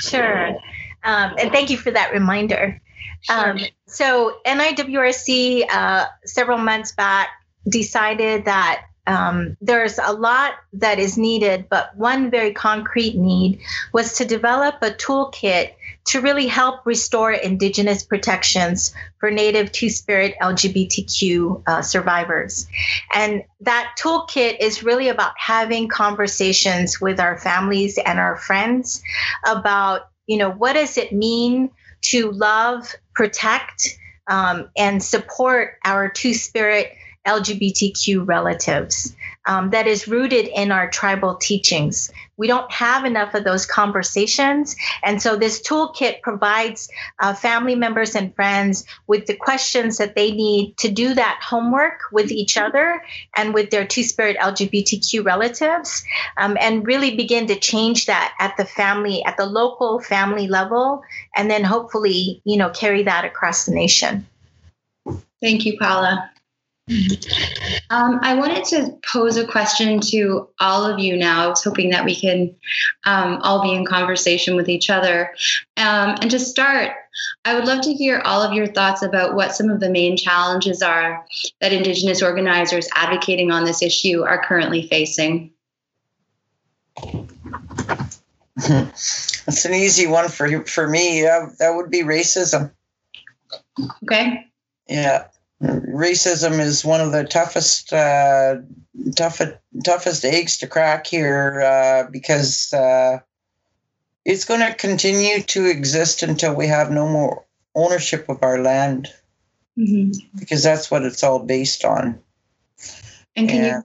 Sure. 0.00 0.56
Um, 1.04 1.34
and 1.38 1.52
thank 1.52 1.70
you 1.70 1.76
for 1.76 1.90
that 1.90 2.12
reminder. 2.12 2.80
Um, 3.28 3.58
so 3.86 4.38
NIWRC 4.46 5.64
uh, 5.70 6.06
several 6.24 6.58
months 6.58 6.92
back 6.92 7.28
decided 7.68 8.44
that 8.44 8.84
um, 9.06 9.56
there's 9.60 9.98
a 9.98 10.12
lot 10.12 10.54
that 10.74 10.98
is 10.98 11.16
needed, 11.16 11.68
but 11.70 11.96
one 11.96 12.30
very 12.30 12.52
concrete 12.52 13.16
need 13.16 13.60
was 13.92 14.18
to 14.18 14.24
develop 14.24 14.76
a 14.82 14.90
toolkit 14.90 15.72
to 16.08 16.20
really 16.20 16.46
help 16.46 16.86
restore 16.86 17.32
Indigenous 17.32 18.02
protections 18.02 18.94
for 19.18 19.30
Native 19.30 19.70
Two 19.72 19.90
Spirit 19.90 20.34
LGBTQ 20.40 21.62
uh, 21.66 21.82
survivors. 21.82 22.66
And 23.12 23.44
that 23.60 23.94
toolkit 23.98 24.56
is 24.60 24.82
really 24.82 25.08
about 25.08 25.32
having 25.36 25.88
conversations 25.88 27.00
with 27.00 27.20
our 27.20 27.38
families 27.38 27.98
and 27.98 28.18
our 28.18 28.36
friends 28.36 29.02
about, 29.46 30.08
you 30.26 30.38
know, 30.38 30.50
what 30.50 30.74
does 30.74 30.96
it 30.96 31.12
mean 31.12 31.70
to 32.00 32.30
love, 32.30 32.94
protect, 33.14 33.98
um, 34.28 34.70
and 34.76 35.02
support 35.02 35.74
our 35.84 36.08
Two 36.08 36.32
Spirit 36.32 36.92
LGBTQ 37.26 38.26
relatives 38.26 39.14
um, 39.46 39.70
that 39.70 39.86
is 39.86 40.08
rooted 40.08 40.46
in 40.46 40.72
our 40.72 40.88
tribal 40.90 41.34
teachings. 41.34 42.10
We 42.38 42.46
don't 42.46 42.70
have 42.72 43.04
enough 43.04 43.34
of 43.34 43.44
those 43.44 43.66
conversations. 43.66 44.76
And 45.02 45.20
so 45.20 45.36
this 45.36 45.60
toolkit 45.60 46.22
provides 46.22 46.88
uh, 47.20 47.34
family 47.34 47.74
members 47.74 48.14
and 48.14 48.34
friends 48.34 48.84
with 49.06 49.26
the 49.26 49.36
questions 49.36 49.98
that 49.98 50.14
they 50.14 50.30
need 50.30 50.76
to 50.78 50.88
do 50.88 51.14
that 51.14 51.40
homework 51.42 52.00
with 52.12 52.30
each 52.30 52.56
other 52.56 53.02
and 53.36 53.52
with 53.52 53.70
their 53.70 53.86
two 53.86 54.02
spirit 54.02 54.36
LGBTQ 54.38 55.24
relatives 55.24 56.04
um, 56.36 56.56
and 56.60 56.86
really 56.86 57.16
begin 57.16 57.46
to 57.48 57.58
change 57.58 58.06
that 58.06 58.34
at 58.38 58.56
the 58.56 58.64
family, 58.64 59.22
at 59.24 59.36
the 59.36 59.46
local 59.46 60.00
family 60.00 60.46
level, 60.46 61.02
and 61.36 61.50
then 61.50 61.64
hopefully, 61.64 62.40
you 62.44 62.56
know, 62.56 62.70
carry 62.70 63.02
that 63.02 63.24
across 63.24 63.66
the 63.66 63.74
nation. 63.74 64.26
Thank 65.40 65.66
you, 65.66 65.76
Paula. 65.78 66.30
Um, 67.90 68.18
I 68.22 68.34
wanted 68.34 68.64
to 68.66 68.98
pose 69.10 69.36
a 69.36 69.46
question 69.46 70.00
to 70.00 70.48
all 70.60 70.84
of 70.84 70.98
you 70.98 71.16
now. 71.16 71.44
I 71.44 71.48
was 71.48 71.62
hoping 71.62 71.90
that 71.90 72.04
we 72.04 72.14
can 72.14 72.54
um, 73.04 73.40
all 73.42 73.62
be 73.62 73.74
in 73.74 73.84
conversation 73.84 74.56
with 74.56 74.68
each 74.68 74.88
other. 74.90 75.34
Um, 75.76 76.16
and 76.20 76.30
to 76.30 76.38
start, 76.38 76.92
I 77.44 77.54
would 77.54 77.64
love 77.64 77.82
to 77.82 77.92
hear 77.92 78.20
all 78.24 78.42
of 78.42 78.52
your 78.52 78.66
thoughts 78.66 79.02
about 79.02 79.34
what 79.34 79.54
some 79.54 79.70
of 79.70 79.80
the 79.80 79.90
main 79.90 80.16
challenges 80.16 80.82
are 80.82 81.24
that 81.60 81.72
Indigenous 81.72 82.22
organizers 82.22 82.88
advocating 82.94 83.50
on 83.50 83.64
this 83.64 83.82
issue 83.82 84.22
are 84.22 84.42
currently 84.44 84.86
facing. 84.88 85.52
That's 88.56 89.64
an 89.64 89.74
easy 89.74 90.06
one 90.06 90.28
for 90.28 90.64
for 90.64 90.88
me. 90.88 91.26
Uh, 91.26 91.46
that 91.58 91.70
would 91.70 91.90
be 91.90 92.02
racism. 92.02 92.72
Okay. 94.02 94.46
Yeah, 94.88 95.28
racism 95.62 96.60
is 96.60 96.84
one 96.84 97.00
of 97.00 97.12
the 97.12 97.24
toughest, 97.24 97.92
uh, 97.92 98.56
toughest, 99.16 99.54
toughest 99.84 100.24
eggs 100.24 100.58
to 100.58 100.66
crack 100.66 101.06
here 101.06 101.60
uh, 101.60 102.10
because 102.10 102.72
uh, 102.72 103.18
it's 104.24 104.44
going 104.44 104.60
to 104.60 104.74
continue 104.74 105.42
to 105.42 105.66
exist 105.66 106.22
until 106.22 106.54
we 106.54 106.66
have 106.66 106.90
no 106.90 107.08
more 107.08 107.44
ownership 107.74 108.28
of 108.28 108.42
our 108.42 108.60
land, 108.60 109.08
mm-hmm. 109.78 110.10
because 110.38 110.62
that's 110.62 110.90
what 110.90 111.02
it's 111.02 111.22
all 111.22 111.44
based 111.44 111.84
on. 111.84 112.20
And 113.34 113.48
can 113.48 113.64
yeah. 113.64 113.76
you 113.76 113.84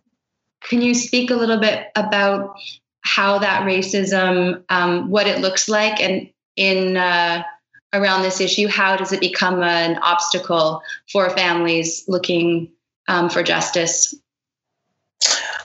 can 0.63 0.82
you 0.82 0.93
speak 0.93 1.30
a 1.30 1.36
little 1.36 1.59
bit 1.59 1.88
about 1.95 2.55
how 3.01 3.39
that 3.39 3.63
racism, 3.63 4.63
um, 4.69 5.09
what 5.09 5.28
it 5.28 5.41
looks 5.41 5.67
like, 5.67 5.99
and 5.99 6.30
in 6.55 6.97
uh, 6.97 7.43
around 7.94 8.24
this 8.24 8.41
issue? 8.41 8.68
How 8.68 8.98
does 8.98 9.14
it 9.14 9.20
become 9.20 9.62
an 9.64 9.98
obstacle 10.02 10.82
for 11.12 11.30
families 11.30 12.04
looking 12.08 12.72
um, 13.08 13.30
for 13.30 13.44
justice? 13.44 14.16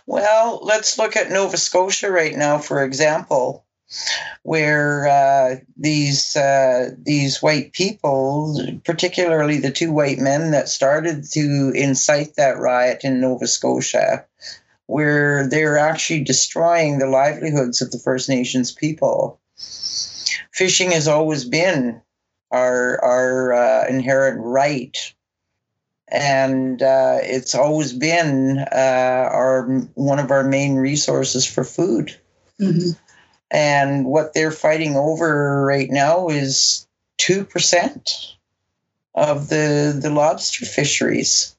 Well, 0.07 0.61
let's 0.63 0.99
look 0.99 1.17
at 1.17 1.31
Nova 1.31 1.57
Scotia 1.57 2.11
right 2.11 2.35
now, 2.35 2.59
for 2.59 2.83
example, 2.83 3.67
where 4.43 5.07
uh, 5.07 5.57
these 5.77 6.37
uh, 6.37 6.91
these 6.99 7.43
white 7.43 7.73
people, 7.73 8.59
particularly 8.85 9.59
the 9.59 9.71
two 9.71 9.93
white 9.93 10.19
men 10.19 10.51
that 10.53 10.69
started 10.69 11.25
to 11.33 11.73
incite 11.75 12.37
that 12.37 12.59
riot 12.59 13.01
in 13.05 13.21
Nova 13.21 13.47
Scotia, 13.47 14.25
where 14.87 15.47
they're 15.47 15.79
actually 15.79 16.25
destroying 16.25 16.99
the 16.99 17.07
livelihoods 17.07 17.83
of 17.83 17.91
the 17.91 17.99
First 17.99 18.29
Nations 18.29 18.73
people. 18.73 19.39
Fishing 20.53 20.91
has 20.93 21.07
always 21.07 21.45
been 21.45 22.01
our 22.51 23.03
our 23.05 23.53
uh, 23.53 23.87
inherent 23.89 24.41
right, 24.41 24.97
and 26.09 26.83
uh, 26.83 27.19
it's 27.23 27.55
always 27.55 27.93
been 27.93 28.59
uh, 28.73 29.29
our 29.31 29.67
one 29.95 30.19
of 30.19 30.31
our 30.31 30.45
main 30.45 30.77
resources 30.77 31.47
for 31.47 31.65
food. 31.65 32.17
Mm-hmm. 32.61 32.91
And 33.51 34.05
what 34.05 34.35
they're 34.35 34.51
fighting 34.51 34.97
over 34.97 35.65
right 35.65 35.91
now 35.91 36.29
is 36.29 36.87
two 37.17 37.45
percent 37.45 38.37
of 39.15 39.49
the 39.49 39.99
the 40.01 40.11
lobster 40.11 40.65
fisheries. 40.65 41.55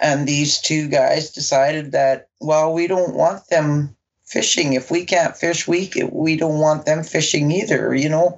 And 0.00 0.26
these 0.26 0.60
two 0.60 0.88
guys 0.88 1.30
decided 1.30 1.92
that 1.92 2.28
well, 2.40 2.72
we 2.72 2.86
don't 2.86 3.14
want 3.14 3.48
them 3.48 3.96
fishing. 4.34 4.72
If 4.72 4.90
we 4.90 5.04
can't 5.04 5.36
fish, 5.36 5.68
we 5.68 5.90
we 6.10 6.36
don't 6.36 6.58
want 6.58 6.84
them 6.84 7.04
fishing 7.04 7.52
either, 7.52 7.94
you 7.94 8.08
know. 8.08 8.36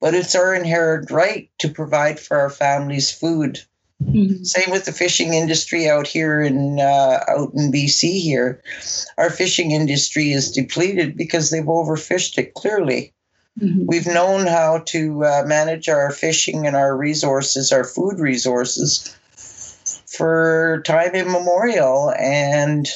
But 0.00 0.14
it's 0.14 0.34
our 0.34 0.54
inherent 0.54 1.10
right 1.10 1.50
to 1.58 1.70
provide 1.70 2.20
for 2.20 2.36
our 2.36 2.50
families 2.50 3.10
food. 3.10 3.58
Mm-hmm. 4.04 4.44
Same 4.44 4.70
with 4.70 4.84
the 4.84 4.92
fishing 4.92 5.32
industry 5.34 5.88
out 5.88 6.06
here 6.06 6.40
in 6.42 6.78
uh, 6.78 7.24
out 7.26 7.54
in 7.54 7.72
BC. 7.72 8.20
Here, 8.20 8.62
our 9.16 9.30
fishing 9.30 9.72
industry 9.72 10.32
is 10.32 10.52
depleted 10.52 11.16
because 11.16 11.50
they've 11.50 11.64
overfished 11.64 12.38
it. 12.38 12.54
Clearly, 12.54 13.14
mm-hmm. 13.58 13.86
we've 13.86 14.06
known 14.06 14.46
how 14.46 14.82
to 14.88 15.24
uh, 15.24 15.42
manage 15.46 15.88
our 15.88 16.12
fishing 16.12 16.66
and 16.66 16.76
our 16.76 16.94
resources, 16.96 17.72
our 17.72 17.84
food 17.84 18.20
resources, 18.20 19.16
for 20.06 20.82
time 20.84 21.14
immemorial, 21.14 22.12
and 22.18 22.86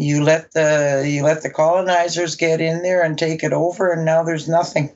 you 0.00 0.22
let 0.22 0.52
the 0.52 1.04
you 1.06 1.22
let 1.22 1.42
the 1.42 1.50
colonizers 1.50 2.36
get 2.36 2.60
in 2.60 2.82
there 2.82 3.02
and 3.02 3.18
take 3.18 3.42
it 3.42 3.52
over 3.52 3.92
and 3.92 4.04
now 4.04 4.22
there's 4.22 4.48
nothing 4.48 4.90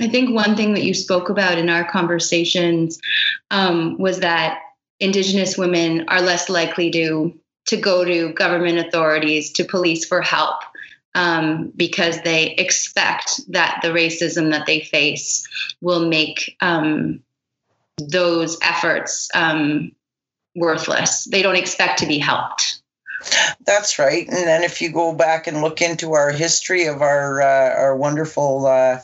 i 0.00 0.08
think 0.08 0.30
one 0.30 0.56
thing 0.56 0.74
that 0.74 0.84
you 0.84 0.94
spoke 0.94 1.28
about 1.28 1.58
in 1.58 1.68
our 1.68 1.88
conversations 1.90 2.98
um, 3.50 3.98
was 3.98 4.20
that 4.20 4.60
indigenous 5.00 5.56
women 5.56 6.04
are 6.08 6.20
less 6.20 6.48
likely 6.48 6.90
to 6.90 7.38
to 7.66 7.76
go 7.76 8.04
to 8.04 8.32
government 8.32 8.78
authorities 8.78 9.52
to 9.52 9.64
police 9.64 10.04
for 10.04 10.22
help 10.22 10.56
um, 11.14 11.72
because 11.76 12.20
they 12.22 12.52
expect 12.52 13.40
that 13.48 13.80
the 13.82 13.88
racism 13.88 14.50
that 14.50 14.66
they 14.66 14.80
face 14.80 15.46
will 15.80 16.08
make 16.08 16.56
um, 16.60 17.20
those 17.98 18.56
efforts 18.62 19.28
um, 19.34 19.92
worthless. 20.54 21.24
They 21.24 21.42
don't 21.42 21.56
expect 21.56 21.98
to 22.00 22.06
be 22.06 22.18
helped. 22.18 22.80
That's 23.64 23.98
right. 23.98 24.26
And 24.28 24.36
then 24.36 24.62
if 24.62 24.80
you 24.80 24.92
go 24.92 25.12
back 25.12 25.46
and 25.46 25.60
look 25.60 25.82
into 25.82 26.12
our 26.12 26.30
history 26.30 26.86
of 26.86 27.02
our 27.02 27.42
uh, 27.42 27.74
our 27.74 27.96
wonderful 27.96 28.66
uh, 28.66 29.00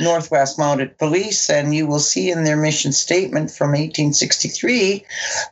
Northwest 0.00 0.58
Mounted 0.58 0.98
Police, 0.98 1.48
and 1.48 1.74
you 1.74 1.86
will 1.86 2.00
see 2.00 2.30
in 2.30 2.44
their 2.44 2.56
mission 2.56 2.92
statement 2.92 3.50
from 3.50 3.70
1863 3.70 5.04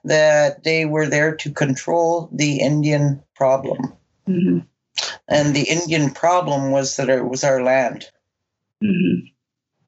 that 0.04 0.64
they 0.64 0.84
were 0.84 1.06
there 1.06 1.34
to 1.36 1.50
control 1.50 2.28
the 2.32 2.60
Indian 2.60 3.22
problem. 3.34 3.94
Mm-hmm. 4.28 4.58
And 5.26 5.56
the 5.56 5.64
Indian 5.64 6.10
problem 6.10 6.70
was 6.70 6.96
that 6.96 7.08
it 7.08 7.24
was 7.24 7.42
our 7.42 7.62
land. 7.62 8.06
Mm-hmm. 8.82 9.26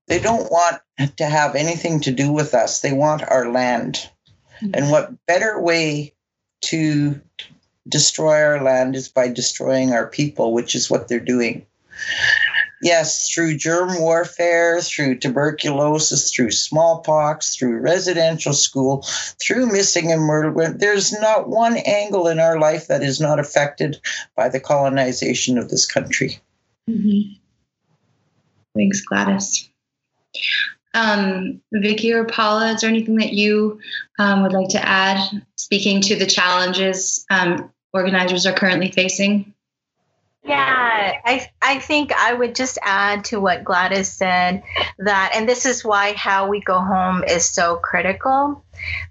They 0.08 0.20
don't 0.20 0.50
want 0.50 0.80
to 1.16 1.26
have 1.26 1.54
anything 1.54 2.00
to 2.00 2.12
do 2.12 2.32
with 2.32 2.54
us. 2.54 2.80
They 2.80 2.92
want 2.92 3.22
our 3.22 3.50
land. 3.50 4.08
Mm-hmm. 4.60 4.70
And 4.74 4.90
what 4.90 5.26
better 5.26 5.60
way 5.60 6.14
to 6.62 7.20
destroy 7.88 8.42
our 8.42 8.62
land 8.62 8.96
is 8.96 9.08
by 9.08 9.28
destroying 9.28 9.92
our 9.92 10.06
people, 10.06 10.52
which 10.52 10.74
is 10.74 10.90
what 10.90 11.08
they're 11.08 11.20
doing. 11.20 11.66
Yes, 12.82 13.30
through 13.30 13.56
germ 13.56 13.98
warfare, 14.00 14.82
through 14.82 15.18
tuberculosis, 15.18 16.30
through 16.30 16.50
smallpox, 16.50 17.56
through 17.56 17.78
residential 17.78 18.52
school, 18.52 19.04
through 19.40 19.72
missing 19.72 20.12
and 20.12 20.20
murder. 20.20 20.72
There's 20.72 21.12
not 21.18 21.48
one 21.48 21.78
angle 21.78 22.28
in 22.28 22.38
our 22.38 22.58
life 22.58 22.88
that 22.88 23.02
is 23.02 23.18
not 23.18 23.40
affected 23.40 23.98
by 24.36 24.50
the 24.50 24.60
colonization 24.60 25.56
of 25.56 25.70
this 25.70 25.86
country. 25.86 26.38
Mm-hmm. 26.88 27.36
Thanks, 28.76 29.00
Gladys. 29.00 29.70
Um, 30.92 31.60
Vicky 31.72 32.12
or 32.12 32.24
Paula, 32.24 32.72
is 32.72 32.82
there 32.82 32.90
anything 32.90 33.16
that 33.16 33.32
you 33.32 33.80
um, 34.18 34.42
would 34.42 34.52
like 34.52 34.68
to 34.70 34.86
add, 34.86 35.42
speaking 35.56 36.02
to 36.02 36.16
the 36.16 36.26
challenges 36.26 37.24
um, 37.30 37.70
organizers 37.96 38.46
are 38.46 38.52
currently 38.52 38.90
facing? 38.90 39.52
Yeah, 40.44 41.20
I, 41.24 41.50
I 41.60 41.80
think 41.80 42.12
I 42.12 42.32
would 42.32 42.54
just 42.54 42.78
add 42.82 43.24
to 43.26 43.40
what 43.40 43.64
Gladys 43.64 44.12
said 44.12 44.62
that, 44.98 45.32
and 45.34 45.48
this 45.48 45.66
is 45.66 45.84
why 45.84 46.12
How 46.12 46.46
We 46.48 46.60
Go 46.60 46.78
Home 46.78 47.24
is 47.24 47.44
so 47.44 47.76
critical, 47.76 48.62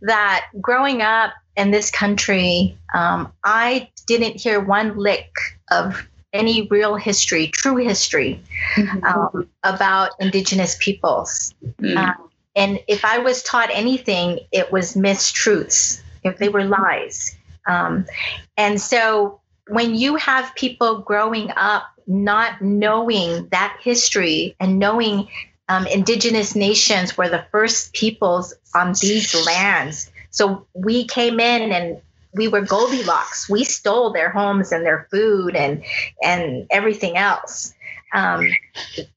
that 0.02 0.46
growing 0.62 1.02
up 1.02 1.34
in 1.58 1.72
this 1.72 1.92
country, 1.92 2.78
um, 2.94 3.34
I 3.44 3.90
didn't 4.08 4.40
hear 4.40 4.62
one 4.62 4.98
lick 4.98 5.30
of 5.72 6.08
any 6.32 6.68
real 6.68 6.96
history, 6.96 7.48
true 7.48 7.78
history 7.78 8.42
mm-hmm. 8.76 9.04
um, 9.04 9.50
about 9.64 10.12
Indigenous 10.20 10.78
peoples. 10.80 11.54
Mm-hmm. 11.82 11.98
Um, 11.98 12.30
and 12.56 12.80
if 12.88 13.04
I 13.04 13.18
was 13.18 13.44
taught 13.44 13.70
anything, 13.74 14.40
it 14.54 14.72
was 14.72 14.96
mistruths, 14.96 16.02
if 16.24 16.38
they 16.38 16.48
were 16.48 16.64
lies. 16.64 17.36
Um, 17.68 18.06
and 18.58 18.80
so 18.80 19.40
when 19.68 19.96
you 19.96 20.16
have 20.16 20.54
people 20.56 21.00
growing 21.00 21.52
up 21.56 21.88
not 22.08 22.62
knowing 22.62 23.48
that 23.50 23.78
history 23.82 24.56
and 24.60 24.80
knowing 24.80 25.28
um, 25.70 25.88
indigenous 25.88 26.56
nations 26.56 27.18
were 27.18 27.30
the 27.30 27.46
first 27.52 27.94
peoples 27.94 28.54
on 28.76 28.94
these 29.02 29.34
lands. 29.46 30.12
So 30.30 30.68
we 30.74 31.06
came 31.06 31.40
in 31.40 31.72
and 31.72 32.02
we 32.34 32.48
were 32.48 32.62
Goldilocks. 32.62 33.50
We 33.50 33.64
stole 33.64 34.12
their 34.12 34.30
homes 34.30 34.72
and 34.72 34.86
their 34.86 35.08
food 35.10 35.56
and 35.56 35.84
and 36.22 36.68
everything 36.70 37.18
else 37.18 37.74
um, 38.14 38.50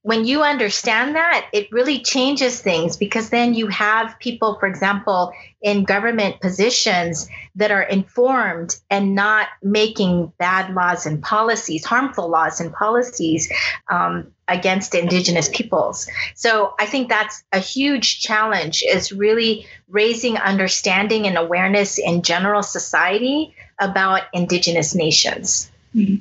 when 0.02 0.24
you 0.24 0.42
understand 0.42 1.14
that, 1.16 1.48
it 1.52 1.70
really 1.70 2.00
changes 2.00 2.60
things 2.60 2.96
because 2.96 3.30
then 3.30 3.54
you 3.54 3.68
have 3.68 4.18
people, 4.18 4.56
for 4.58 4.66
example, 4.66 5.32
in 5.62 5.84
government 5.84 6.40
positions 6.40 7.28
that 7.54 7.70
are 7.70 7.82
informed 7.82 8.76
and 8.90 9.14
not 9.14 9.48
making 9.62 10.32
bad 10.38 10.74
laws 10.74 11.06
and 11.06 11.22
policies, 11.22 11.84
harmful 11.84 12.28
laws 12.28 12.60
and 12.60 12.72
policies 12.72 13.52
um, 13.88 14.32
against 14.48 14.94
indigenous 14.94 15.48
peoples 15.50 16.08
so 16.34 16.74
i 16.78 16.86
think 16.86 17.08
that's 17.08 17.44
a 17.52 17.58
huge 17.58 18.20
challenge 18.20 18.82
is 18.82 19.12
really 19.12 19.66
raising 19.88 20.38
understanding 20.38 21.26
and 21.26 21.36
awareness 21.36 21.98
in 21.98 22.22
general 22.22 22.62
society 22.62 23.54
about 23.78 24.22
indigenous 24.32 24.94
nations 24.94 25.70
mm-hmm. 25.94 26.16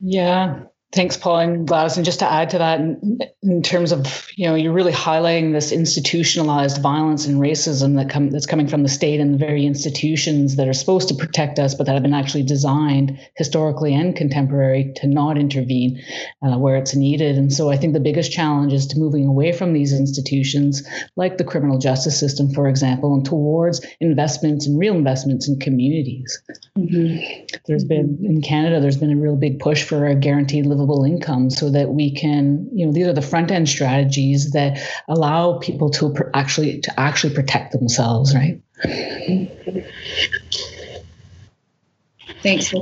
Yeah 0.00 0.64
Thanks, 0.96 1.18
Paul 1.18 1.40
and 1.40 1.68
Gladys. 1.68 1.96
And 1.96 2.06
just 2.06 2.20
to 2.20 2.32
add 2.32 2.48
to 2.50 2.58
that, 2.58 2.80
in, 2.80 3.18
in, 3.42 3.62
terms 3.62 3.92
of 3.92 4.26
you 4.34 4.48
know, 4.48 4.54
you're 4.54 4.72
really 4.72 4.94
highlighting 4.94 5.52
this 5.52 5.70
institutionalized 5.70 6.80
violence 6.80 7.26
and 7.26 7.38
racism 7.38 7.96
that 7.96 8.08
come 8.08 8.30
that's 8.30 8.46
coming 8.46 8.66
from 8.66 8.82
the 8.82 8.88
state 8.88 9.20
and 9.20 9.34
the 9.34 9.38
very 9.38 9.66
institutions 9.66 10.56
that 10.56 10.66
are 10.66 10.72
supposed 10.72 11.08
to 11.08 11.14
protect 11.14 11.58
us, 11.58 11.74
but 11.74 11.84
that 11.84 11.92
have 11.92 12.02
been 12.02 12.14
actually 12.14 12.44
designed 12.44 13.18
historically 13.36 13.92
and 13.92 14.16
contemporary 14.16 14.94
to 14.96 15.06
not 15.06 15.36
intervene 15.36 16.02
uh, 16.42 16.56
where 16.56 16.76
it's 16.76 16.96
needed. 16.96 17.36
And 17.36 17.52
so, 17.52 17.70
I 17.70 17.76
think 17.76 17.92
the 17.92 18.00
biggest 18.00 18.32
challenge 18.32 18.72
is 18.72 18.86
to 18.86 18.98
moving 18.98 19.26
away 19.26 19.52
from 19.52 19.74
these 19.74 19.92
institutions, 19.92 20.82
like 21.14 21.36
the 21.36 21.44
criminal 21.44 21.76
justice 21.76 22.18
system, 22.18 22.54
for 22.54 22.68
example, 22.68 23.12
and 23.12 23.22
towards 23.22 23.84
investments 24.00 24.66
and 24.66 24.78
real 24.78 24.94
investments 24.94 25.46
in 25.46 25.60
communities. 25.60 26.42
Mm-hmm. 26.78 27.56
There's 27.66 27.84
been 27.84 28.18
in 28.22 28.40
Canada, 28.40 28.80
there's 28.80 28.96
been 28.96 29.12
a 29.12 29.20
real 29.20 29.36
big 29.36 29.60
push 29.60 29.84
for 29.84 30.06
a 30.06 30.14
guaranteed 30.14 30.64
livable 30.64 30.85
income 31.04 31.50
so 31.50 31.70
that 31.70 31.90
we 31.90 32.10
can 32.10 32.68
you 32.72 32.86
know 32.86 32.92
these 32.92 33.06
are 33.06 33.12
the 33.12 33.22
front 33.22 33.50
end 33.50 33.68
strategies 33.68 34.52
that 34.52 34.78
allow 35.08 35.58
people 35.58 35.90
to 35.90 36.12
pr- 36.12 36.30
actually 36.34 36.80
to 36.80 37.00
actually 37.00 37.34
protect 37.34 37.72
themselves 37.72 38.34
right 38.34 38.60
thanks 42.42 42.72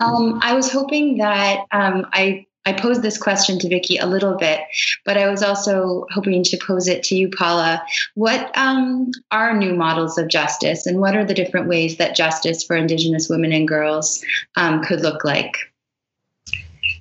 um, 0.00 0.40
i 0.42 0.54
was 0.54 0.70
hoping 0.70 1.18
that 1.18 1.64
um, 1.72 2.06
i 2.12 2.46
I 2.66 2.72
posed 2.72 3.02
this 3.02 3.18
question 3.18 3.58
to 3.58 3.68
Vicki 3.68 3.98
a 3.98 4.06
little 4.06 4.36
bit, 4.36 4.60
but 5.04 5.18
I 5.18 5.28
was 5.28 5.42
also 5.42 6.06
hoping 6.10 6.42
to 6.44 6.58
pose 6.66 6.88
it 6.88 7.02
to 7.04 7.16
you, 7.16 7.28
Paula. 7.28 7.82
What 8.14 8.56
um, 8.56 9.10
are 9.30 9.56
new 9.56 9.74
models 9.74 10.16
of 10.16 10.28
justice, 10.28 10.86
and 10.86 10.98
what 10.98 11.14
are 11.14 11.24
the 11.24 11.34
different 11.34 11.68
ways 11.68 11.98
that 11.98 12.16
justice 12.16 12.64
for 12.64 12.74
Indigenous 12.74 13.28
women 13.28 13.52
and 13.52 13.68
girls 13.68 14.24
um, 14.56 14.82
could 14.82 15.02
look 15.02 15.24
like? 15.24 15.73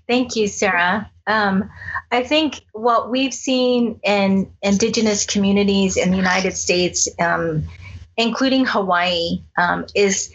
Thank 0.07 0.35
you, 0.35 0.47
Sarah. 0.47 1.09
Um, 1.25 1.69
I 2.11 2.23
think 2.23 2.61
what 2.73 3.09
we've 3.09 3.33
seen 3.33 3.99
in 4.03 4.51
indigenous 4.61 5.25
communities 5.25 5.95
in 5.95 6.11
the 6.11 6.17
United 6.17 6.57
States, 6.57 7.07
um, 7.19 7.63
including 8.17 8.65
Hawaii, 8.65 9.41
um, 9.57 9.85
is 9.95 10.33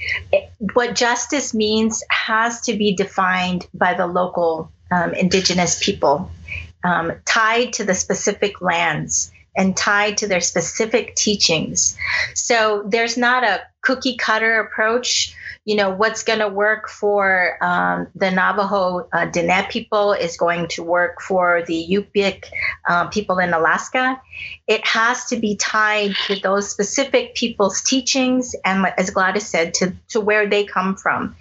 what 0.73 0.95
justice 0.95 1.53
means 1.53 2.03
has 2.11 2.62
to 2.62 2.75
be 2.75 2.97
defined 2.97 3.69
by 3.75 3.95
the 3.95 4.07
local 4.07 4.73
um, 4.91 5.12
indigenous 5.12 5.83
people, 5.85 6.31
um, 6.85 7.12
tied 7.27 7.75
to 7.75 7.85
the 7.85 7.95
specific 7.95 8.62
lands 8.62 9.31
and 9.55 9.77
tied 9.77 10.16
to 10.19 10.29
their 10.29 10.41
specific 10.41 11.14
teachings. 11.16 11.99
So 12.35 12.85
there's 12.87 13.19
not 13.19 13.45
a 13.45 13.61
cookie 13.83 14.16
cutter 14.16 14.61
approach 14.61 15.35
you 15.69 15.77
know 15.77 15.91
what's 15.91 16.23
going 16.23 16.39
to 16.39 16.49
work 16.49 16.89
for 16.89 17.59
um, 17.62 18.07
the 18.14 18.31
Navajo 18.31 19.07
uh, 19.12 19.27
Diné 19.27 19.69
people 19.69 20.14
is 20.14 20.39
going 20.39 20.66
to 20.69 20.83
work 20.83 21.21
for 21.21 21.62
the 21.66 21.87
Yupik 21.91 22.47
uh, 22.89 23.09
people 23.09 23.39
in 23.39 23.53
Alaska. 23.53 24.19
It 24.66 24.83
has 24.87 25.27
to 25.27 25.37
be 25.37 25.57
tied 25.57 26.14
to 26.27 26.37
those 26.37 26.71
specific 26.71 27.35
people's 27.35 27.83
teachings 27.83 28.57
and, 28.64 28.87
as 28.97 29.11
Gladys 29.11 29.47
said, 29.47 29.75
to 29.75 29.93
to 30.09 30.23
where 30.23 30.49
they 30.49 30.64
come 30.64 30.97
from. 30.97 31.37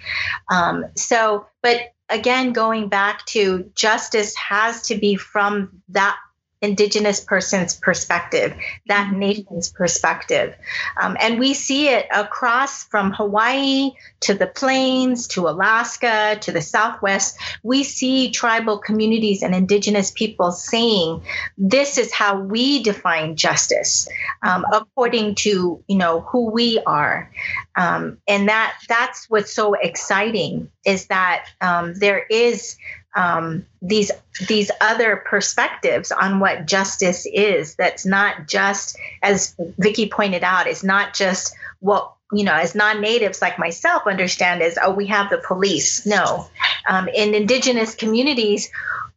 Um, 0.52 0.88
so, 0.98 1.48
but 1.64 1.94
again, 2.10 2.52
going 2.52 2.90
back 2.90 3.26
to 3.28 3.72
justice 3.76 4.36
has 4.36 4.88
to 4.88 4.96
be 4.96 5.16
from 5.16 5.82
that 5.88 6.18
indigenous 6.62 7.20
person's 7.20 7.76
perspective, 7.76 8.54
that 8.88 9.08
mm-hmm. 9.08 9.20
nation's 9.20 9.70
perspective. 9.70 10.56
Um, 11.00 11.16
and 11.20 11.40
we 11.40 11.54
see 11.54 11.90
it 11.90 12.08
across 12.14 12.84
from 12.86 13.12
Hawaii 13.12 13.92
to 14.22 14.34
the 14.34 14.48
plains 14.48 15.28
to 15.30 15.48
Alaska 15.48 16.38
to 16.42 16.52
the 16.52 16.62
Southwest. 16.62 17.38
We 17.64 17.84
see 17.84 18.32
tribal 18.32 18.80
communities 18.80 19.44
and 19.44 19.54
indigenous 19.54 20.12
people 20.12 20.52
saying, 20.52 21.24
this 21.58 21.98
is 21.98 22.12
how 22.12 22.40
we 22.40 22.84
define 22.84 23.36
justice 23.36 24.08
um, 24.42 24.66
according 24.72 25.36
to, 25.36 25.84
you 25.88 25.98
know, 25.98 26.22
who 26.22 26.50
we 26.50 26.80
are. 26.86 27.32
Um, 27.76 28.18
and 28.28 28.50
that 28.50 28.76
that's 28.90 29.30
what's 29.30 29.54
so 29.54 29.74
exciting 29.74 30.72
is 30.86 31.08
that 31.08 31.46
um, 31.62 31.94
there 31.94 32.26
is 32.30 32.78
um, 33.18 33.66
these 33.82 34.12
these 34.48 34.72
other 34.80 35.24
perspectives 35.26 36.12
on 36.12 36.40
what 36.40 36.68
justice 36.68 37.26
is. 37.26 37.76
That's 37.76 38.06
not 38.06 38.48
just, 38.48 38.96
as 39.24 39.56
Vicki 39.80 40.08
pointed 40.08 40.44
out, 40.44 40.68
is 40.68 40.84
not 40.84 41.14
just 41.14 41.54
what 41.80 42.14
you 42.32 42.44
know 42.44 42.54
as 42.54 42.76
non-natives 42.76 43.42
like 43.42 43.58
myself 43.58 44.04
understand 44.06 44.62
is 44.62 44.78
oh 44.82 44.94
we 44.94 45.08
have 45.08 45.30
the 45.30 45.42
police. 45.46 46.06
No, 46.06 46.48
um, 46.88 47.10
in 47.10 47.34
indigenous 47.34 47.96
communities. 47.96 48.70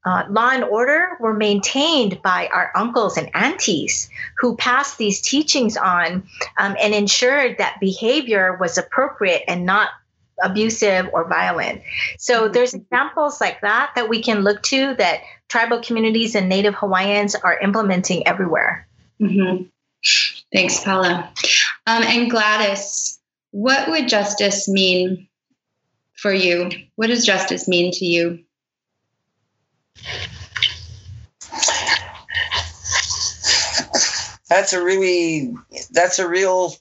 Uh, 0.03 0.25
law 0.31 0.49
and 0.49 0.65
order 0.65 1.11
were 1.21 1.35
maintained 1.35 2.23
by 2.23 2.49
our 2.55 2.73
uncles 2.75 3.19
and 3.19 3.29
aunties 3.35 4.09
who 4.39 4.57
passed 4.57 4.97
these 4.97 5.21
teachings 5.21 5.77
on 5.77 6.27
um, 6.57 6.75
and 6.81 6.95
ensured 6.95 7.59
that 7.59 7.77
behavior 7.81 8.57
was 8.59 8.79
appropriate 8.79 9.43
and 9.47 9.67
not 9.67 9.91
abusive 10.43 11.09
or 11.13 11.29
violent. 11.29 11.83
So 12.19 12.45
mm-hmm. 12.45 12.53
there's 12.53 12.75
examples 12.75 13.41
like 13.41 13.61
that 13.61 13.93
that 13.97 14.09
we 14.09 14.23
can 14.23 14.41
look 14.41 14.63
to 14.65 14.95
that 14.97 15.21
tribal 15.49 15.83
communities 15.83 16.35
and 16.35 16.49
Native 16.49 16.75
Hawaiians 16.75 17.35
are 17.35 17.59
implementing 17.59 18.27
everywhere. 18.27 18.87
Mm-hmm. 19.21 19.65
Thanks, 20.53 20.83
Paula. 20.83 21.31
Um, 21.87 22.03
and 22.03 22.31
Gladys, 22.31 23.19
what 23.51 23.89
would 23.91 24.09
justice 24.09 24.69
mean 24.69 25.29
for 26.15 26.33
you? 26.33 26.71
What 26.97 27.09
does 27.09 27.27
justice 27.27 27.69
mean 27.69 27.93
to 27.93 28.05
you? 28.05 28.45
That's 34.49 34.73
a 34.73 34.83
really 34.83 35.55
that's 35.91 36.19
a 36.19 36.29
real 36.29 36.75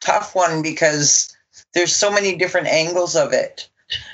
tough 0.00 0.34
one 0.34 0.62
because 0.62 1.35
there's 1.76 1.94
so 1.94 2.10
many 2.10 2.34
different 2.34 2.68
angles 2.68 3.14
of 3.14 3.34
it. 3.34 3.68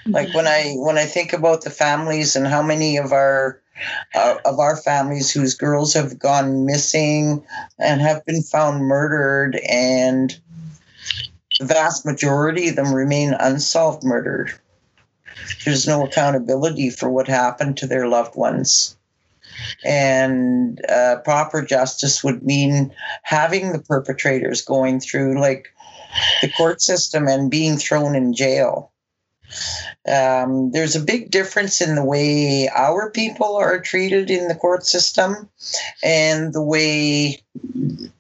Like 0.05 0.35
when 0.35 0.49
I 0.49 0.75
when 0.75 0.99
I 0.99 1.07
think 1.07 1.33
about 1.33 1.63
the 1.63 1.71
families 1.71 2.35
and 2.35 2.47
how 2.47 2.61
many 2.61 2.97
of 2.97 3.13
our 3.13 3.63
uh, 4.15 4.35
of 4.45 4.59
our 4.59 4.77
families 4.77 5.31
whose 5.31 5.55
girls 5.55 5.95
have 5.95 6.19
gone 6.19 6.67
missing 6.67 7.43
and 7.79 8.01
have 8.01 8.25
been 8.27 8.43
found 8.43 8.83
murdered, 8.85 9.61
and 9.71 10.39
the 11.61 11.65
vast 11.65 12.05
majority 12.05 12.69
of 12.69 12.77
them 12.77 12.93
remain 12.93 13.35
unsolved 13.35 14.03
murdered. 14.03 14.53
There's 15.65 15.87
no 15.87 16.05
accountability 16.05 16.91
for 16.91 17.09
what 17.09 17.29
happened 17.29 17.77
to 17.79 17.87
their 17.87 18.09
loved 18.09 18.37
ones. 18.37 18.97
And 19.85 20.85
uh, 20.89 21.17
proper 21.25 21.63
justice 21.63 22.25
would 22.25 22.43
mean 22.43 22.93
having 23.23 23.73
the 23.73 23.79
perpetrators 23.79 24.63
going 24.63 24.99
through, 24.99 25.41
like, 25.41 25.73
the 26.41 26.51
court 26.51 26.81
system 26.81 27.27
and 27.29 27.51
being 27.51 27.77
thrown 27.77 28.15
in 28.15 28.35
jail. 28.35 28.91
Um, 30.09 30.73
there's 30.73 30.97
a 30.97 31.01
big 31.01 31.31
difference 31.31 31.81
in 31.81 31.95
the 31.95 32.05
way 32.05 32.69
our 32.75 33.11
people 33.11 33.57
are 33.57 33.81
treated 33.81 34.31
in 34.31 34.49
the 34.49 34.55
court 34.55 34.87
system 34.87 35.49
and 36.03 36.53
the 36.53 36.63
way 36.63 37.43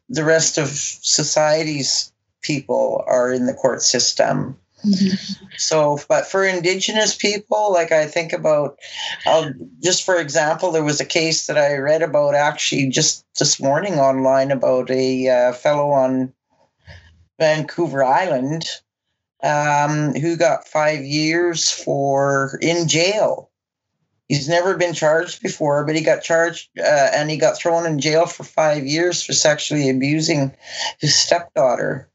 the 0.09 0.25
rest 0.25 0.59
of 0.59 0.69
society's 0.69 2.13
people 2.43 3.03
are 3.07 3.33
in 3.33 3.47
the 3.47 3.55
court 3.55 3.83
system. 3.83 4.59
Mm-hmm. 4.85 5.47
So, 5.57 6.01
but 6.09 6.27
for 6.27 6.45
Indigenous 6.45 7.15
people, 7.15 7.73
like 7.73 7.93
I 7.93 8.07
think 8.07 8.33
about, 8.33 8.79
I'll, 9.27 9.53
just 9.81 10.05
for 10.05 10.17
example, 10.17 10.73
there 10.73 10.85
was 10.85 11.01
a 11.01 11.05
case 11.07 11.47
that 11.47 11.57
I 11.57 11.77
read 11.77 12.03
about 12.03 12.35
actually 12.35 12.89
just 12.89 13.25
this 13.39 13.61
morning 13.61 13.95
online 13.95 14.51
about 14.51 14.91
a 14.91 15.29
uh, 15.29 15.53
fellow 15.53 15.91
on 15.91 16.33
Vancouver 17.39 18.05
Island, 18.05 18.65
um, 19.43 20.15
who 20.15 20.37
got 20.37 20.69
five 20.69 21.05
years 21.05 21.71
for 21.71 22.59
in 22.63 22.89
jail. 22.89 23.51
He's 24.29 24.49
never 24.49 24.77
been 24.77 24.95
charged 24.95 25.43
before, 25.43 25.85
but 25.85 25.95
he 25.95 26.01
got 26.01 26.23
charged 26.23 26.71
uh, 26.79 27.11
and 27.13 27.31
he 27.31 27.37
got 27.37 27.59
thrown 27.59 27.85
in 27.87 27.99
jail 27.99 28.27
for 28.27 28.45
five 28.45 28.87
years 28.87 29.23
for 29.23 29.33
sexually 29.33 29.91
abusing 29.91 30.55
his 31.01 31.15
stepdaughter. 31.15 32.09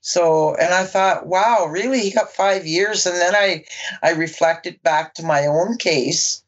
So, 0.00 0.54
and 0.56 0.72
I 0.72 0.84
thought, 0.84 1.26
wow, 1.26 1.66
really? 1.70 2.00
He 2.00 2.10
got 2.10 2.32
five 2.32 2.66
years. 2.66 3.06
And 3.06 3.16
then 3.16 3.34
I, 3.34 3.64
I 4.02 4.12
reflected 4.12 4.82
back 4.82 5.14
to 5.14 5.22
my 5.22 5.46
own 5.46 5.76
case 5.76 6.42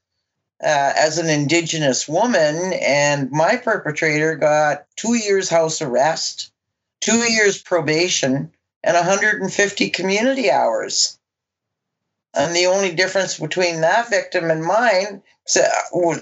uh, 0.63 0.93
as 0.97 1.19
an 1.19 1.29
Indigenous 1.29 2.09
woman, 2.09 2.73
and 2.75 3.31
my 3.31 3.57
perpetrator 3.57 4.37
got 4.37 4.85
two 4.97 5.15
years 5.15 5.49
house 5.49 5.81
arrest 5.81 6.53
two 7.01 7.31
years 7.33 7.61
probation, 7.61 8.53
and 8.83 8.95
150 8.95 9.91
community 9.91 10.51
hours. 10.51 11.19
And 12.35 12.55
the 12.55 12.67
only 12.67 12.95
difference 12.95 13.39
between 13.39 13.81
that 13.81 14.09
victim 14.09 14.51
and 14.51 14.65
mine, 14.65 15.23
so, 15.47 15.63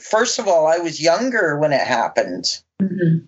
first 0.01 0.39
of 0.39 0.49
all, 0.49 0.67
I 0.67 0.79
was 0.79 1.01
younger 1.01 1.59
when 1.59 1.73
it 1.73 1.87
happened. 1.87 2.45
Mm-hmm. 2.81 3.27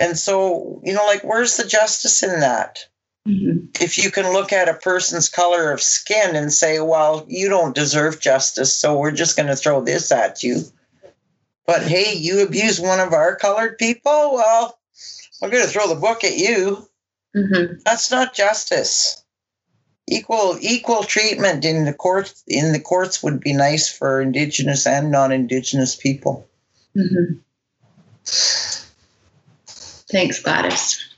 And 0.00 0.16
so, 0.16 0.80
you 0.84 0.92
know, 0.92 1.04
like, 1.04 1.22
where's 1.22 1.56
the 1.56 1.66
justice 1.66 2.22
in 2.22 2.40
that? 2.40 2.78
Mm-hmm. 3.28 3.66
If 3.80 3.98
you 3.98 4.10
can 4.10 4.32
look 4.32 4.52
at 4.52 4.68
a 4.68 4.74
person's 4.74 5.28
color 5.28 5.72
of 5.72 5.82
skin 5.82 6.36
and 6.36 6.52
say, 6.52 6.80
well, 6.80 7.24
you 7.28 7.48
don't 7.48 7.74
deserve 7.74 8.20
justice, 8.20 8.76
so 8.76 8.98
we're 8.98 9.12
just 9.12 9.36
going 9.36 9.48
to 9.48 9.56
throw 9.56 9.80
this 9.80 10.12
at 10.12 10.42
you. 10.42 10.62
But 11.66 11.82
hey, 11.82 12.14
you 12.14 12.44
abuse 12.44 12.80
one 12.80 13.00
of 13.00 13.12
our 13.12 13.36
colored 13.36 13.78
people, 13.78 14.34
well, 14.34 14.78
we're 15.42 15.50
going 15.50 15.64
to 15.64 15.68
throw 15.68 15.88
the 15.88 16.00
book 16.00 16.22
at 16.22 16.38
you. 16.38 16.88
Mm-hmm. 17.36 17.80
That's 17.84 18.10
not 18.10 18.34
justice. 18.34 19.24
Equal 20.08 20.56
equal 20.60 21.02
treatment 21.02 21.64
in 21.64 21.84
the 21.84 21.92
courts 21.92 22.42
in 22.46 22.72
the 22.72 22.80
courts 22.80 23.22
would 23.22 23.40
be 23.40 23.52
nice 23.52 23.88
for 23.88 24.20
Indigenous 24.20 24.86
and 24.86 25.10
non-Indigenous 25.10 25.96
people. 25.96 26.48
Mm-hmm. 26.96 27.38
Thanks, 30.10 30.40
Gladys. 30.40 31.08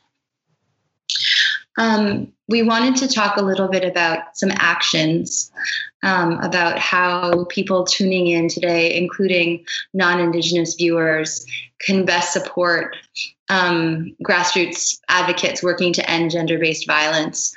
Um, 1.76 2.32
we 2.48 2.62
wanted 2.62 2.96
to 2.96 3.08
talk 3.08 3.36
a 3.36 3.42
little 3.42 3.68
bit 3.68 3.84
about 3.84 4.36
some 4.36 4.50
actions 4.52 5.50
um, 6.04 6.38
about 6.40 6.78
how 6.78 7.46
people 7.46 7.84
tuning 7.84 8.28
in 8.28 8.48
today, 8.48 8.96
including 8.96 9.64
non 9.94 10.20
Indigenous 10.20 10.74
viewers, 10.74 11.44
can 11.80 12.04
best 12.04 12.32
support 12.32 12.96
um, 13.48 14.14
grassroots 14.22 15.00
advocates 15.08 15.62
working 15.62 15.92
to 15.94 16.08
end 16.08 16.30
gender 16.30 16.58
based 16.58 16.86
violence. 16.86 17.52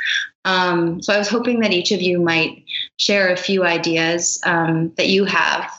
Um, 0.45 1.01
so 1.01 1.13
I 1.13 1.17
was 1.17 1.27
hoping 1.27 1.59
that 1.59 1.73
each 1.73 1.91
of 1.91 2.01
you 2.01 2.19
might 2.19 2.63
share 2.95 3.31
a 3.31 3.37
few 3.37 3.65
ideas 3.65 4.39
um, 4.45 4.93
that 4.95 5.09
you 5.09 5.25
have 5.25 5.69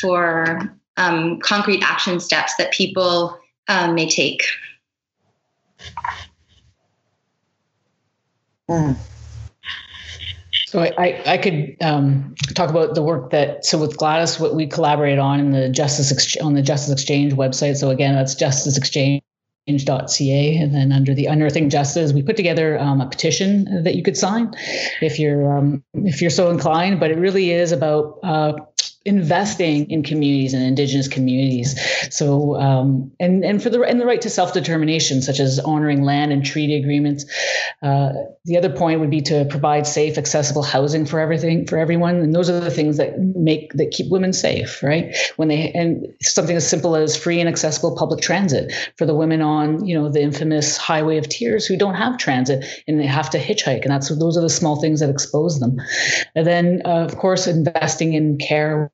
for 0.00 0.78
um, 0.98 1.40
concrete 1.40 1.82
action 1.82 2.20
steps 2.20 2.54
that 2.56 2.72
people 2.72 3.38
um, 3.68 3.94
may 3.94 4.08
take. 4.08 4.44
Hmm. 8.68 8.92
So 10.72 10.80
I, 10.80 11.22
I, 11.26 11.36
could 11.36 11.76
um, 11.82 12.34
talk 12.54 12.70
about 12.70 12.94
the 12.94 13.02
work 13.02 13.28
that 13.32 13.62
so 13.66 13.76
with 13.76 13.98
Gladys 13.98 14.40
what 14.40 14.54
we 14.54 14.66
collaborate 14.66 15.18
on 15.18 15.38
in 15.38 15.50
the 15.50 15.68
Justice 15.68 16.10
Ex- 16.10 16.38
on 16.38 16.54
the 16.54 16.62
Justice 16.62 16.90
Exchange 16.94 17.34
website. 17.34 17.76
So 17.76 17.90
again, 17.90 18.14
that's 18.14 18.34
Justice 18.34 18.78
Exchange 18.78 19.22
and 19.68 20.74
then 20.74 20.90
under 20.90 21.14
the 21.14 21.26
unearthing 21.26 21.70
justice 21.70 22.12
we 22.12 22.20
put 22.20 22.36
together 22.36 22.76
um, 22.80 23.00
a 23.00 23.08
petition 23.08 23.84
that 23.84 23.94
you 23.94 24.02
could 24.02 24.16
sign 24.16 24.52
if 25.00 25.20
you're 25.20 25.56
um, 25.56 25.84
if 25.94 26.20
you're 26.20 26.32
so 26.32 26.50
inclined 26.50 26.98
but 26.98 27.12
it 27.12 27.16
really 27.16 27.52
is 27.52 27.70
about 27.70 28.18
uh, 28.24 28.52
investing 29.04 29.90
in 29.90 30.02
communities 30.02 30.54
and 30.54 30.62
indigenous 30.62 31.08
communities. 31.08 31.78
So 32.14 32.56
um, 32.60 33.10
and 33.18 33.44
and 33.44 33.62
for 33.62 33.70
the 33.70 33.82
and 33.82 34.00
the 34.00 34.06
right 34.06 34.20
to 34.20 34.30
self-determination 34.30 35.22
such 35.22 35.40
as 35.40 35.58
honoring 35.58 36.02
land 36.02 36.32
and 36.32 36.44
treaty 36.44 36.76
agreements. 36.76 37.24
Uh, 37.82 38.12
the 38.44 38.56
other 38.56 38.70
point 38.70 39.00
would 39.00 39.10
be 39.10 39.20
to 39.22 39.44
provide 39.46 39.86
safe 39.86 40.18
accessible 40.18 40.62
housing 40.62 41.06
for 41.06 41.18
everything 41.18 41.66
for 41.66 41.78
everyone. 41.78 42.16
And 42.16 42.34
those 42.34 42.48
are 42.50 42.60
the 42.60 42.70
things 42.70 42.96
that 42.96 43.18
make 43.18 43.72
that 43.74 43.90
keep 43.90 44.10
women 44.10 44.32
safe 44.32 44.82
right? 44.82 45.16
When 45.36 45.48
they 45.48 45.72
and 45.72 46.06
something 46.22 46.56
as 46.56 46.68
simple 46.68 46.94
as 46.94 47.16
free 47.16 47.40
and 47.40 47.48
accessible 47.48 47.96
public 47.96 48.20
transit 48.20 48.72
for 48.96 49.06
the 49.06 49.14
women 49.14 49.42
on 49.42 49.84
you 49.84 49.98
know 49.98 50.08
the 50.08 50.22
infamous 50.22 50.76
highway 50.76 51.18
of 51.18 51.28
tears 51.28 51.66
who 51.66 51.76
don't 51.76 51.94
have 51.94 52.18
transit 52.18 52.64
and 52.86 53.00
they 53.00 53.06
have 53.06 53.30
to 53.30 53.38
hitchhike. 53.38 53.82
And 53.82 53.90
that's 53.90 54.08
those 54.16 54.36
are 54.36 54.42
the 54.42 54.50
small 54.50 54.80
things 54.80 55.00
that 55.00 55.10
expose 55.10 55.58
them. 55.58 55.76
And 56.34 56.46
then 56.46 56.82
uh, 56.84 57.04
of 57.04 57.16
course 57.16 57.46
investing 57.46 58.14
in 58.14 58.38
care 58.38 58.91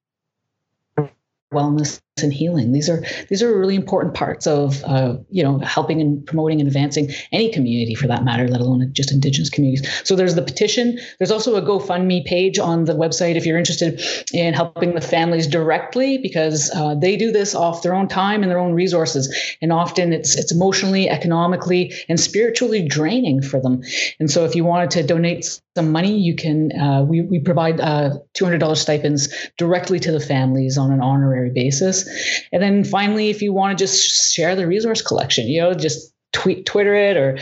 wellness 1.53 2.01
and 2.23 2.33
healing. 2.33 2.73
These 2.73 2.89
are 2.91 3.03
these 3.29 3.43
are 3.43 3.57
really 3.57 3.75
important 3.75 4.15
parts 4.15 4.47
of 4.47 4.83
uh, 4.85 5.17
you 5.31 5.43
know 5.43 5.59
helping 5.61 6.01
and 6.01 6.25
promoting 6.27 6.61
and 6.61 6.67
advancing 6.67 7.11
any 7.33 7.51
community 7.51 7.95
for 7.95 8.07
that 8.07 8.25
matter, 8.25 8.49
let 8.49 8.61
alone 8.61 8.91
just 8.93 9.13
Indigenous 9.13 9.51
communities. 9.51 9.89
So 10.05 10.17
there's 10.17 10.35
the 10.35 10.43
petition. 10.43 10.99
There's 11.19 11.31
also 11.31 11.57
a 11.57 11.63
GoFundMe 11.63 12.25
page 12.25 12.59
on 12.59 12.85
the 12.85 12.95
website 12.95 13.37
if 13.37 13.47
you're 13.47 13.59
interested 13.59 14.01
in 14.33 14.55
helping 14.55 14.95
the 14.95 15.01
families 15.01 15.47
directly 15.47 16.19
because 16.19 16.71
uh, 16.75 16.95
they 16.95 17.17
do 17.17 17.33
this 17.33 17.55
off 17.55 17.83
their 17.83 17.95
own 17.95 18.09
time 18.09 18.43
and 18.43 18.51
their 18.51 18.59
own 18.59 18.73
resources, 18.73 19.33
and 19.63 19.73
often 19.73 20.13
it's 20.13 20.37
it's 20.37 20.53
emotionally, 20.53 21.09
economically, 21.09 21.93
and 22.09 22.21
spiritually 22.21 22.87
draining 22.87 23.43
for 23.43 23.61
them. 23.61 23.83
And 24.21 24.31
so 24.31 24.45
if 24.45 24.55
you 24.55 24.65
wanted 24.65 24.91
to 24.91 25.03
donate 25.03 25.61
some 25.79 25.93
money, 25.93 26.19
you 26.19 26.35
can. 26.35 26.73
Uh, 26.77 27.03
we 27.03 27.21
we 27.21 27.39
provide 27.39 27.81
uh, 27.81 28.19
$200 28.35 28.77
stipends 28.77 29.29
directly 29.57 30.01
to 30.01 30.11
the 30.11 30.19
families 30.19 30.77
on 30.77 30.91
an 30.91 31.01
honorary 31.01 31.51
basis. 31.51 32.05
And 32.51 32.61
then 32.61 32.83
finally, 32.83 33.31
if 33.31 33.43
you 33.43 33.53
want 33.53 33.79
to 33.79 33.85
just 33.85 34.35
share 34.35 34.57
the 34.57 34.67
resource 34.67 35.01
collection, 35.03 35.47
you 35.47 35.61
know, 35.61 35.73
just 35.73 36.13
tweet 36.33 36.67
twitter 36.67 36.95
it 36.95 37.17
or 37.17 37.39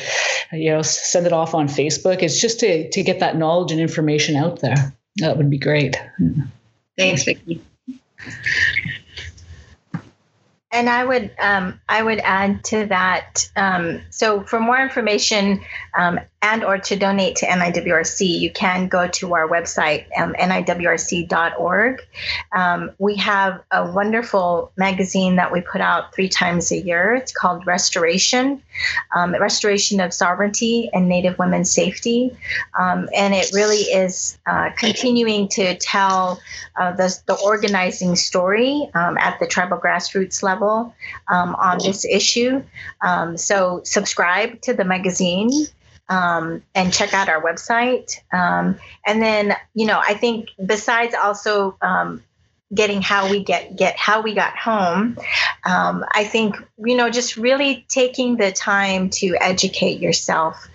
you 0.52 0.70
know 0.70 0.80
send 0.80 1.26
it 1.26 1.32
off 1.32 1.54
on 1.54 1.66
facebook 1.66 2.22
it's 2.22 2.40
just 2.40 2.60
to 2.60 2.88
to 2.90 3.02
get 3.02 3.18
that 3.18 3.36
knowledge 3.36 3.72
and 3.72 3.80
information 3.80 4.36
out 4.36 4.60
there 4.60 4.76
that 5.16 5.36
would 5.36 5.50
be 5.50 5.58
great 5.58 6.00
thanks 6.96 7.24
vicki 7.24 7.60
and 10.76 10.90
I 10.90 11.04
would 11.04 11.30
um, 11.40 11.80
I 11.88 12.02
would 12.02 12.18
add 12.18 12.62
to 12.64 12.86
that. 12.86 13.50
Um, 13.56 14.02
so 14.10 14.42
for 14.42 14.60
more 14.60 14.78
information 14.78 15.64
um, 15.96 16.20
and 16.42 16.62
or 16.62 16.78
to 16.78 16.96
donate 16.96 17.36
to 17.36 17.46
NIWRC, 17.46 18.38
you 18.38 18.52
can 18.52 18.88
go 18.88 19.08
to 19.08 19.34
our 19.34 19.48
website 19.48 20.06
um, 20.16 20.34
niwrc.org. 20.34 22.02
Um, 22.52 22.90
we 22.98 23.16
have 23.16 23.62
a 23.72 23.90
wonderful 23.90 24.70
magazine 24.76 25.36
that 25.36 25.52
we 25.52 25.60
put 25.60 25.80
out 25.80 26.14
three 26.14 26.28
times 26.28 26.70
a 26.70 26.76
year. 26.76 27.14
It's 27.14 27.32
called 27.32 27.66
Restoration, 27.66 28.62
um, 29.14 29.34
Restoration 29.34 30.00
of 30.00 30.12
Sovereignty 30.12 30.90
and 30.92 31.08
Native 31.08 31.38
Women's 31.38 31.72
Safety, 31.72 32.36
and 32.78 33.34
it 33.34 33.50
really 33.52 33.78
is 33.78 34.38
uh, 34.46 34.70
continuing 34.76 35.48
to 35.48 35.76
tell 35.78 36.40
uh, 36.76 36.92
the 36.92 37.18
the 37.26 37.34
organizing 37.44 38.14
story 38.16 38.88
at 38.94 39.38
the 39.40 39.46
tribal 39.46 39.78
grassroots 39.78 40.42
level 40.42 40.94
um, 41.28 41.54
on 41.56 41.78
this 41.78 42.04
issue. 42.04 42.62
Um, 43.00 43.36
so 43.36 43.80
subscribe 43.84 44.60
to 44.62 44.74
the 44.74 44.84
magazine. 44.84 45.50
Um, 46.08 46.62
and 46.72 46.92
check 46.92 47.14
out 47.14 47.28
our 47.28 47.42
website. 47.42 48.20
Um, 48.32 48.78
and 49.04 49.20
then, 49.20 49.56
you 49.74 49.86
know, 49.86 49.98
I 50.00 50.14
think 50.14 50.50
besides 50.64 51.14
also 51.14 51.76
um, 51.82 52.22
getting 52.74 53.00
how 53.00 53.30
we 53.30 53.42
get 53.42 53.76
get 53.76 53.96
how 53.96 54.22
we 54.22 54.34
got 54.34 54.56
home 54.56 55.16
um, 55.64 56.04
i 56.10 56.24
think 56.24 56.56
you 56.84 56.96
know 56.96 57.08
just 57.08 57.36
really 57.36 57.84
taking 57.88 58.36
the 58.36 58.50
time 58.50 59.08
to 59.08 59.36
educate 59.40 60.00
yourself 60.00 60.66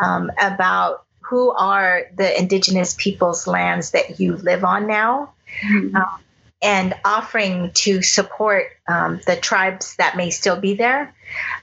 um, 0.00 0.30
about 0.40 1.04
who 1.20 1.50
are 1.50 2.02
the 2.16 2.38
indigenous 2.38 2.94
peoples 2.94 3.46
lands 3.46 3.90
that 3.92 4.20
you 4.20 4.36
live 4.36 4.64
on 4.64 4.86
now 4.86 5.32
mm-hmm. 5.64 5.94
um, 5.96 6.20
and 6.62 6.94
offering 7.04 7.70
to 7.72 8.02
support 8.02 8.66
um, 8.86 9.20
the 9.26 9.34
tribes 9.34 9.96
that 9.96 10.16
may 10.16 10.30
still 10.30 10.60
be 10.60 10.74
there 10.74 11.12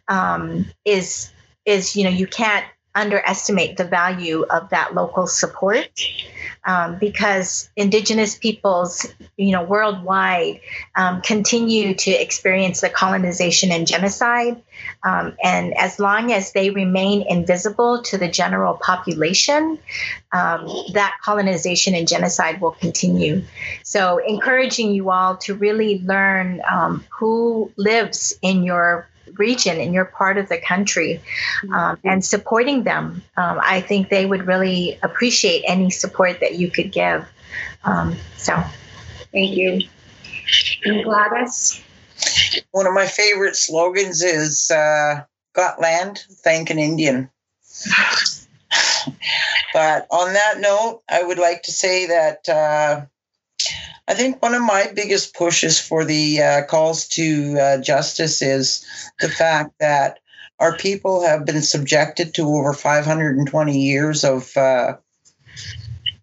um, 0.09 0.65
is 0.83 1.31
is 1.65 1.95
you 1.95 2.03
know 2.03 2.09
you 2.09 2.27
can't 2.27 2.65
underestimate 2.97 3.77
the 3.77 3.83
value 3.83 4.43
of 4.43 4.69
that 4.69 4.95
local 4.95 5.27
support 5.27 6.01
um, 6.65 6.97
because 6.99 7.69
indigenous 7.75 8.35
peoples 8.35 9.05
you 9.37 9.51
know 9.51 9.63
worldwide 9.63 10.59
um, 10.95 11.21
continue 11.21 11.93
to 11.93 12.11
experience 12.11 12.81
the 12.81 12.89
colonization 12.89 13.71
and 13.71 13.87
genocide 13.87 14.61
um, 15.03 15.35
and 15.43 15.77
as 15.77 15.99
long 15.99 16.31
as 16.31 16.51
they 16.53 16.71
remain 16.71 17.23
invisible 17.27 18.01
to 18.01 18.17
the 18.17 18.27
general 18.27 18.73
population 18.73 19.77
um, 20.31 20.67
that 20.93 21.17
colonization 21.23 21.95
and 21.95 22.07
genocide 22.07 22.59
will 22.61 22.71
continue. 22.71 23.43
So 23.83 24.17
encouraging 24.17 24.93
you 24.93 25.09
all 25.09 25.37
to 25.37 25.55
really 25.55 25.99
learn 25.99 26.61
um, 26.69 27.05
who 27.09 27.71
lives 27.77 28.37
in 28.41 28.63
your 28.63 29.07
region 29.37 29.79
in 29.79 29.93
your 29.93 30.05
part 30.05 30.37
of 30.37 30.49
the 30.49 30.57
country 30.57 31.21
mm-hmm. 31.61 31.73
um, 31.73 31.99
and 32.03 32.23
supporting 32.23 32.83
them. 32.83 33.23
Um, 33.35 33.59
I 33.61 33.81
think 33.81 34.09
they 34.09 34.25
would 34.25 34.47
really 34.47 34.99
appreciate 35.03 35.63
any 35.67 35.89
support 35.89 36.39
that 36.39 36.55
you 36.55 36.69
could 36.69 36.91
give. 36.91 37.25
Um, 37.83 38.15
so, 38.37 38.61
thank 39.31 39.55
you. 39.55 39.81
And 40.85 41.03
Gladys? 41.03 41.83
One 42.71 42.87
of 42.87 42.93
my 42.93 43.05
favorite 43.05 43.55
slogans 43.55 44.23
is 44.23 44.71
uh, 44.71 45.23
Got 45.57 45.81
land, 45.81 46.23
thank 46.43 46.69
an 46.69 46.77
Indian. 46.77 47.31
but 49.73 50.05
on 50.11 50.33
that 50.33 50.59
note, 50.59 51.01
I 51.09 51.23
would 51.23 51.39
like 51.39 51.63
to 51.63 51.71
say 51.71 52.05
that. 52.05 52.47
Uh, 52.47 53.05
I 54.07 54.13
think 54.13 54.41
one 54.41 54.55
of 54.55 54.61
my 54.61 54.89
biggest 54.95 55.35
pushes 55.35 55.79
for 55.79 56.05
the 56.05 56.41
uh, 56.41 56.63
calls 56.63 57.07
to 57.09 57.59
uh, 57.59 57.77
justice 57.81 58.41
is 58.41 58.85
the 59.19 59.29
fact 59.29 59.73
that 59.79 60.19
our 60.59 60.77
people 60.77 61.25
have 61.25 61.45
been 61.45 61.61
subjected 61.61 62.33
to 62.35 62.47
over 62.47 62.73
520 62.73 63.77
years 63.77 64.23
of 64.23 64.55
uh, 64.55 64.95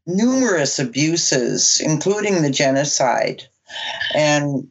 numerous 0.07 0.79
abuses, 0.79 1.81
including 1.85 2.43
the 2.43 2.51
genocide. 2.51 3.45
And 4.15 4.69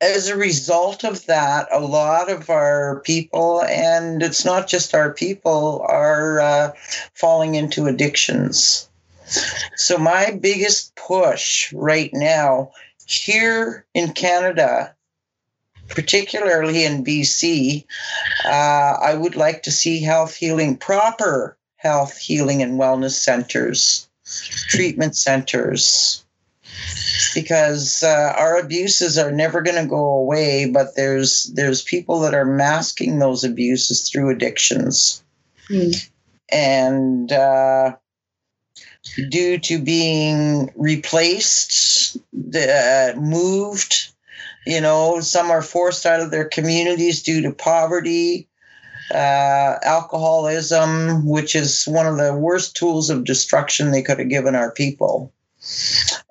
as 0.00 0.28
a 0.28 0.36
result 0.36 1.04
of 1.04 1.24
that, 1.26 1.68
a 1.72 1.80
lot 1.80 2.28
of 2.30 2.50
our 2.50 3.00
people, 3.04 3.62
and 3.62 4.22
it's 4.22 4.44
not 4.44 4.66
just 4.66 4.94
our 4.94 5.14
people, 5.14 5.86
are 5.88 6.40
uh, 6.40 6.72
falling 7.14 7.54
into 7.54 7.86
addictions. 7.86 8.88
So, 9.76 9.98
my 9.98 10.38
biggest 10.40 10.94
push 10.96 11.72
right 11.72 12.10
now 12.12 12.72
here 13.06 13.86
in 13.94 14.12
Canada, 14.12 14.94
particularly 15.88 16.84
in 16.84 17.04
BC, 17.04 17.84
uh, 18.44 18.48
I 18.48 19.14
would 19.14 19.36
like 19.36 19.62
to 19.64 19.70
see 19.70 20.02
health 20.02 20.34
healing, 20.34 20.76
proper 20.76 21.56
health 21.76 22.16
healing 22.16 22.62
and 22.62 22.78
wellness 22.78 23.12
centers, 23.12 24.08
treatment 24.68 25.16
centers, 25.16 26.24
because 27.34 28.02
uh, 28.02 28.34
our 28.36 28.58
abuses 28.58 29.18
are 29.18 29.32
never 29.32 29.62
going 29.62 29.82
to 29.82 29.88
go 29.88 30.12
away. 30.12 30.70
But 30.70 30.96
there's 30.96 31.44
there's 31.54 31.82
people 31.82 32.20
that 32.20 32.34
are 32.34 32.44
masking 32.44 33.18
those 33.18 33.44
abuses 33.44 34.08
through 34.08 34.30
addictions, 34.30 35.22
mm. 35.68 36.10
and. 36.50 37.32
Uh, 37.32 37.96
due 39.28 39.58
to 39.58 39.78
being 39.78 40.72
replaced, 40.76 42.16
uh, 42.54 43.12
moved. 43.16 44.08
You 44.66 44.80
know, 44.80 45.20
some 45.20 45.50
are 45.50 45.62
forced 45.62 46.06
out 46.06 46.20
of 46.20 46.30
their 46.30 46.44
communities 46.44 47.22
due 47.22 47.42
to 47.42 47.52
poverty, 47.52 48.48
uh, 49.12 49.76
alcoholism, 49.82 51.26
which 51.26 51.56
is 51.56 51.84
one 51.84 52.06
of 52.06 52.16
the 52.16 52.34
worst 52.34 52.76
tools 52.76 53.10
of 53.10 53.24
destruction 53.24 53.90
they 53.90 54.02
could 54.02 54.18
have 54.18 54.28
given 54.28 54.54
our 54.54 54.70
people. 54.70 55.32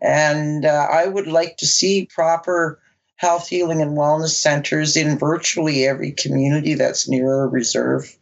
And 0.01 0.65
uh, 0.65 0.88
I 0.91 1.07
would 1.07 1.28
like 1.28 1.57
to 1.57 1.67
see 1.67 2.05
proper 2.05 2.80
health, 3.15 3.47
healing, 3.47 3.82
and 3.82 3.97
wellness 3.97 4.32
centers 4.32 4.97
in 4.97 5.19
virtually 5.19 5.86
every 5.86 6.11
community 6.11 6.74
that's 6.74 7.07
near 7.07 7.43
a 7.43 7.47
reserve. 7.47 8.17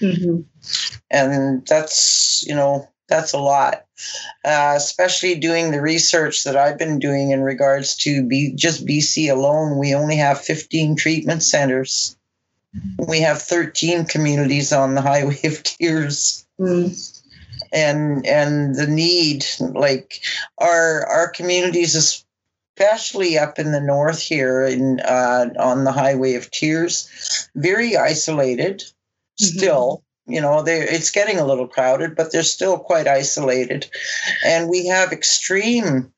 Mm-hmm. 0.00 0.40
And 1.10 1.66
that's, 1.66 2.44
you 2.46 2.54
know, 2.54 2.89
that's 3.10 3.34
a 3.34 3.38
lot, 3.38 3.84
uh, 4.44 4.72
especially 4.76 5.34
doing 5.34 5.70
the 5.70 5.82
research 5.82 6.44
that 6.44 6.56
I've 6.56 6.78
been 6.78 6.98
doing 6.98 7.32
in 7.32 7.42
regards 7.42 7.96
to 7.98 8.24
be 8.24 8.52
just 8.54 8.86
BC 8.86 9.30
alone. 9.30 9.78
We 9.78 9.94
only 9.94 10.16
have 10.16 10.40
15 10.40 10.96
treatment 10.96 11.42
centers. 11.42 12.16
We 13.06 13.20
have 13.20 13.42
13 13.42 14.06
communities 14.06 14.72
on 14.72 14.94
the 14.94 15.02
Highway 15.02 15.40
of 15.44 15.62
Tears. 15.62 16.46
Mm. 16.58 17.16
And 17.72 18.26
and 18.26 18.74
the 18.74 18.86
need, 18.86 19.44
like 19.60 20.22
our 20.58 21.06
our 21.06 21.28
communities, 21.30 21.94
especially 21.94 23.38
up 23.38 23.60
in 23.60 23.70
the 23.70 23.80
north 23.80 24.20
here 24.20 24.64
in 24.64 24.98
uh, 25.00 25.50
on 25.58 25.84
the 25.84 25.92
Highway 25.92 26.34
of 26.34 26.50
Tears, 26.50 27.48
very 27.54 27.96
isolated, 27.96 28.80
mm-hmm. 28.80 29.44
still 29.44 30.02
you 30.26 30.40
know 30.40 30.62
they 30.62 30.80
it's 30.80 31.10
getting 31.10 31.38
a 31.38 31.46
little 31.46 31.66
crowded 31.66 32.14
but 32.14 32.32
they're 32.32 32.42
still 32.42 32.78
quite 32.78 33.08
isolated. 33.08 33.90
And 34.44 34.68
we 34.68 34.86
have 34.86 35.12
extreme 35.12 36.12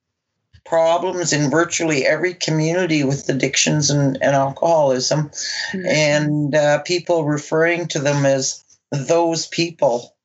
problems 0.64 1.32
in 1.32 1.50
virtually 1.50 2.06
every 2.06 2.34
community 2.34 3.04
with 3.04 3.28
addictions 3.28 3.90
and, 3.90 4.16
and 4.22 4.36
alcoholism. 4.36 5.30
Mm-hmm. 5.72 5.86
and 5.86 6.54
uh, 6.54 6.82
people 6.82 7.24
referring 7.24 7.88
to 7.88 7.98
them 7.98 8.24
as 8.24 8.64
those 8.90 9.46
people. 9.46 10.16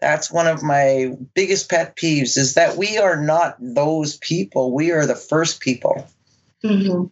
That's 0.00 0.30
one 0.30 0.46
of 0.46 0.62
my 0.62 1.12
biggest 1.34 1.68
pet 1.68 1.96
peeves 1.96 2.36
is 2.36 2.54
that 2.54 2.76
we 2.76 2.98
are 2.98 3.20
not 3.20 3.56
those 3.58 4.16
people. 4.18 4.72
We 4.72 4.92
are 4.92 5.06
the 5.06 5.16
first 5.16 5.60
people. 5.60 6.06
Mm-hmm. 6.62 7.06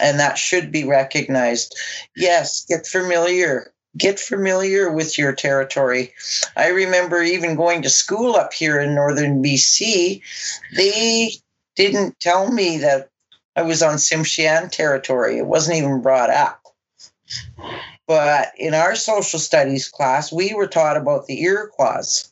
and 0.00 0.20
that 0.20 0.38
should 0.38 0.72
be 0.72 0.84
recognized. 0.84 1.76
Yes 2.16 2.64
get 2.66 2.86
familiar 2.86 3.72
get 3.96 4.20
familiar 4.20 4.92
with 4.92 5.18
your 5.18 5.32
territory. 5.32 6.12
I 6.56 6.68
remember 6.68 7.22
even 7.22 7.56
going 7.56 7.82
to 7.82 7.90
school 7.90 8.36
up 8.36 8.52
here 8.52 8.80
in 8.80 8.94
northern 8.94 9.42
BC. 9.42 10.22
They 10.74 11.32
didn't 11.74 12.18
tell 12.20 12.50
me 12.50 12.78
that 12.78 13.10
I 13.54 13.62
was 13.62 13.82
on 13.82 13.96
Tsimshian 13.96 14.70
territory. 14.70 15.38
It 15.38 15.46
wasn't 15.46 15.78
even 15.78 16.02
brought 16.02 16.30
up. 16.30 16.62
But 18.06 18.52
in 18.56 18.74
our 18.74 18.94
social 18.94 19.38
studies 19.38 19.88
class, 19.88 20.32
we 20.32 20.54
were 20.54 20.68
taught 20.68 20.96
about 20.96 21.26
the 21.26 21.42
Iroquois. 21.42 22.28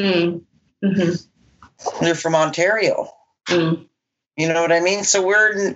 Mm. 0.00 0.42
Mm-hmm. 0.82 2.04
They're 2.04 2.14
from 2.14 2.34
Ontario. 2.34 3.08
Mm. 3.48 3.86
You 4.36 4.48
know 4.48 4.62
what 4.62 4.72
I 4.72 4.80
mean? 4.80 5.04
So 5.04 5.24
we're 5.26 5.74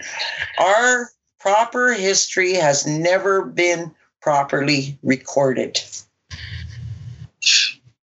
our 0.59 1.11
proper 1.39 1.93
history 1.93 2.55
has 2.55 2.87
never 2.87 3.45
been 3.45 3.95
properly 4.27 4.99
recorded. 5.05 5.79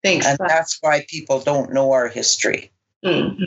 Thanks. 0.03 0.28
And 0.28 0.38
that's 0.38 0.78
why 0.80 1.03
people 1.09 1.39
don't 1.39 1.74
know 1.74 1.93
our 1.93 2.07
history. 2.07 2.72
Mm-hmm. 3.03 3.45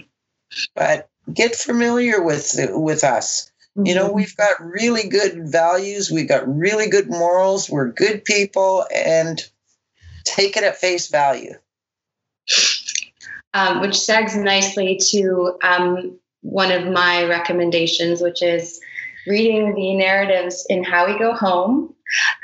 But 0.75 1.09
get 1.33 1.55
familiar 1.55 2.21
with 2.21 2.53
with 2.71 3.05
us. 3.05 3.53
Mm-hmm. 3.79 3.87
You 3.87 3.95
know, 3.95 4.07
mm-hmm. 4.07 4.17
we've 4.17 4.37
got 4.37 4.61
really 4.61 5.09
good 5.09 5.49
values, 5.49 6.11
we've 6.11 6.29
got 6.29 6.49
really 6.49 6.89
good 6.89 7.09
morals, 7.09 7.71
we're 7.71 7.93
good 7.93 8.25
people, 8.25 8.85
and 8.93 9.41
take 10.25 10.57
it 10.57 10.65
at 10.65 10.77
face 10.77 11.07
value. 11.07 11.55
Um, 13.55 13.83
which 13.83 13.93
segs 13.93 14.35
nicely 14.37 14.99
to 15.11 15.57
um, 15.63 16.19
one 16.41 16.73
of 16.73 16.93
my 16.93 17.25
recommendations, 17.25 18.21
which 18.21 18.43
is 18.43 18.81
reading 19.27 19.75
the 19.75 19.95
narratives 19.95 20.67
in 20.69 20.85
How 20.85 21.07
We 21.07 21.19
Go 21.19 21.35
Home, 21.35 21.95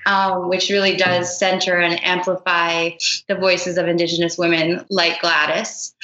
um, 0.07 0.49
which 0.49 0.71
really 0.71 0.97
does 0.97 1.39
center 1.39 1.79
and 1.79 2.03
amplify 2.05 2.91
the 3.29 3.35
voices 3.35 3.79
of 3.79 3.89
Indigenous 3.89 4.39
women 4.39 4.85
like 4.91 5.21
Gladys. 5.21 5.95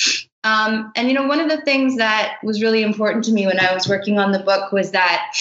Um, 0.44 0.92
and, 0.94 1.08
you 1.08 1.14
know, 1.14 1.26
one 1.26 1.40
of 1.40 1.48
the 1.48 1.62
things 1.62 1.96
that 1.96 2.36
was 2.42 2.62
really 2.62 2.82
important 2.82 3.24
to 3.24 3.32
me 3.32 3.46
when 3.46 3.58
I 3.58 3.74
was 3.74 3.88
working 3.88 4.18
on 4.18 4.32
the 4.32 4.38
book 4.38 4.70
was 4.72 4.92
that 4.92 5.32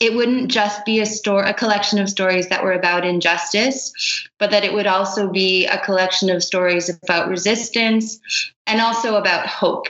it 0.00 0.16
wouldn't 0.16 0.50
just 0.50 0.84
be 0.84 1.00
a 1.00 1.06
story 1.06 1.48
a 1.48 1.54
collection 1.54 2.00
of 2.00 2.08
stories 2.08 2.48
that 2.48 2.64
were 2.64 2.72
about 2.72 3.06
injustice 3.06 3.92
but 4.38 4.50
that 4.50 4.64
it 4.64 4.72
would 4.72 4.88
also 4.88 5.30
be 5.30 5.64
a 5.66 5.78
collection 5.78 6.28
of 6.28 6.42
stories 6.42 6.88
about 7.04 7.28
resistance 7.28 8.18
and 8.66 8.80
also 8.80 9.14
about 9.14 9.46
hope 9.46 9.86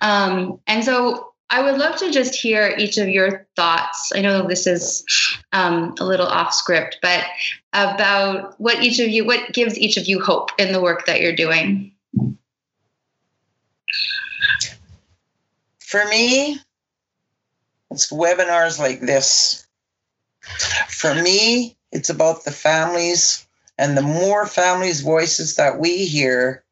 um, 0.00 0.58
and 0.66 0.84
so 0.84 1.34
I 1.48 1.62
would 1.62 1.78
love 1.78 1.96
to 1.98 2.10
just 2.10 2.34
hear 2.34 2.74
each 2.76 2.98
of 2.98 3.08
your 3.08 3.46
thoughts. 3.54 4.10
I 4.14 4.20
know 4.20 4.46
this 4.46 4.66
is 4.66 5.04
um, 5.52 5.94
a 6.00 6.04
little 6.04 6.26
off 6.26 6.52
script, 6.52 6.98
but 7.02 7.24
about 7.72 8.60
what 8.60 8.82
each 8.82 8.98
of 8.98 9.08
you, 9.08 9.24
what 9.24 9.52
gives 9.52 9.78
each 9.78 9.96
of 9.96 10.06
you 10.06 10.20
hope 10.20 10.50
in 10.58 10.72
the 10.72 10.80
work 10.80 11.06
that 11.06 11.20
you're 11.20 11.36
doing. 11.36 11.92
For 15.78 16.04
me, 16.08 16.58
it's 17.92 18.12
webinars 18.12 18.80
like 18.80 19.00
this. 19.00 19.66
For 20.88 21.14
me, 21.14 21.76
it's 21.92 22.10
about 22.10 22.44
the 22.44 22.50
families, 22.50 23.46
and 23.78 23.96
the 23.96 24.02
more 24.02 24.46
families' 24.46 25.00
voices 25.00 25.54
that 25.56 25.78
we 25.78 26.06
hear, 26.06 26.64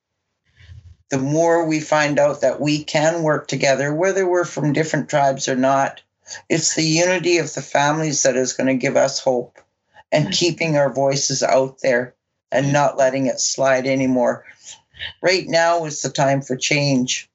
the 1.15 1.21
more 1.21 1.65
we 1.65 1.79
find 1.79 2.19
out 2.19 2.41
that 2.41 2.61
we 2.61 2.83
can 2.83 3.23
work 3.23 3.47
together, 3.47 3.95
whether 3.95 4.29
we're 4.29 4.45
from 4.45 4.73
different 4.73 5.09
tribes 5.09 5.47
or 5.47 5.55
not. 5.55 6.03
It's 6.49 6.75
the 6.75 6.83
unity 6.83 7.39
of 7.39 7.55
the 7.55 7.63
families 7.63 8.25
that 8.25 8.35
is 8.35 8.55
going 8.55 8.67
to 8.67 8.75
give 8.75 8.97
us 8.97 9.21
hope 9.21 9.61
and 10.11 10.33
keeping 10.33 10.77
our 10.77 10.93
voices 10.93 11.45
out 11.45 11.79
there 11.83 12.17
and 12.51 12.73
not 12.73 12.97
letting 12.97 13.27
it 13.27 13.39
slide 13.39 13.87
anymore. 13.87 14.45
Right 15.23 15.47
now 15.47 15.85
is 15.85 16.03
the 16.03 16.09
time 16.09 16.43
for 16.43 16.57
change. 16.57 17.31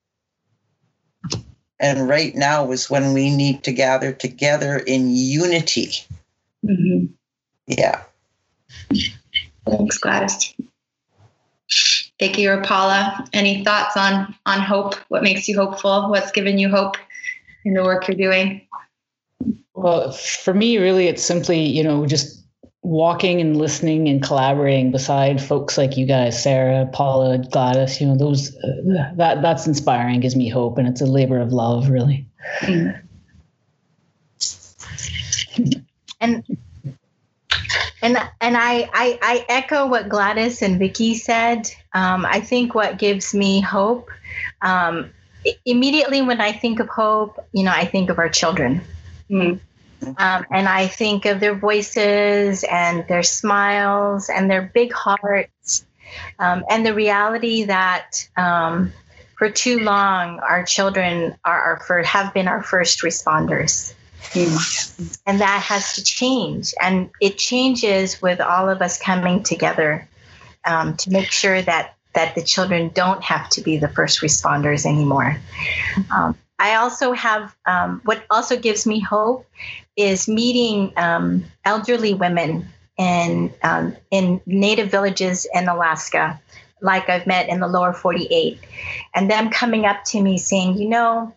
And 1.80 2.10
right 2.10 2.36
now 2.36 2.70
is 2.72 2.90
when 2.90 3.14
we 3.14 3.34
need 3.34 3.64
to 3.64 3.72
gather 3.72 4.12
together 4.12 4.78
in 4.78 5.16
unity. 5.16 6.04
Mm-hmm. 6.66 7.06
Yeah. 7.66 8.04
Thanks, 9.66 9.98
Gladys. 10.00 10.54
Vicky 12.20 12.48
or 12.48 12.62
Paula, 12.62 13.26
any 13.34 13.64
thoughts 13.64 13.96
on 13.96 14.36
on 14.46 14.62
hope? 14.62 14.96
What 15.10 15.24
makes 15.24 15.48
you 15.48 15.58
hopeful? 15.58 16.10
What's 16.10 16.32
given 16.32 16.58
you 16.58 16.70
hope 16.70 16.98
in 17.66 17.74
the 17.74 17.84
work 17.84 18.08
you're 18.08 18.18
doing? 18.18 18.68
Well, 19.74 20.12
for 20.12 20.54
me, 20.54 20.78
really, 20.78 21.08
it's 21.08 21.24
simply 21.24 21.62
you 21.62 21.84
know 21.84 22.06
just 22.06 22.44
walking 22.82 23.42
and 23.42 23.58
listening 23.58 24.08
and 24.08 24.24
collaborating 24.24 24.92
beside 24.92 25.42
folks 25.42 25.78
like 25.78 25.98
you 25.98 26.06
guys, 26.06 26.42
Sarah, 26.42 26.90
Paula, 26.92 27.38
Gladys. 27.38 28.02
You 28.02 28.08
know, 28.08 28.18
those 28.18 28.56
uh, 28.58 29.12
that 29.16 29.42
that's 29.42 29.66
inspiring, 29.66 30.20
gives 30.20 30.36
me 30.36 30.50
hope, 30.50 30.78
and 30.78 30.88
it's 30.88 31.02
a 31.02 31.06
labor 31.06 31.40
of 31.40 31.54
love, 31.54 31.90
really. 31.90 32.26
And 36.22 36.44
and 38.02 38.18
and 38.42 38.58
I, 38.58 38.90
I, 38.94 39.20
I 39.22 39.46
echo 39.50 39.88
what 39.88 40.10
Gladys 40.10 40.62
and 40.62 40.80
Vicky 40.80 41.16
said. 41.16 41.70
Um, 41.94 42.26
I 42.26 42.40
think 42.40 42.76
what 42.76 43.00
gives 43.00 43.34
me 43.34 43.62
hope 43.62 44.10
um, 44.62 45.12
immediately 45.66 46.22
when 46.22 46.42
I 46.42 46.52
think 46.52 46.80
of 46.80 46.88
hope, 46.88 47.40
you 47.52 47.64
know, 47.64 47.72
I 47.72 47.86
think 47.86 48.10
of 48.10 48.20
our 48.20 48.30
children. 48.30 48.82
Mm. 49.30 49.60
Um, 50.02 50.46
and 50.50 50.68
I 50.68 50.88
think 50.88 51.26
of 51.26 51.40
their 51.40 51.56
voices 51.56 52.64
and 52.64 53.06
their 53.08 53.24
smiles 53.24 54.30
and 54.30 54.50
their 54.50 54.72
big 54.74 54.94
hearts 54.94 55.86
um, 56.38 56.64
and 56.70 56.86
the 56.86 56.94
reality 56.94 57.66
that 57.66 58.28
um, 58.38 58.94
for 59.38 59.50
too 59.50 59.80
long 59.80 60.40
our 60.40 60.64
children 60.64 61.36
are, 61.44 61.82
for 61.86 62.02
have 62.04 62.34
been 62.34 62.48
our 62.48 62.64
first 62.64 63.02
responders. 63.02 63.94
Mm. 64.32 65.20
And 65.26 65.42
that 65.42 65.62
has 65.64 65.94
to 65.94 66.04
change. 66.04 66.74
And 66.82 67.10
it 67.22 67.38
changes 67.38 68.22
with 68.22 68.40
all 68.40 68.70
of 68.70 68.82
us 68.82 69.00
coming 69.00 69.44
together 69.44 70.08
um, 70.66 70.96
to 70.98 71.12
make 71.12 71.32
sure 71.32 71.62
that 71.62 71.96
that 72.14 72.36
the 72.36 72.44
children 72.44 72.90
don't 72.94 73.24
have 73.24 73.50
to 73.50 73.62
be 73.62 73.78
the 73.78 73.88
first 73.88 74.22
responders 74.22 74.86
anymore. 74.86 75.38
Um, 76.12 76.36
I 76.58 76.76
also 76.76 77.14
have 77.14 77.56
um, 77.66 78.02
what 78.04 78.24
also 78.30 78.58
gives 78.58 78.86
me 78.86 79.00
hope 79.00 79.46
is 79.96 80.28
meeting 80.28 80.92
um, 80.98 81.46
elderly 81.64 82.14
women 82.14 82.68
in 82.98 83.54
um, 83.64 83.96
in 84.12 84.42
native 84.46 84.92
villages 84.92 85.48
in 85.54 85.70
Alaska, 85.70 86.40
like 86.82 87.10
I've 87.10 87.26
met 87.26 87.48
in 87.48 87.60
the 87.62 87.68
lower 87.68 87.94
48, 87.94 88.60
and 89.16 89.32
them 89.32 89.50
coming 89.50 89.86
up 89.86 90.04
to 90.06 90.22
me 90.22 90.38
saying, 90.38 90.78
you 90.78 90.90
know, 90.90 91.34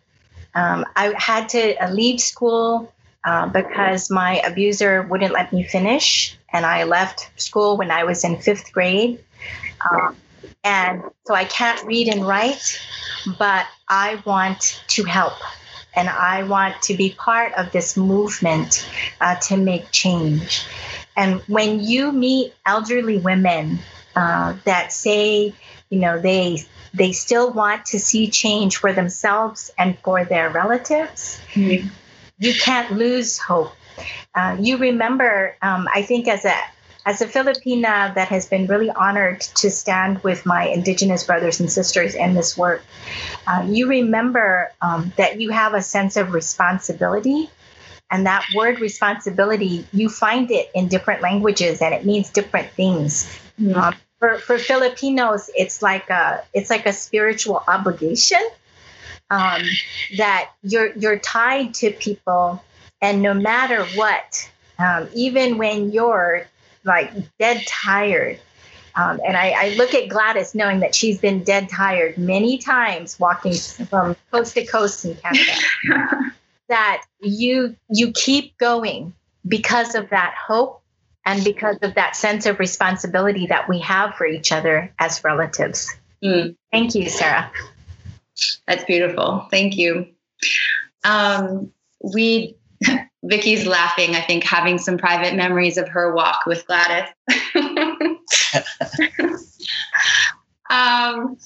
um, 0.54 0.84
I 0.96 1.14
had 1.16 1.48
to 1.50 1.76
leave 1.90 2.20
school 2.20 2.92
uh, 3.24 3.46
because 3.46 4.10
my 4.10 4.40
abuser 4.40 5.02
wouldn't 5.02 5.32
let 5.32 5.52
me 5.52 5.64
finish, 5.64 6.36
and 6.52 6.66
I 6.66 6.84
left 6.84 7.30
school 7.40 7.76
when 7.76 7.90
I 7.90 8.04
was 8.04 8.24
in 8.24 8.38
fifth 8.38 8.72
grade. 8.72 9.22
Um, 9.90 10.16
and 10.64 11.02
so 11.24 11.34
I 11.34 11.44
can't 11.44 11.84
read 11.86 12.08
and 12.08 12.26
write, 12.26 12.80
but 13.38 13.66
I 13.88 14.22
want 14.24 14.82
to 14.88 15.04
help 15.04 15.34
and 15.94 16.08
I 16.08 16.44
want 16.44 16.80
to 16.82 16.96
be 16.96 17.10
part 17.10 17.52
of 17.54 17.72
this 17.72 17.96
movement 17.96 18.88
uh, 19.20 19.36
to 19.36 19.56
make 19.56 19.90
change. 19.90 20.66
And 21.16 21.40
when 21.42 21.80
you 21.80 22.12
meet 22.12 22.54
elderly 22.64 23.18
women 23.18 23.78
uh, 24.16 24.54
that 24.64 24.92
say, 24.92 25.54
you 25.90 25.98
know, 25.98 26.18
they 26.20 26.64
they 26.94 27.12
still 27.12 27.50
want 27.52 27.86
to 27.86 27.98
see 27.98 28.28
change 28.28 28.76
for 28.76 28.92
themselves 28.92 29.70
and 29.78 29.98
for 30.00 30.24
their 30.24 30.50
relatives, 30.50 31.40
mm-hmm. 31.54 31.88
You 32.42 32.54
can't 32.54 32.92
lose 32.92 33.38
hope. 33.38 33.72
Uh, 34.34 34.56
you 34.58 34.76
remember, 34.78 35.56
um, 35.62 35.88
I 35.94 36.02
think, 36.02 36.28
as 36.28 36.44
a 36.44 36.56
as 37.04 37.20
a 37.20 37.26
Filipina 37.26 38.14
that 38.14 38.28
has 38.28 38.46
been 38.46 38.66
really 38.66 38.90
honored 38.90 39.40
to 39.40 39.70
stand 39.70 40.22
with 40.22 40.46
my 40.46 40.68
Indigenous 40.68 41.24
brothers 41.24 41.58
and 41.58 41.70
sisters 41.70 42.14
in 42.14 42.34
this 42.34 42.56
work, 42.56 42.82
uh, 43.46 43.66
you 43.68 43.88
remember 43.88 44.70
um, 44.80 45.12
that 45.16 45.40
you 45.40 45.50
have 45.50 45.74
a 45.74 45.82
sense 45.82 46.16
of 46.16 46.32
responsibility. 46.32 47.50
And 48.08 48.26
that 48.26 48.44
word 48.54 48.78
responsibility, 48.78 49.86
you 49.92 50.08
find 50.10 50.50
it 50.50 50.70
in 50.74 50.86
different 50.86 51.22
languages 51.22 51.80
and 51.80 51.94
it 51.94 52.04
means 52.04 52.30
different 52.30 52.70
things. 52.70 53.24
Mm-hmm. 53.58 53.74
Um, 53.74 53.94
for, 54.20 54.38
for 54.38 54.58
Filipinos, 54.58 55.50
it's 55.56 55.82
like 55.82 56.08
a 56.08 56.44
it's 56.54 56.70
like 56.70 56.86
a 56.86 56.92
spiritual 56.92 57.64
obligation 57.66 58.42
um, 59.32 59.62
that 60.18 60.50
you're 60.62 60.92
you're 60.92 61.18
tied 61.18 61.72
to 61.74 61.90
people, 61.90 62.62
and 63.00 63.22
no 63.22 63.32
matter 63.32 63.84
what, 63.96 64.50
um, 64.78 65.08
even 65.14 65.56
when 65.58 65.90
you're 65.90 66.46
like 66.84 67.10
dead 67.38 67.64
tired. 67.66 68.38
Um, 68.94 69.20
and 69.26 69.38
I, 69.38 69.54
I, 69.56 69.74
look 69.76 69.94
at 69.94 70.10
Gladys 70.10 70.54
knowing 70.54 70.80
that 70.80 70.94
she's 70.94 71.18
been 71.18 71.44
dead 71.44 71.70
tired 71.70 72.18
many 72.18 72.58
times 72.58 73.18
walking 73.18 73.54
from 73.54 74.14
coast 74.30 74.52
to 74.52 74.66
coast 74.66 75.06
in 75.06 75.16
Canada. 75.16 75.52
that 76.68 77.02
you 77.22 77.74
you 77.88 78.12
keep 78.12 78.58
going 78.58 79.14
because 79.48 79.94
of 79.94 80.10
that 80.10 80.34
hope 80.34 80.82
and 81.24 81.42
because 81.42 81.78
of 81.80 81.94
that 81.94 82.16
sense 82.16 82.44
of 82.44 82.58
responsibility 82.58 83.46
that 83.46 83.66
we 83.66 83.78
have 83.78 84.14
for 84.14 84.26
each 84.26 84.52
other 84.52 84.92
as 84.98 85.24
relatives. 85.24 85.90
Mm. 86.22 86.54
Thank 86.70 86.94
you, 86.94 87.08
Sara. 87.08 87.50
That's 88.66 88.84
beautiful. 88.84 89.46
Thank 89.50 89.76
you. 89.76 90.06
Um, 91.04 91.72
we 92.14 92.56
Vicki's 93.24 93.66
laughing, 93.66 94.14
I 94.14 94.20
think, 94.20 94.44
having 94.44 94.78
some 94.78 94.98
private 94.98 95.34
memories 95.34 95.78
of 95.78 95.88
her 95.88 96.14
walk 96.14 96.46
with 96.46 96.66
Gladys. 96.66 97.08
um, 100.70 101.36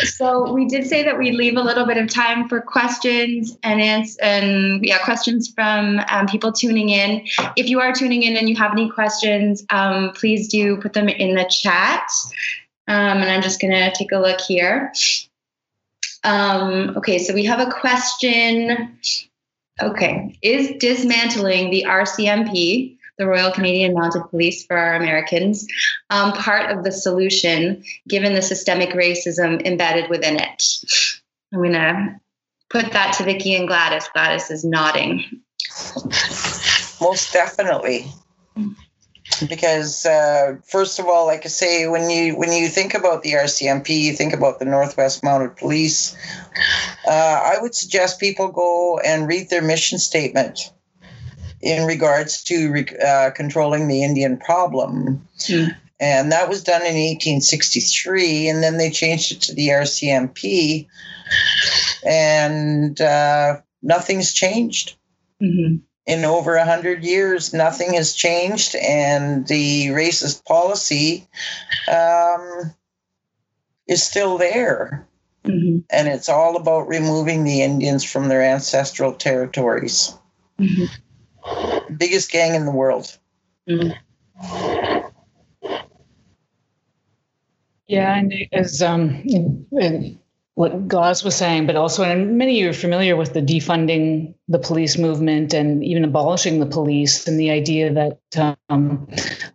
so 0.00 0.52
we 0.52 0.66
did 0.66 0.86
say 0.86 1.04
that 1.04 1.18
we'd 1.18 1.34
leave 1.34 1.56
a 1.56 1.62
little 1.62 1.86
bit 1.86 1.96
of 1.96 2.08
time 2.08 2.48
for 2.48 2.60
questions 2.60 3.56
and 3.62 3.80
answer, 3.80 4.18
and 4.22 4.84
yeah, 4.84 4.98
questions 5.04 5.52
from 5.54 6.00
um, 6.10 6.26
people 6.26 6.52
tuning 6.52 6.90
in. 6.90 7.26
If 7.56 7.68
you 7.68 7.80
are 7.80 7.92
tuning 7.92 8.22
in 8.22 8.36
and 8.36 8.48
you 8.48 8.56
have 8.56 8.72
any 8.72 8.90
questions, 8.90 9.64
um, 9.70 10.12
please 10.14 10.48
do 10.48 10.76
put 10.78 10.92
them 10.92 11.08
in 11.08 11.34
the 11.34 11.44
chat. 11.44 12.08
Um, 12.86 13.18
and 13.18 13.30
I'm 13.30 13.42
just 13.42 13.60
gonna 13.60 13.92
take 13.94 14.12
a 14.12 14.18
look 14.18 14.40
here. 14.40 14.92
Um, 16.24 16.96
okay, 16.96 17.18
so 17.18 17.34
we 17.34 17.44
have 17.44 17.60
a 17.60 17.70
question 17.70 18.98
Okay. 19.82 20.38
Is 20.42 20.72
dismantling 20.78 21.70
the 21.70 21.84
RCMP, 21.88 22.96
the 23.18 23.26
Royal 23.26 23.50
Canadian 23.50 23.94
Mounted 23.94 24.22
Police 24.30 24.64
for 24.66 24.76
our 24.76 24.94
Americans, 24.94 25.66
um, 26.10 26.32
part 26.32 26.70
of 26.70 26.84
the 26.84 26.92
solution 26.92 27.82
given 28.08 28.34
the 28.34 28.42
systemic 28.42 28.90
racism 28.90 29.64
embedded 29.64 30.08
within 30.10 30.36
it? 30.36 30.64
I'm 31.52 31.60
going 31.60 31.72
to 31.72 32.20
put 32.70 32.92
that 32.92 33.14
to 33.14 33.24
Vicki 33.24 33.54
and 33.54 33.66
Gladys. 33.66 34.08
Gladys 34.12 34.50
is 34.50 34.64
nodding. 34.64 35.24
Most 37.00 37.32
definitely 37.32 38.06
because 39.48 40.06
uh, 40.06 40.56
first 40.66 40.98
of 40.98 41.06
all, 41.06 41.26
like 41.26 41.44
I 41.44 41.48
say, 41.48 41.86
when 41.86 42.10
you 42.10 42.36
when 42.36 42.52
you 42.52 42.68
think 42.68 42.94
about 42.94 43.22
the 43.22 43.32
RCMP, 43.32 43.88
you 43.88 44.12
think 44.12 44.32
about 44.32 44.58
the 44.58 44.64
Northwest 44.64 45.22
Mounted 45.22 45.56
Police. 45.56 46.16
Uh, 47.06 47.10
I 47.10 47.58
would 47.60 47.74
suggest 47.74 48.20
people 48.20 48.48
go 48.48 48.98
and 48.98 49.28
read 49.28 49.50
their 49.50 49.62
mission 49.62 49.98
statement 49.98 50.72
in 51.60 51.86
regards 51.86 52.42
to 52.44 52.84
uh, 53.04 53.30
controlling 53.30 53.88
the 53.88 54.02
Indian 54.02 54.36
problem. 54.36 55.26
Mm. 55.38 55.76
And 56.00 56.32
that 56.32 56.48
was 56.48 56.62
done 56.62 56.82
in 56.82 56.94
1863, 56.94 58.48
and 58.48 58.62
then 58.62 58.78
they 58.78 58.90
changed 58.90 59.32
it 59.32 59.40
to 59.42 59.54
the 59.54 59.68
RCMP, 59.68 60.86
and 62.04 63.00
uh, 63.00 63.60
nothing's 63.82 64.32
changed. 64.32 64.96
Mm-hmm 65.40 65.76
in 66.06 66.24
over 66.24 66.56
a 66.56 66.64
hundred 66.64 67.04
years, 67.04 67.54
nothing 67.54 67.94
has 67.94 68.12
changed, 68.12 68.74
and 68.76 69.46
the 69.46 69.86
racist 69.88 70.44
policy 70.44 71.26
um, 71.90 72.74
is 73.88 74.02
still 74.02 74.38
there. 74.38 75.06
Mm-hmm. 75.44 75.80
And 75.90 76.08
it's 76.08 76.28
all 76.28 76.56
about 76.56 76.88
removing 76.88 77.44
the 77.44 77.62
Indians 77.62 78.04
from 78.04 78.28
their 78.28 78.42
ancestral 78.42 79.12
territories. 79.12 80.14
Mm-hmm. 80.58 81.96
Biggest 81.96 82.30
gang 82.30 82.54
in 82.54 82.64
the 82.64 82.72
world. 82.72 83.18
Mm-hmm. 83.68 83.90
Yeah, 87.86 88.16
and 88.16 88.32
as 88.52 88.80
um, 88.82 89.22
what 90.56 90.86
Gladys 90.86 91.24
was 91.24 91.34
saying, 91.34 91.66
but 91.66 91.74
also, 91.74 92.04
and 92.04 92.38
many 92.38 92.52
of 92.52 92.64
you 92.64 92.70
are 92.70 92.72
familiar 92.72 93.16
with 93.16 93.32
the 93.32 93.42
defunding 93.42 94.34
the 94.46 94.58
police 94.58 94.96
movement 94.96 95.52
and 95.52 95.82
even 95.82 96.04
abolishing 96.04 96.60
the 96.60 96.66
police, 96.66 97.26
and 97.26 97.40
the 97.40 97.50
idea 97.50 97.92
that 97.92 98.56
um, 98.68 99.08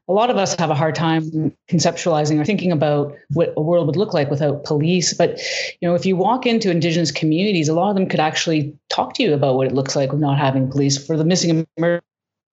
a 0.10 0.12
lot 0.12 0.30
of 0.30 0.36
us 0.36 0.56
have 0.56 0.70
a 0.70 0.76
hard 0.76 0.96
time 0.96 1.56
conceptualizing 1.70 2.40
or 2.40 2.44
thinking 2.44 2.74
about 2.74 3.16
what 3.32 3.54
a 3.56 3.62
world 3.62 3.88
would 3.88 3.96
look 3.96 4.14
like 4.14 4.30
without 4.30 4.66
police. 4.66 5.14
But 5.14 5.40
you 5.80 5.88
know, 5.88 5.96
if 5.96 6.06
you 6.06 6.18
walk 6.18 6.46
into 6.46 6.70
Indigenous 6.70 7.12
communities, 7.12 7.70
a 7.70 7.74
lot 7.74 7.90
of 7.90 7.96
them 7.96 8.10
could 8.10 8.20
actually 8.20 8.78
talk 8.90 9.14
to 9.14 9.24
you 9.24 9.34
about 9.34 9.56
what 9.56 9.68
it 9.68 9.74
looks 9.74 9.96
like 9.96 10.12
with 10.12 10.20
not 10.20 10.38
having 10.38 10.70
police. 10.70 11.04
For 11.04 11.16
the 11.16 11.24
missing 11.24 11.66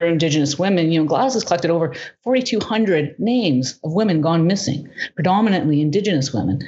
Indigenous 0.01 0.59
women, 0.59 0.93
you 0.93 1.03
know, 1.03 1.17
has 1.17 1.43
collected 1.43 1.71
over 1.71 1.95
4,200 2.23 3.19
names 3.19 3.79
of 3.83 3.95
women 3.95 4.21
gone 4.21 4.47
missing, 4.47 4.89
predominantly 5.15 5.81
Indigenous 5.81 6.35
women. 6.35 6.61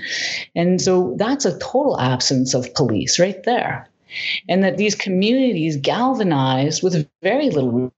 And 0.54 0.80
so 0.80 1.14
that's 1.18 1.44
a 1.44 1.58
total 1.58 2.00
absence 2.00 2.54
of 2.54 2.72
police 2.74 3.18
right 3.18 3.42
there. 3.44 3.88
And 4.48 4.64
that 4.64 4.78
these 4.78 4.94
communities 4.94 5.76
galvanized 5.76 6.82
with 6.82 7.06
very 7.22 7.50
little 7.50 7.92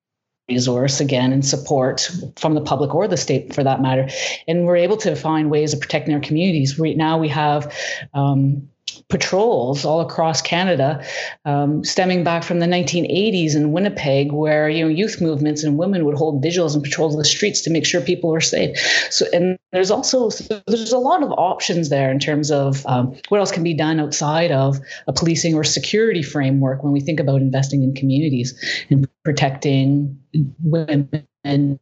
resource 0.48 1.00
again 1.00 1.32
and 1.32 1.46
support 1.46 2.10
from 2.36 2.54
the 2.54 2.60
public 2.60 2.92
or 2.92 3.06
the 3.06 3.16
state 3.16 3.54
for 3.54 3.62
that 3.62 3.80
matter 3.80 4.08
and 4.48 4.66
we're 4.66 4.74
able 4.74 4.96
to 4.96 5.14
find 5.14 5.48
ways 5.48 5.72
of 5.72 5.80
protecting 5.80 6.12
our 6.12 6.18
communities 6.20 6.76
right 6.76 6.96
now 6.96 7.16
we 7.16 7.28
have 7.28 7.72
um, 8.14 8.68
patrols 9.10 9.84
all 9.84 10.00
across 10.00 10.40
Canada, 10.40 11.04
um, 11.44 11.84
stemming 11.84 12.24
back 12.24 12.42
from 12.44 12.60
the 12.60 12.66
1980s 12.66 13.54
in 13.54 13.72
Winnipeg, 13.72 14.32
where 14.32 14.68
you 14.70 14.82
know 14.82 14.88
youth 14.88 15.20
movements 15.20 15.62
and 15.62 15.76
women 15.76 16.04
would 16.04 16.16
hold 16.16 16.42
vigils 16.42 16.74
and 16.74 16.82
patrol 16.82 17.14
the 17.14 17.24
streets 17.24 17.60
to 17.62 17.70
make 17.70 17.84
sure 17.84 18.00
people 18.00 18.30
were 18.30 18.40
safe. 18.40 18.78
So, 19.10 19.26
and 19.32 19.58
there's 19.72 19.90
also 19.90 20.30
there's 20.66 20.92
a 20.92 20.98
lot 20.98 21.22
of 21.22 21.32
options 21.32 21.90
there 21.90 22.10
in 22.10 22.18
terms 22.18 22.50
of 22.50 22.86
um, 22.86 23.14
what 23.28 23.38
else 23.38 23.50
can 23.50 23.64
be 23.64 23.74
done 23.74 24.00
outside 24.00 24.52
of 24.52 24.78
a 25.06 25.12
policing 25.12 25.54
or 25.54 25.64
security 25.64 26.22
framework 26.22 26.82
when 26.82 26.92
we 26.92 27.00
think 27.00 27.20
about 27.20 27.40
investing 27.40 27.82
in 27.82 27.94
communities 27.94 28.58
and 28.90 29.08
protecting 29.24 30.18
women, 30.62 31.26
men, 31.44 31.78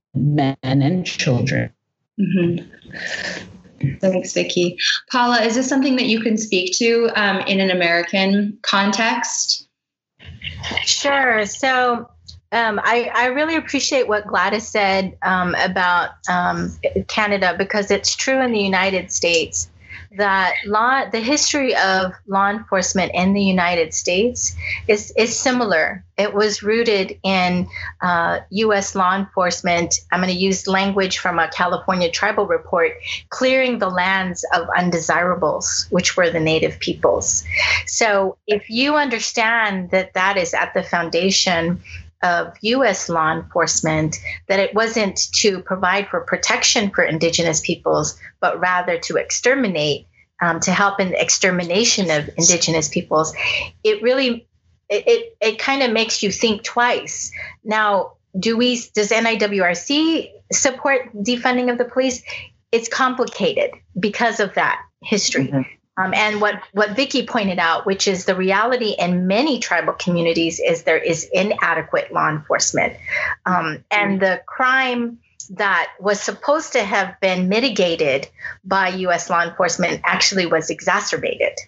and 0.63 1.07
children. 1.07 1.73
Mm-hmm. 2.19 3.58
Thanks, 4.01 4.33
Vicki. 4.33 4.79
Paula, 5.11 5.43
is 5.43 5.55
this 5.55 5.69
something 5.69 5.97
that 5.97 6.07
you 6.07 6.21
can 6.21 6.37
speak 6.37 6.77
to 6.79 7.11
um, 7.15 7.39
in 7.41 7.61
an 7.61 7.71
American 7.71 8.59
context? 8.63 9.69
Sure. 10.85 11.47
So 11.47 12.09
um, 12.53 12.81
I, 12.83 13.11
I, 13.15 13.27
really 13.27 13.57
appreciate 13.57 14.09
what 14.09 14.27
Gladys 14.27 14.67
said 14.67 15.17
um, 15.23 15.55
about 15.57 16.11
um, 16.31 16.73
Canada 17.07 17.55
because 17.59 17.91
it's 17.91 18.17
true 18.17 18.41
in 18.41 18.53
the 18.53 18.61
United 18.61 19.13
States 19.13 19.71
that 20.17 20.55
law, 20.67 21.05
the 21.11 21.21
history 21.21 21.75
of 21.77 22.13
law 22.27 22.51
enforcement 22.51 23.13
in 23.15 23.35
the 23.35 23.43
United 23.43 23.93
States 23.93 24.57
is, 24.87 25.13
is 25.17 25.39
similar. 25.39 26.05
It 26.17 26.35
was 26.35 26.63
rooted 26.63 27.19
in 27.23 27.69
uh, 28.01 28.41
U.S. 28.51 28.95
law 28.95 29.17
enforcement. 29.17 30.01
I'm 30.11 30.21
going 30.21 30.33
to 30.33 30.39
use 30.39 30.67
language 30.67 31.19
from 31.19 31.39
a 31.39 31.49
California 31.49 32.11
tribal 32.11 32.47
report, 32.47 32.93
clearing 33.29 33.79
the 33.79 33.91
lands 33.91 34.45
of 34.55 34.67
undesirables, 34.77 35.87
which 35.91 36.17
were 36.17 36.31
the 36.31 36.41
native 36.41 36.79
peoples. 36.81 37.45
So 37.87 38.37
if 38.47 38.71
you 38.71 38.97
understand 38.97 39.91
that 39.91 40.15
that 40.15 40.37
is 40.37 40.55
at 40.55 40.75
the 40.75 40.83
foundation 40.83 41.81
of 42.23 42.55
US 42.63 43.09
law 43.09 43.33
enforcement 43.33 44.19
that 44.49 44.61
it 44.61 44.75
wasn't 44.75 45.19
to 45.35 45.61
provide 45.61 46.09
for 46.09 46.21
protection 46.21 46.91
for 46.91 47.05
indigenous 47.05 47.61
peoples, 47.61 48.19
but 48.41 48.59
rather 48.59 48.99
to 48.99 49.17
exterminate, 49.17 50.07
um, 50.43 50.61
to 50.61 50.73
help 50.73 51.01
in 51.01 51.11
the 51.11 51.21
extermination 51.21 52.11
of 52.11 52.29
indigenous 52.37 52.89
peoples, 52.89 53.35
it 53.85 54.03
really 54.03 54.47
it, 54.89 55.05
it, 55.07 55.37
it 55.41 55.59
kind 55.59 55.83
of 55.83 55.93
makes 55.93 56.23
you 56.23 56.33
think 56.33 56.63
twice. 56.63 57.31
Now, 57.63 58.15
do 58.39 58.57
we 58.57 58.83
does 58.95 59.11
NIWRC 59.11 60.31
support 60.53 61.13
defunding 61.15 61.71
of 61.71 61.79
the 61.79 61.85
police? 61.85 62.23
It's 62.73 62.89
complicated 62.89 63.71
because 63.99 64.41
of 64.41 64.55
that 64.55 64.81
history. 65.03 65.49
Mm-hmm. 65.49 65.75
Um, 65.99 66.15
and 66.15 66.41
what, 66.41 66.63
what 66.73 66.91
Vicki 66.95 67.27
pointed 67.27 67.59
out, 67.59 67.85
which 67.85 68.07
is 68.07 68.25
the 68.25 68.37
reality 68.37 68.95
in 68.97 69.27
many 69.27 69.59
tribal 69.59 69.95
communities, 69.95 70.61
is 70.61 70.85
there 70.85 70.99
is 70.99 71.29
inadequate 71.33 72.13
law 72.13 72.31
enforcement. 72.31 72.95
Um, 73.45 73.85
and 73.91 74.21
the 74.21 74.41
crime 74.47 75.19
that 75.51 75.89
was 75.99 76.21
supposed 76.21 76.75
to 76.75 76.85
have 76.85 77.19
been 77.21 77.49
mitigated 77.49 78.29
by 78.65 78.89
US 78.89 79.29
law 79.29 79.43
enforcement 79.43 80.03
actually 80.05 80.47
was 80.47 80.71
exacerbated. 80.71 81.59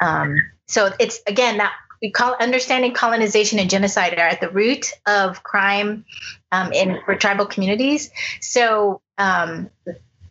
Um, 0.00 0.36
so 0.66 0.90
it's 1.00 1.20
again 1.26 1.58
that 1.58 1.72
we 2.02 2.10
call 2.10 2.36
understanding 2.38 2.92
colonization 2.92 3.58
and 3.58 3.70
genocide 3.70 4.12
are 4.14 4.28
at 4.28 4.40
the 4.40 4.50
root 4.50 4.92
of 5.06 5.42
crime 5.42 6.04
um, 6.52 6.72
in 6.72 6.98
for 7.04 7.14
tribal 7.14 7.46
communities. 7.46 8.10
So 8.40 9.00
um, 9.16 9.70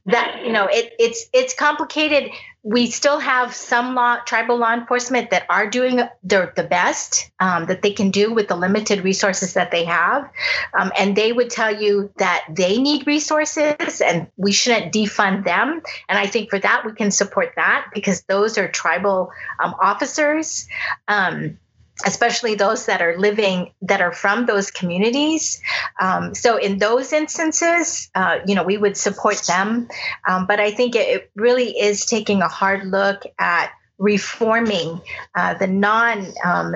that 0.06 0.42
you 0.46 0.52
know 0.52 0.68
it, 0.70 0.94
it's 1.00 1.30
it's 1.34 1.54
complicated. 1.54 2.32
We 2.66 2.88
still 2.88 3.20
have 3.20 3.54
some 3.54 3.94
law 3.94 4.20
tribal 4.26 4.58
law 4.58 4.74
enforcement 4.74 5.32
that 5.32 5.46
are 5.50 5.70
doing 5.70 6.00
their, 6.24 6.54
the 6.56 6.64
best 6.64 7.30
um, 7.42 7.66
that 7.66 7.82
they 7.82 7.92
can 7.92 8.10
do 8.10 8.34
with 8.34 8.48
the 8.48 8.56
limited 8.56 9.04
resources 9.04 9.56
that 9.56 9.72
they 9.72 9.84
have. 9.84 10.30
Um, 10.74 10.92
and 10.98 11.14
they 11.14 11.34
would 11.34 11.50
tell 11.50 11.82
you 11.82 12.14
that 12.20 12.46
they 12.50 12.78
need 12.78 13.06
resources 13.06 14.02
and 14.02 14.28
we 14.38 14.54
shouldn't 14.54 14.94
defund 14.94 15.44
them. 15.44 15.82
And 16.08 16.18
i 16.18 16.26
think 16.26 16.50
for 16.50 16.60
that 16.60 16.84
we 16.86 16.94
can 16.94 17.12
support 17.12 17.52
that 17.58 17.88
because 17.94 18.24
those 18.24 18.58
are 18.58 18.70
tribal 18.70 19.32
um, 19.60 19.76
officers. 19.82 20.66
Um, 21.10 21.58
especially 22.06 22.56
those 22.56 22.88
that 22.88 23.02
are 23.02 23.18
living 23.18 23.72
that 23.82 24.02
are 24.02 24.12
from 24.12 24.46
those 24.46 24.72
communities. 24.72 25.62
Um, 26.00 26.34
so 26.34 26.58
in 26.58 26.80
those 26.80 27.14
instances, 27.14 28.10
uh, 28.16 28.40
you 28.48 28.56
know, 28.56 28.64
we 28.64 28.78
would 28.78 28.98
support 28.98 29.38
them. 29.48 29.88
Um, 30.28 30.48
but 30.48 30.60
I 30.60 30.72
think 30.72 30.96
it, 30.96 31.08
it, 31.08 31.32
really 31.36 31.70
is 31.72 32.06
taking 32.06 32.42
a 32.42 32.48
hard 32.48 32.86
look 32.86 33.24
at 33.40 33.72
reforming 33.98 35.02
uh, 35.36 35.54
the 35.56 35.68
non. 35.68 36.34
Um, 36.44 36.76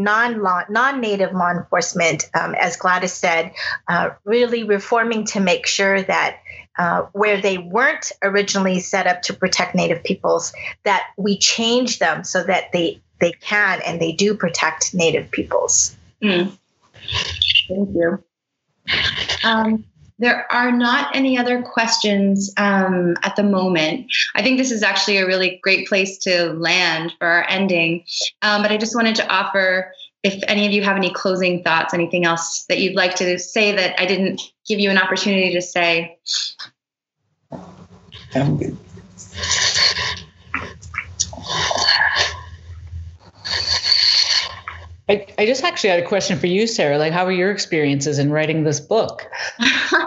non-law, 0.00 0.62
non-native 0.70 1.32
law 1.32 1.50
enforcement, 1.50 2.30
um, 2.32 2.54
as 2.54 2.76
Gladys 2.76 3.12
said, 3.12 3.52
uh, 3.88 4.10
really 4.24 4.62
reforming 4.62 5.24
to 5.24 5.40
make 5.40 5.66
sure 5.66 6.00
that 6.00 6.38
uh, 6.78 7.02
where 7.12 7.40
they 7.40 7.58
weren't 7.58 8.12
originally 8.22 8.78
set 8.78 9.08
up 9.08 9.22
to 9.22 9.34
protect 9.34 9.74
Native 9.74 10.04
peoples, 10.04 10.52
that 10.84 11.08
we 11.16 11.36
change 11.36 11.98
them 11.98 12.22
so 12.22 12.44
that 12.44 12.70
they 12.72 13.02
they 13.20 13.32
can 13.32 13.80
and 13.84 14.00
they 14.00 14.12
do 14.12 14.34
protect 14.34 14.94
Native 14.94 15.30
peoples. 15.30 15.96
Mm. 16.22 16.56
Thank 17.68 17.90
you. 17.94 18.24
Um, 19.44 19.84
there 20.18 20.52
are 20.52 20.72
not 20.72 21.14
any 21.14 21.38
other 21.38 21.62
questions 21.62 22.52
um, 22.56 23.16
at 23.22 23.36
the 23.36 23.44
moment. 23.44 24.10
I 24.34 24.42
think 24.42 24.58
this 24.58 24.72
is 24.72 24.82
actually 24.82 25.18
a 25.18 25.26
really 25.26 25.60
great 25.62 25.86
place 25.86 26.18
to 26.18 26.52
land 26.54 27.12
for 27.18 27.26
our 27.26 27.48
ending. 27.48 28.04
Um, 28.42 28.62
but 28.62 28.72
I 28.72 28.76
just 28.78 28.96
wanted 28.96 29.14
to 29.16 29.28
offer 29.28 29.92
if 30.24 30.42
any 30.48 30.66
of 30.66 30.72
you 30.72 30.82
have 30.82 30.96
any 30.96 31.12
closing 31.12 31.62
thoughts, 31.62 31.94
anything 31.94 32.24
else 32.24 32.64
that 32.68 32.78
you'd 32.80 32.96
like 32.96 33.14
to 33.16 33.38
say 33.38 33.72
that 33.76 34.00
I 34.00 34.06
didn't 34.06 34.42
give 34.66 34.80
you 34.80 34.90
an 34.90 34.98
opportunity 34.98 35.52
to 35.52 35.62
say. 35.62 36.18
I'm 38.34 38.56
good. 38.56 38.76
I, 45.08 45.26
I 45.38 45.46
just 45.46 45.64
actually 45.64 45.90
had 45.90 46.00
a 46.00 46.06
question 46.06 46.38
for 46.38 46.46
you, 46.46 46.66
Sara. 46.66 46.98
Like, 46.98 47.12
how 47.12 47.24
were 47.24 47.32
your 47.32 47.50
experiences 47.50 48.18
in 48.18 48.30
writing 48.30 48.64
this 48.64 48.78
book? 48.78 49.26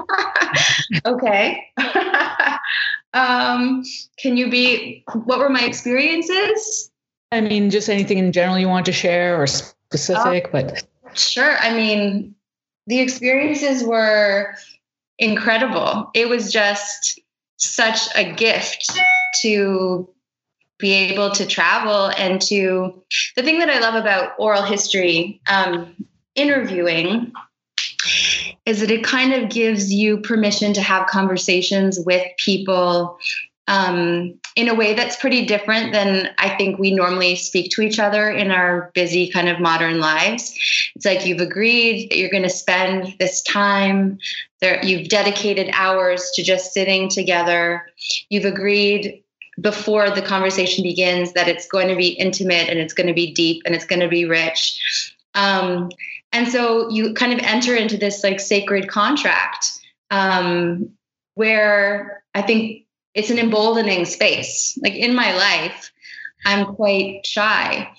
okay. 1.05 1.63
um, 3.13 3.83
can 4.17 4.37
you 4.37 4.49
be, 4.51 5.03
what 5.25 5.39
were 5.39 5.49
my 5.49 5.63
experiences? 5.63 6.91
I 7.31 7.41
mean, 7.41 7.69
just 7.69 7.89
anything 7.89 8.19
in 8.19 8.31
general 8.31 8.59
you 8.59 8.67
want 8.67 8.85
to 8.85 8.91
share 8.91 9.41
or 9.41 9.47
specific, 9.47 10.45
uh, 10.47 10.49
but. 10.51 10.83
Sure. 11.13 11.57
I 11.57 11.73
mean, 11.73 12.35
the 12.87 12.99
experiences 12.99 13.83
were 13.83 14.53
incredible. 15.17 16.11
It 16.13 16.29
was 16.29 16.51
just 16.51 17.19
such 17.57 18.07
a 18.15 18.31
gift 18.33 18.91
to 19.41 20.09
be 20.81 20.91
able 20.93 21.31
to 21.31 21.45
travel 21.45 22.11
and 22.17 22.41
to 22.41 23.01
the 23.35 23.43
thing 23.43 23.59
that 23.59 23.69
I 23.69 23.79
love 23.79 23.95
about 23.95 24.33
oral 24.37 24.63
history 24.63 25.39
um, 25.47 25.95
interviewing 26.35 27.31
is 28.65 28.81
that 28.81 28.91
it 28.91 29.03
kind 29.03 29.33
of 29.33 29.49
gives 29.49 29.93
you 29.93 30.17
permission 30.17 30.73
to 30.73 30.81
have 30.81 31.07
conversations 31.07 31.99
with 31.99 32.25
people 32.37 33.17
um, 33.67 34.39
in 34.55 34.67
a 34.67 34.75
way 34.75 34.93
that's 34.93 35.15
pretty 35.15 35.45
different 35.45 35.93
than 35.93 36.29
I 36.37 36.49
think 36.57 36.77
we 36.77 36.93
normally 36.93 37.35
speak 37.35 37.71
to 37.71 37.81
each 37.81 37.99
other 37.99 38.29
in 38.29 38.51
our 38.51 38.91
busy 38.93 39.31
kind 39.31 39.47
of 39.47 39.59
modern 39.59 39.99
lives. 39.99 40.53
It's 40.95 41.05
like 41.05 41.25
you've 41.25 41.39
agreed 41.39 42.09
that 42.09 42.17
you're 42.17 42.31
going 42.31 42.43
to 42.43 42.49
spend 42.49 43.15
this 43.19 43.41
time 43.43 44.17
there, 44.59 44.83
you've 44.83 45.09
dedicated 45.09 45.69
hours 45.73 46.31
to 46.35 46.43
just 46.43 46.73
sitting 46.73 47.09
together. 47.09 47.87
You've 48.29 48.45
agreed 48.45 49.23
before 49.61 50.09
the 50.09 50.21
conversation 50.21 50.83
begins 50.83 51.33
that 51.33 51.47
it's 51.47 51.67
going 51.67 51.87
to 51.87 51.95
be 51.95 52.09
intimate 52.09 52.67
and 52.67 52.79
it's 52.79 52.93
going 52.93 53.07
to 53.07 53.13
be 53.13 53.33
deep 53.33 53.61
and 53.65 53.75
it's 53.75 53.85
going 53.85 53.99
to 54.01 54.07
be 54.07 54.25
rich. 54.25 55.15
Um, 55.35 55.89
and 56.33 56.47
so 56.47 56.89
you 56.89 57.13
kind 57.13 57.33
of 57.33 57.39
enter 57.39 57.75
into 57.75 57.97
this 57.97 58.23
like 58.23 58.39
sacred 58.39 58.89
contract 58.89 59.67
um, 60.09 60.89
where 61.35 62.23
I 62.33 62.41
think 62.41 62.85
it's 63.13 63.29
an 63.29 63.39
emboldening 63.39 64.05
space. 64.05 64.77
Like 64.81 64.95
in 64.95 65.13
my 65.13 65.33
life, 65.35 65.91
I'm 66.45 66.75
quite 66.75 67.25
shy. 67.25 67.89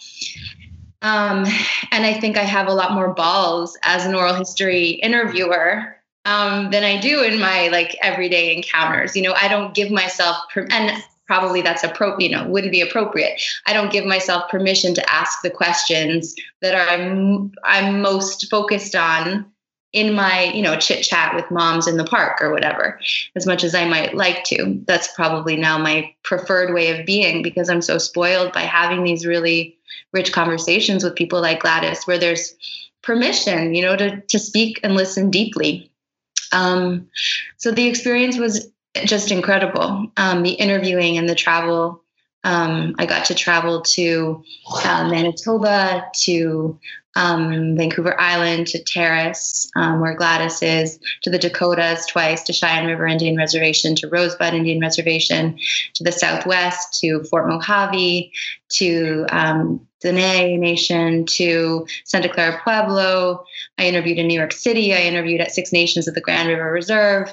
Um, 1.03 1.45
and 1.91 2.07
I 2.07 2.15
think 2.15 2.37
I 2.37 2.43
have 2.43 2.69
a 2.69 2.75
lot 2.75 2.93
more 2.93 3.13
balls 3.13 3.77
as 3.83 4.07
an 4.07 4.15
oral 4.15 4.35
history 4.35 4.91
interviewer 4.91 5.97
um, 6.25 6.71
than 6.71 6.85
I 6.85 7.01
do 7.01 7.23
in 7.23 7.41
my 7.41 7.69
like 7.69 7.97
everyday 8.01 8.55
encounters. 8.57 9.17
You 9.17 9.23
know, 9.23 9.35
I 9.35 9.49
don't 9.49 9.75
give 9.75 9.91
myself 9.91 10.37
per- 10.53 10.69
and 10.71 11.03
probably 11.33 11.63
that's 11.63 11.83
appropriate, 11.83 12.29
you 12.29 12.37
know, 12.37 12.47
wouldn't 12.47 12.73
be 12.73 12.83
appropriate. 12.83 13.41
I 13.67 13.73
don't 13.73 13.91
give 13.91 14.05
myself 14.05 14.51
permission 14.51 14.93
to 14.93 15.11
ask 15.11 15.41
the 15.41 15.49
questions 15.49 16.35
that 16.61 16.75
I'm 16.75 17.53
I'm 17.65 18.03
most 18.03 18.51
focused 18.51 18.95
on 18.95 19.47
in 19.95 20.13
my 20.13 20.53
you 20.53 20.61
know 20.61 20.77
chit 20.77 21.03
chat 21.03 21.35
with 21.35 21.51
moms 21.51 21.87
in 21.87 21.97
the 21.97 22.05
park 22.05 22.43
or 22.43 22.51
whatever 22.51 22.99
as 23.37 23.47
much 23.47 23.63
as 23.63 23.75
i 23.75 23.85
might 23.85 24.15
like 24.15 24.43
to 24.43 24.81
that's 24.87 25.13
probably 25.13 25.55
now 25.55 25.77
my 25.77 26.11
preferred 26.23 26.73
way 26.73 26.99
of 26.99 27.05
being 27.05 27.43
because 27.43 27.69
i'm 27.69 27.83
so 27.83 27.99
spoiled 27.99 28.55
by 28.55 28.63
having 28.63 29.05
these 29.05 29.27
really 29.27 29.77
rich 30.15 30.33
conversations 30.33 31.05
with 31.05 31.15
people 31.15 31.43
like 31.43 31.61
gladys 31.61 32.07
where 32.07 32.17
there's 32.17 32.55
permission 33.03 33.75
you 33.75 33.83
know 33.83 33.95
to, 33.95 34.19
to 34.23 34.39
speak 34.39 34.81
and 34.83 34.95
listen 34.95 35.31
deeply 35.31 35.91
um, 36.53 37.09
so 37.59 37.71
the 37.71 37.87
experience 37.87 38.39
was 38.39 38.72
just 38.95 39.31
incredible 39.31 40.07
um, 40.17 40.43
the 40.43 40.53
interviewing 40.53 41.19
and 41.19 41.29
the 41.29 41.35
travel 41.35 42.03
um, 42.45 42.95
I 42.99 43.07
got 43.07 43.27
to 43.27 43.35
travel 43.35 43.83
to 43.83 44.43
uh, 44.85 45.09
Manitoba, 45.09 46.09
to 46.23 46.79
um, 47.15 47.77
Vancouver 47.77 48.19
Island, 48.21 48.67
to 48.69 48.83
Terrace, 48.83 49.71
um, 49.77 50.01
where 50.01 50.15
Gladys 50.15 50.63
is, 50.63 50.99
to 51.23 51.31
the 51.31 51.39
Dakotas 51.39 52.07
twice, 52.07 52.43
to 52.45 52.53
Cheyenne 52.53 52.87
River 52.87 53.07
Indian 53.07 53.37
Reservation, 53.37 53.95
to 53.97 54.09
Rosebud 54.09 54.55
Indian 54.55 54.81
Reservation, 54.81 55.59
to 55.95 56.05
the 56.05 56.13
Southwest, 56.13 56.99
to 57.01 57.23
Fort 57.25 57.49
Mojave, 57.49 58.33
to 58.71 59.27
um, 59.31 59.87
Dene 60.01 60.59
Nation, 60.59 61.27
to 61.27 61.87
Santa 62.05 62.29
Clara 62.29 62.61
Pueblo. 62.65 63.45
I 63.79 63.87
interviewed 63.87 64.19
in 64.19 64.27
New 64.27 64.39
York 64.39 64.53
City. 64.53 64.95
I 64.95 65.03
interviewed 65.03 65.41
at 65.41 65.53
Six 65.53 65.71
Nations 65.71 66.09
of 66.09 66.15
the 66.15 66.21
Grand 66.21 66.49
River 66.49 66.73
Reserve. 66.73 67.31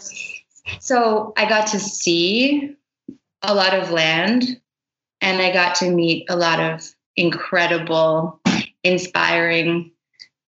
So 0.79 1.33
I 1.37 1.47
got 1.47 1.67
to 1.67 1.79
see 1.79 2.75
a 3.41 3.53
lot 3.53 3.73
of 3.73 3.91
land 3.91 4.59
and 5.21 5.41
I 5.41 5.51
got 5.51 5.75
to 5.75 5.89
meet 5.89 6.25
a 6.29 6.35
lot 6.35 6.59
of 6.59 6.87
incredible, 7.15 8.39
inspiring, 8.83 9.91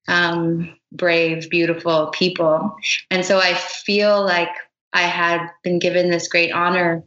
um, 0.09 0.77
brave, 0.93 1.51
beautiful 1.51 2.09
people. 2.09 2.77
And 3.11 3.25
so 3.25 3.39
I 3.39 3.55
feel 3.55 4.25
like 4.25 4.51
I 4.93 5.03
had 5.03 5.49
been 5.63 5.79
given 5.79 6.11
this 6.11 6.29
great 6.29 6.53
honor 6.53 7.05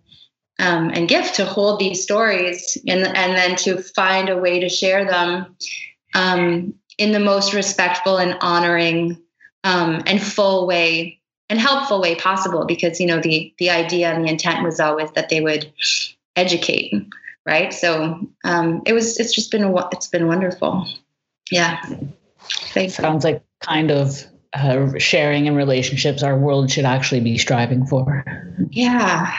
um, 0.60 0.91
and 0.94 1.10
gift 1.10 1.35
to 1.35 1.45
hold 1.45 1.80
these 1.80 2.03
stories 2.03 2.77
and, 2.88 3.03
and 3.06 3.35
then 3.35 3.56
to 3.57 3.81
find 3.81 4.30
a 4.30 4.38
way 4.38 4.60
to 4.60 4.69
share 4.69 5.06
them 5.06 5.56
um, 6.14 6.73
in 6.98 7.11
the 7.11 7.19
most 7.19 7.53
respectful 7.53 8.18
and 8.18 8.38
honoring 8.41 9.22
um, 9.64 10.03
and 10.06 10.22
full 10.22 10.68
way 10.68 11.19
and 11.49 11.59
helpful 11.59 12.01
way 12.01 12.15
possible 12.15 12.65
because 12.65 12.99
you 12.99 13.05
know 13.05 13.19
the 13.19 13.53
the 13.57 13.69
idea 13.69 14.11
and 14.11 14.25
the 14.25 14.29
intent 14.29 14.63
was 14.63 14.79
always 14.79 15.11
that 15.11 15.29
they 15.29 15.41
would 15.41 15.71
educate 16.35 16.93
right? 17.45 17.73
So 17.73 18.19
um, 18.43 18.81
it 18.85 18.93
was 18.93 19.19
it's 19.19 19.33
just 19.33 19.51
been 19.51 19.63
a, 19.63 19.87
it's 19.89 20.07
been 20.07 20.27
wonderful. 20.27 20.87
Yeah. 21.51 21.81
Thanks. 22.73 22.95
sounds 22.95 23.23
like 23.23 23.43
kind 23.61 23.91
of 23.91 24.23
uh, 24.53 24.97
sharing 24.97 25.47
and 25.47 25.57
relationships 25.57 26.23
our 26.23 26.37
world 26.37 26.71
should 26.71 26.85
actually 26.85 27.21
be 27.21 27.37
striving 27.37 27.85
for. 27.85 28.23
Yeah. 28.69 29.33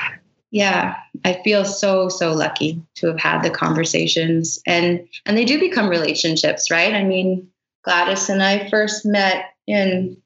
Yeah. 0.50 0.96
I 1.24 1.40
feel 1.44 1.64
so 1.64 2.08
so 2.08 2.32
lucky 2.32 2.82
to 2.96 3.08
have 3.08 3.20
had 3.20 3.42
the 3.42 3.50
conversations 3.50 4.60
and 4.66 5.06
and 5.26 5.36
they 5.36 5.44
do 5.44 5.58
become 5.58 5.88
relationships 5.88 6.70
right? 6.70 6.94
I 6.94 7.04
mean 7.04 7.48
gladys 7.82 8.30
and 8.30 8.42
i 8.42 8.66
first 8.70 9.04
met 9.04 9.52
in 9.66 10.16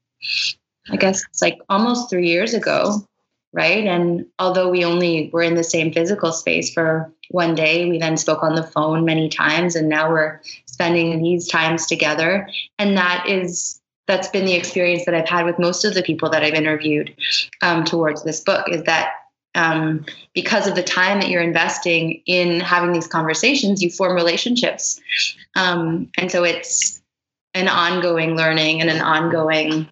i 0.90 0.97
guess 0.97 1.24
it's 1.28 1.43
like 1.43 1.59
almost 1.69 2.10
three 2.10 2.28
years 2.28 2.55
ago 2.55 3.06
right 3.52 3.86
and 3.86 4.27
although 4.39 4.69
we 4.69 4.85
only 4.85 5.31
were 5.32 5.43
in 5.43 5.55
the 5.55 5.65
same 5.65 5.93
physical 5.93 6.32
space 6.32 6.73
for 6.73 7.12
one 7.31 7.55
day. 7.55 7.89
We 7.89 7.98
then 7.98 8.16
spoke 8.16 8.43
on 8.43 8.55
the 8.55 8.62
phone 8.62 9.05
many 9.05 9.28
times, 9.28 9.77
and 9.77 9.89
now 9.89 10.10
we're 10.10 10.40
spending 10.66 11.23
these 11.23 11.48
times 11.48 11.86
together. 11.86 12.48
And 12.78 12.97
that 12.97 13.27
is 13.28 13.81
that's 14.06 14.28
been 14.28 14.47
the 14.47 14.55
experience 14.55 15.05
that 15.05 15.15
I've 15.15 15.28
had 15.28 15.44
with 15.44 15.59
most 15.59 15.85
of 15.85 15.93
the 15.93 16.02
people 16.02 16.31
that 16.31 16.43
I've 16.43 16.55
interviewed 16.55 17.15
um, 17.60 17.85
towards 17.85 18.24
this 18.24 18.40
book. 18.40 18.66
Is 18.70 18.82
that 18.85 19.12
um, 19.55 20.06
because 20.35 20.66
of 20.66 20.74
the 20.74 20.82
time 20.82 21.20
that 21.20 21.28
you're 21.28 21.43
investing 21.43 22.23
in 22.24 22.60
having 22.60 22.93
these 22.93 23.06
conversations, 23.06 23.82
you 23.82 23.90
form 23.90 24.15
relationships, 24.15 24.98
um, 25.55 26.10
and 26.16 26.31
so 26.31 26.44
it's 26.44 27.02
an 27.55 27.69
ongoing 27.69 28.36
learning 28.36 28.81
and 28.81 28.89
an 28.89 29.01
ongoing 29.01 29.89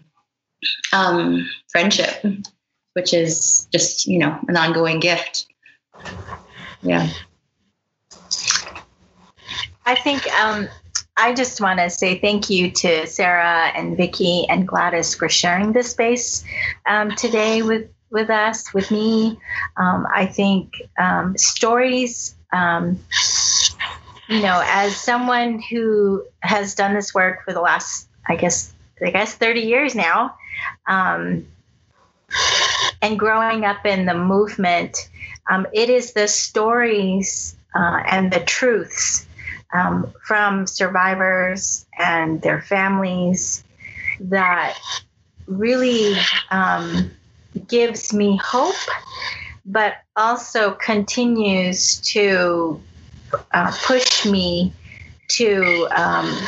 um, 0.92 1.48
friendship, 1.70 2.24
which 2.94 3.12
is 3.12 3.68
just 3.72 4.06
you 4.06 4.18
know 4.18 4.38
an 4.48 4.56
ongoing 4.56 5.00
gift. 5.00 5.46
Yeah. 6.82 7.08
I 9.86 9.94
think 9.94 10.26
um, 10.34 10.68
I 11.16 11.32
just 11.32 11.60
want 11.60 11.78
to 11.78 11.88
say 11.88 12.18
thank 12.18 12.50
you 12.50 12.70
to 12.72 13.06
Sara 13.06 13.72
and 13.74 13.96
Vicki 13.96 14.46
and 14.48 14.66
Gladys 14.66 15.14
for 15.14 15.28
sharing 15.28 15.72
this 15.72 15.90
space 15.90 16.44
um, 16.86 17.12
today 17.12 17.62
with 17.62 17.88
with 18.10 18.30
us, 18.30 18.72
with 18.74 18.90
me. 18.90 19.38
Um, 19.76 20.06
I 20.12 20.26
think 20.26 20.74
um, 20.98 21.36
stories, 21.36 22.36
um, 22.52 22.98
you 24.28 24.40
know, 24.40 24.62
as 24.64 24.96
someone 24.96 25.60
who 25.60 26.24
has 26.40 26.74
done 26.74 26.94
this 26.94 27.14
work 27.14 27.44
for 27.44 27.52
the 27.52 27.60
last, 27.60 28.08
I 28.28 28.36
guess, 28.36 28.74
I 29.04 29.10
guess, 29.10 29.34
thirty 29.34 29.60
years 29.60 29.94
now, 29.94 30.36
um, 30.86 31.46
and 33.02 33.18
growing 33.18 33.64
up 33.64 33.86
in 33.86 34.06
the 34.06 34.14
movement, 34.14 35.08
it 35.72 35.90
is 35.90 36.12
the 36.12 36.28
stories 36.28 37.56
uh, 37.74 38.02
and 38.06 38.32
the 38.32 38.40
truths 38.40 39.26
um, 39.72 40.12
from 40.24 40.66
survivors 40.66 41.86
and 41.98 42.40
their 42.42 42.62
families 42.62 43.64
that 44.20 44.78
really 45.46 46.14
um, 46.50 47.10
gives 47.68 48.12
me 48.12 48.38
hope, 48.42 48.74
but 49.64 49.94
also 50.16 50.72
continues 50.72 52.00
to 52.00 52.80
uh, 53.52 53.72
push 53.84 54.24
me 54.26 54.72
to 55.28 55.88
um, 55.94 56.38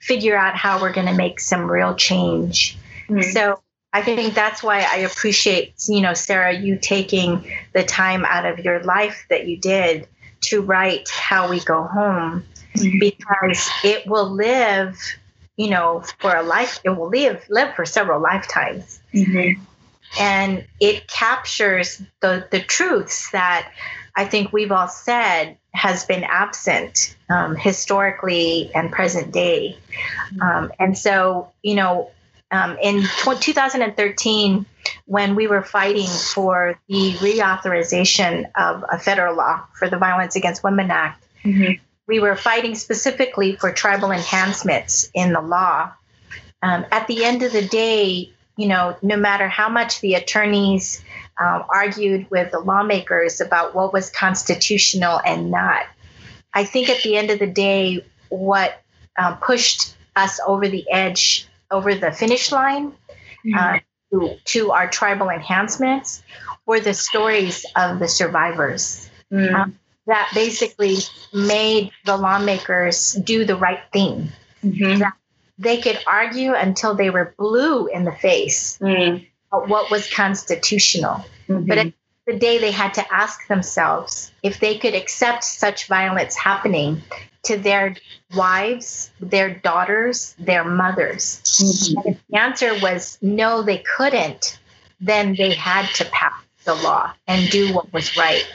figure 0.00 0.36
out 0.36 0.54
how 0.54 0.80
we're 0.80 0.92
going 0.92 1.06
to 1.06 1.14
make 1.14 1.40
some 1.40 1.70
real 1.70 1.94
change. 1.94 2.78
Mm-hmm. 3.08 3.30
So 3.30 3.60
I 3.92 4.02
think 4.02 4.34
that's 4.34 4.62
why 4.62 4.86
I 4.90 4.98
appreciate, 4.98 5.74
you 5.88 6.00
know, 6.00 6.14
Sara, 6.14 6.52
you 6.52 6.76
taking 6.80 7.48
the 7.72 7.84
time 7.84 8.24
out 8.24 8.44
of 8.44 8.58
your 8.58 8.82
life 8.82 9.24
that 9.30 9.46
you 9.46 9.56
did 9.56 10.08
to 10.42 10.62
write 10.62 11.08
How 11.08 11.48
We 11.48 11.60
Go 11.60 11.84
Home 11.84 12.44
mm-hmm. 12.74 12.98
because 12.98 13.70
it 13.84 14.06
will 14.06 14.28
live, 14.28 14.98
you 15.56 15.70
know, 15.70 16.02
for 16.18 16.34
a 16.34 16.42
life, 16.42 16.80
it 16.84 16.90
will 16.90 17.08
live, 17.08 17.44
live 17.48 17.74
for 17.76 17.86
several 17.86 18.20
lifetimes. 18.20 19.00
Mm-hmm. 19.14 19.62
And 20.18 20.66
it 20.80 21.06
captures 21.06 22.02
the, 22.20 22.46
the 22.50 22.60
truths 22.60 23.30
that 23.30 23.72
I 24.16 24.24
think 24.24 24.52
we've 24.52 24.72
all 24.72 24.88
said 24.88 25.56
has 25.72 26.04
been 26.04 26.24
absent 26.24 27.16
um, 27.30 27.56
historically 27.56 28.72
and 28.74 28.90
present 28.90 29.32
day. 29.32 29.78
Mm-hmm. 30.32 30.42
Um, 30.42 30.72
and 30.78 30.98
so, 30.98 31.52
you 31.62 31.76
know, 31.76 32.10
um, 32.54 32.78
in 32.80 33.02
t- 33.02 33.38
2013, 33.40 34.66
when 35.06 35.34
we 35.34 35.46
were 35.46 35.62
fighting 35.62 36.06
for 36.06 36.78
the 36.88 37.12
reauthorization 37.14 38.44
of 38.54 38.84
a 38.90 38.98
federal 38.98 39.36
law 39.36 39.64
for 39.72 39.88
the 39.88 39.98
Violence 39.98 40.36
Against 40.36 40.62
Women 40.62 40.90
Act, 40.90 41.24
mm-hmm. 41.44 41.82
we 42.06 42.20
were 42.20 42.36
fighting 42.36 42.74
specifically 42.74 43.56
for 43.56 43.72
tribal 43.72 44.12
enhancements 44.12 45.10
in 45.14 45.32
the 45.32 45.40
law. 45.40 45.92
Um, 46.62 46.86
at 46.92 47.06
the 47.08 47.24
end 47.24 47.42
of 47.42 47.52
the 47.52 47.66
day, 47.66 48.32
you 48.56 48.68
know, 48.68 48.96
no 49.02 49.16
matter 49.16 49.48
how 49.48 49.68
much 49.68 50.00
the 50.00 50.14
attorneys 50.14 51.02
um, 51.40 51.64
argued 51.68 52.30
with 52.30 52.52
the 52.52 52.60
lawmakers 52.60 53.40
about 53.40 53.74
what 53.74 53.92
was 53.92 54.10
constitutional 54.10 55.20
and 55.26 55.50
not, 55.50 55.86
I 56.52 56.64
think 56.64 56.88
at 56.88 57.02
the 57.02 57.16
end 57.16 57.30
of 57.30 57.40
the 57.40 57.48
day, 57.48 58.04
what 58.28 58.80
um, 59.18 59.38
pushed 59.38 59.96
us 60.14 60.38
over 60.46 60.68
the 60.68 60.84
edge, 60.90 61.48
over 61.70 61.94
the 61.94 62.12
finish 62.12 62.52
line, 62.52 62.92
mm-hmm. 63.44 63.54
uh, 63.54 63.78
to, 64.12 64.36
to 64.44 64.70
our 64.72 64.88
tribal 64.88 65.28
enhancements 65.28 66.22
were 66.66 66.80
the 66.80 66.94
stories 66.94 67.66
of 67.76 67.98
the 67.98 68.08
survivors. 68.08 69.10
Mm. 69.32 69.54
Um, 69.54 69.78
that 70.06 70.30
basically 70.34 70.96
made 71.32 71.90
the 72.04 72.16
lawmakers 72.16 73.12
do 73.12 73.44
the 73.44 73.56
right 73.56 73.80
thing. 73.92 74.30
Mm-hmm. 74.62 74.98
That 74.98 75.14
they 75.58 75.80
could 75.80 75.98
argue 76.06 76.54
until 76.54 76.94
they 76.94 77.10
were 77.10 77.34
blue 77.38 77.86
in 77.86 78.04
the 78.04 78.12
face 78.12 78.78
mm. 78.80 79.26
what 79.50 79.90
was 79.90 80.12
constitutional. 80.12 81.24
Mm-hmm. 81.48 81.66
But 81.66 81.78
at 81.78 81.92
the 82.26 82.38
day 82.38 82.58
they 82.58 82.70
had 82.70 82.94
to 82.94 83.14
ask 83.14 83.46
themselves 83.48 84.32
if 84.42 84.60
they 84.60 84.78
could 84.78 84.94
accept 84.94 85.44
such 85.44 85.86
violence 85.86 86.34
happening 86.36 87.02
to 87.44 87.56
their 87.56 87.96
wives, 88.34 89.10
their 89.20 89.54
daughters, 89.54 90.34
their 90.38 90.64
mothers. 90.64 91.40
Mm-hmm. 91.44 92.08
if 92.08 92.18
the 92.28 92.38
answer 92.38 92.78
was 92.80 93.18
no, 93.22 93.62
they 93.62 93.78
couldn't, 93.78 94.58
then 95.00 95.34
they 95.36 95.54
had 95.54 95.86
to 95.94 96.04
pass 96.06 96.40
the 96.64 96.74
law 96.74 97.12
and 97.26 97.50
do 97.50 97.72
what 97.74 97.92
was 97.92 98.16
right. 98.16 98.46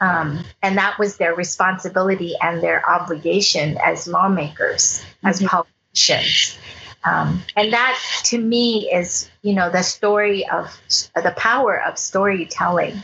Um, 0.00 0.44
and 0.62 0.78
that 0.78 0.98
was 0.98 1.16
their 1.16 1.34
responsibility 1.34 2.34
and 2.40 2.62
their 2.62 2.88
obligation 2.88 3.78
as 3.84 4.06
lawmakers, 4.06 5.00
mm-hmm. 5.00 5.26
as 5.26 5.42
politicians. 5.42 6.58
Um, 7.04 7.42
and 7.56 7.72
that 7.72 7.98
to 8.24 8.38
me 8.38 8.90
is, 8.92 9.30
you 9.42 9.54
know, 9.54 9.70
the 9.70 9.82
story 9.82 10.46
of 10.48 10.70
the 11.14 11.32
power 11.36 11.82
of 11.82 11.98
storytelling. 11.98 13.02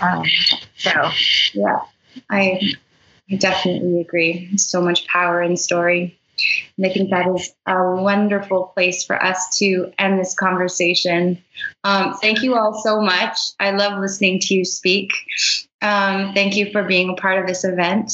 Um, 0.00 0.24
so, 0.76 1.10
yeah, 1.52 1.80
I, 2.30 2.60
I 3.32 3.36
definitely 3.36 4.00
agree. 4.00 4.56
So 4.56 4.80
much 4.80 5.06
power 5.06 5.42
in 5.42 5.56
story. 5.56 6.18
And 6.76 6.86
I 6.86 6.90
think 6.90 7.10
that 7.10 7.26
is 7.28 7.52
a 7.66 7.94
wonderful 7.96 8.72
place 8.74 9.04
for 9.04 9.22
us 9.22 9.58
to 9.58 9.92
end 9.98 10.18
this 10.18 10.34
conversation. 10.34 11.42
Um, 11.84 12.14
thank 12.14 12.42
you 12.42 12.56
all 12.56 12.80
so 12.82 13.00
much. 13.00 13.38
I 13.60 13.70
love 13.70 13.98
listening 13.98 14.40
to 14.40 14.54
you 14.54 14.64
speak. 14.64 15.10
Um, 15.82 16.32
thank 16.34 16.56
you 16.56 16.70
for 16.72 16.82
being 16.82 17.10
a 17.10 17.14
part 17.14 17.38
of 17.38 17.46
this 17.46 17.64
event. 17.64 18.12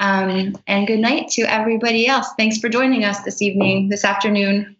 Um, 0.00 0.56
and 0.66 0.86
good 0.86 0.98
night 0.98 1.28
to 1.30 1.42
everybody 1.42 2.06
else. 2.06 2.28
Thanks 2.36 2.58
for 2.58 2.68
joining 2.68 3.04
us 3.04 3.20
this 3.22 3.40
evening, 3.40 3.88
this 3.88 4.04
afternoon. 4.04 4.76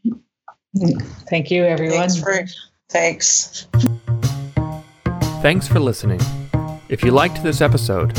Thank 1.30 1.50
you, 1.50 1.64
everyone. 1.64 2.08
Thanks. 2.08 2.16
For, 2.16 2.44
thanks. 2.90 3.66
Thanks 5.40 5.68
for 5.68 5.78
listening. 5.78 6.20
If 6.88 7.04
you 7.04 7.12
liked 7.12 7.42
this 7.42 7.60
episode, 7.60 8.18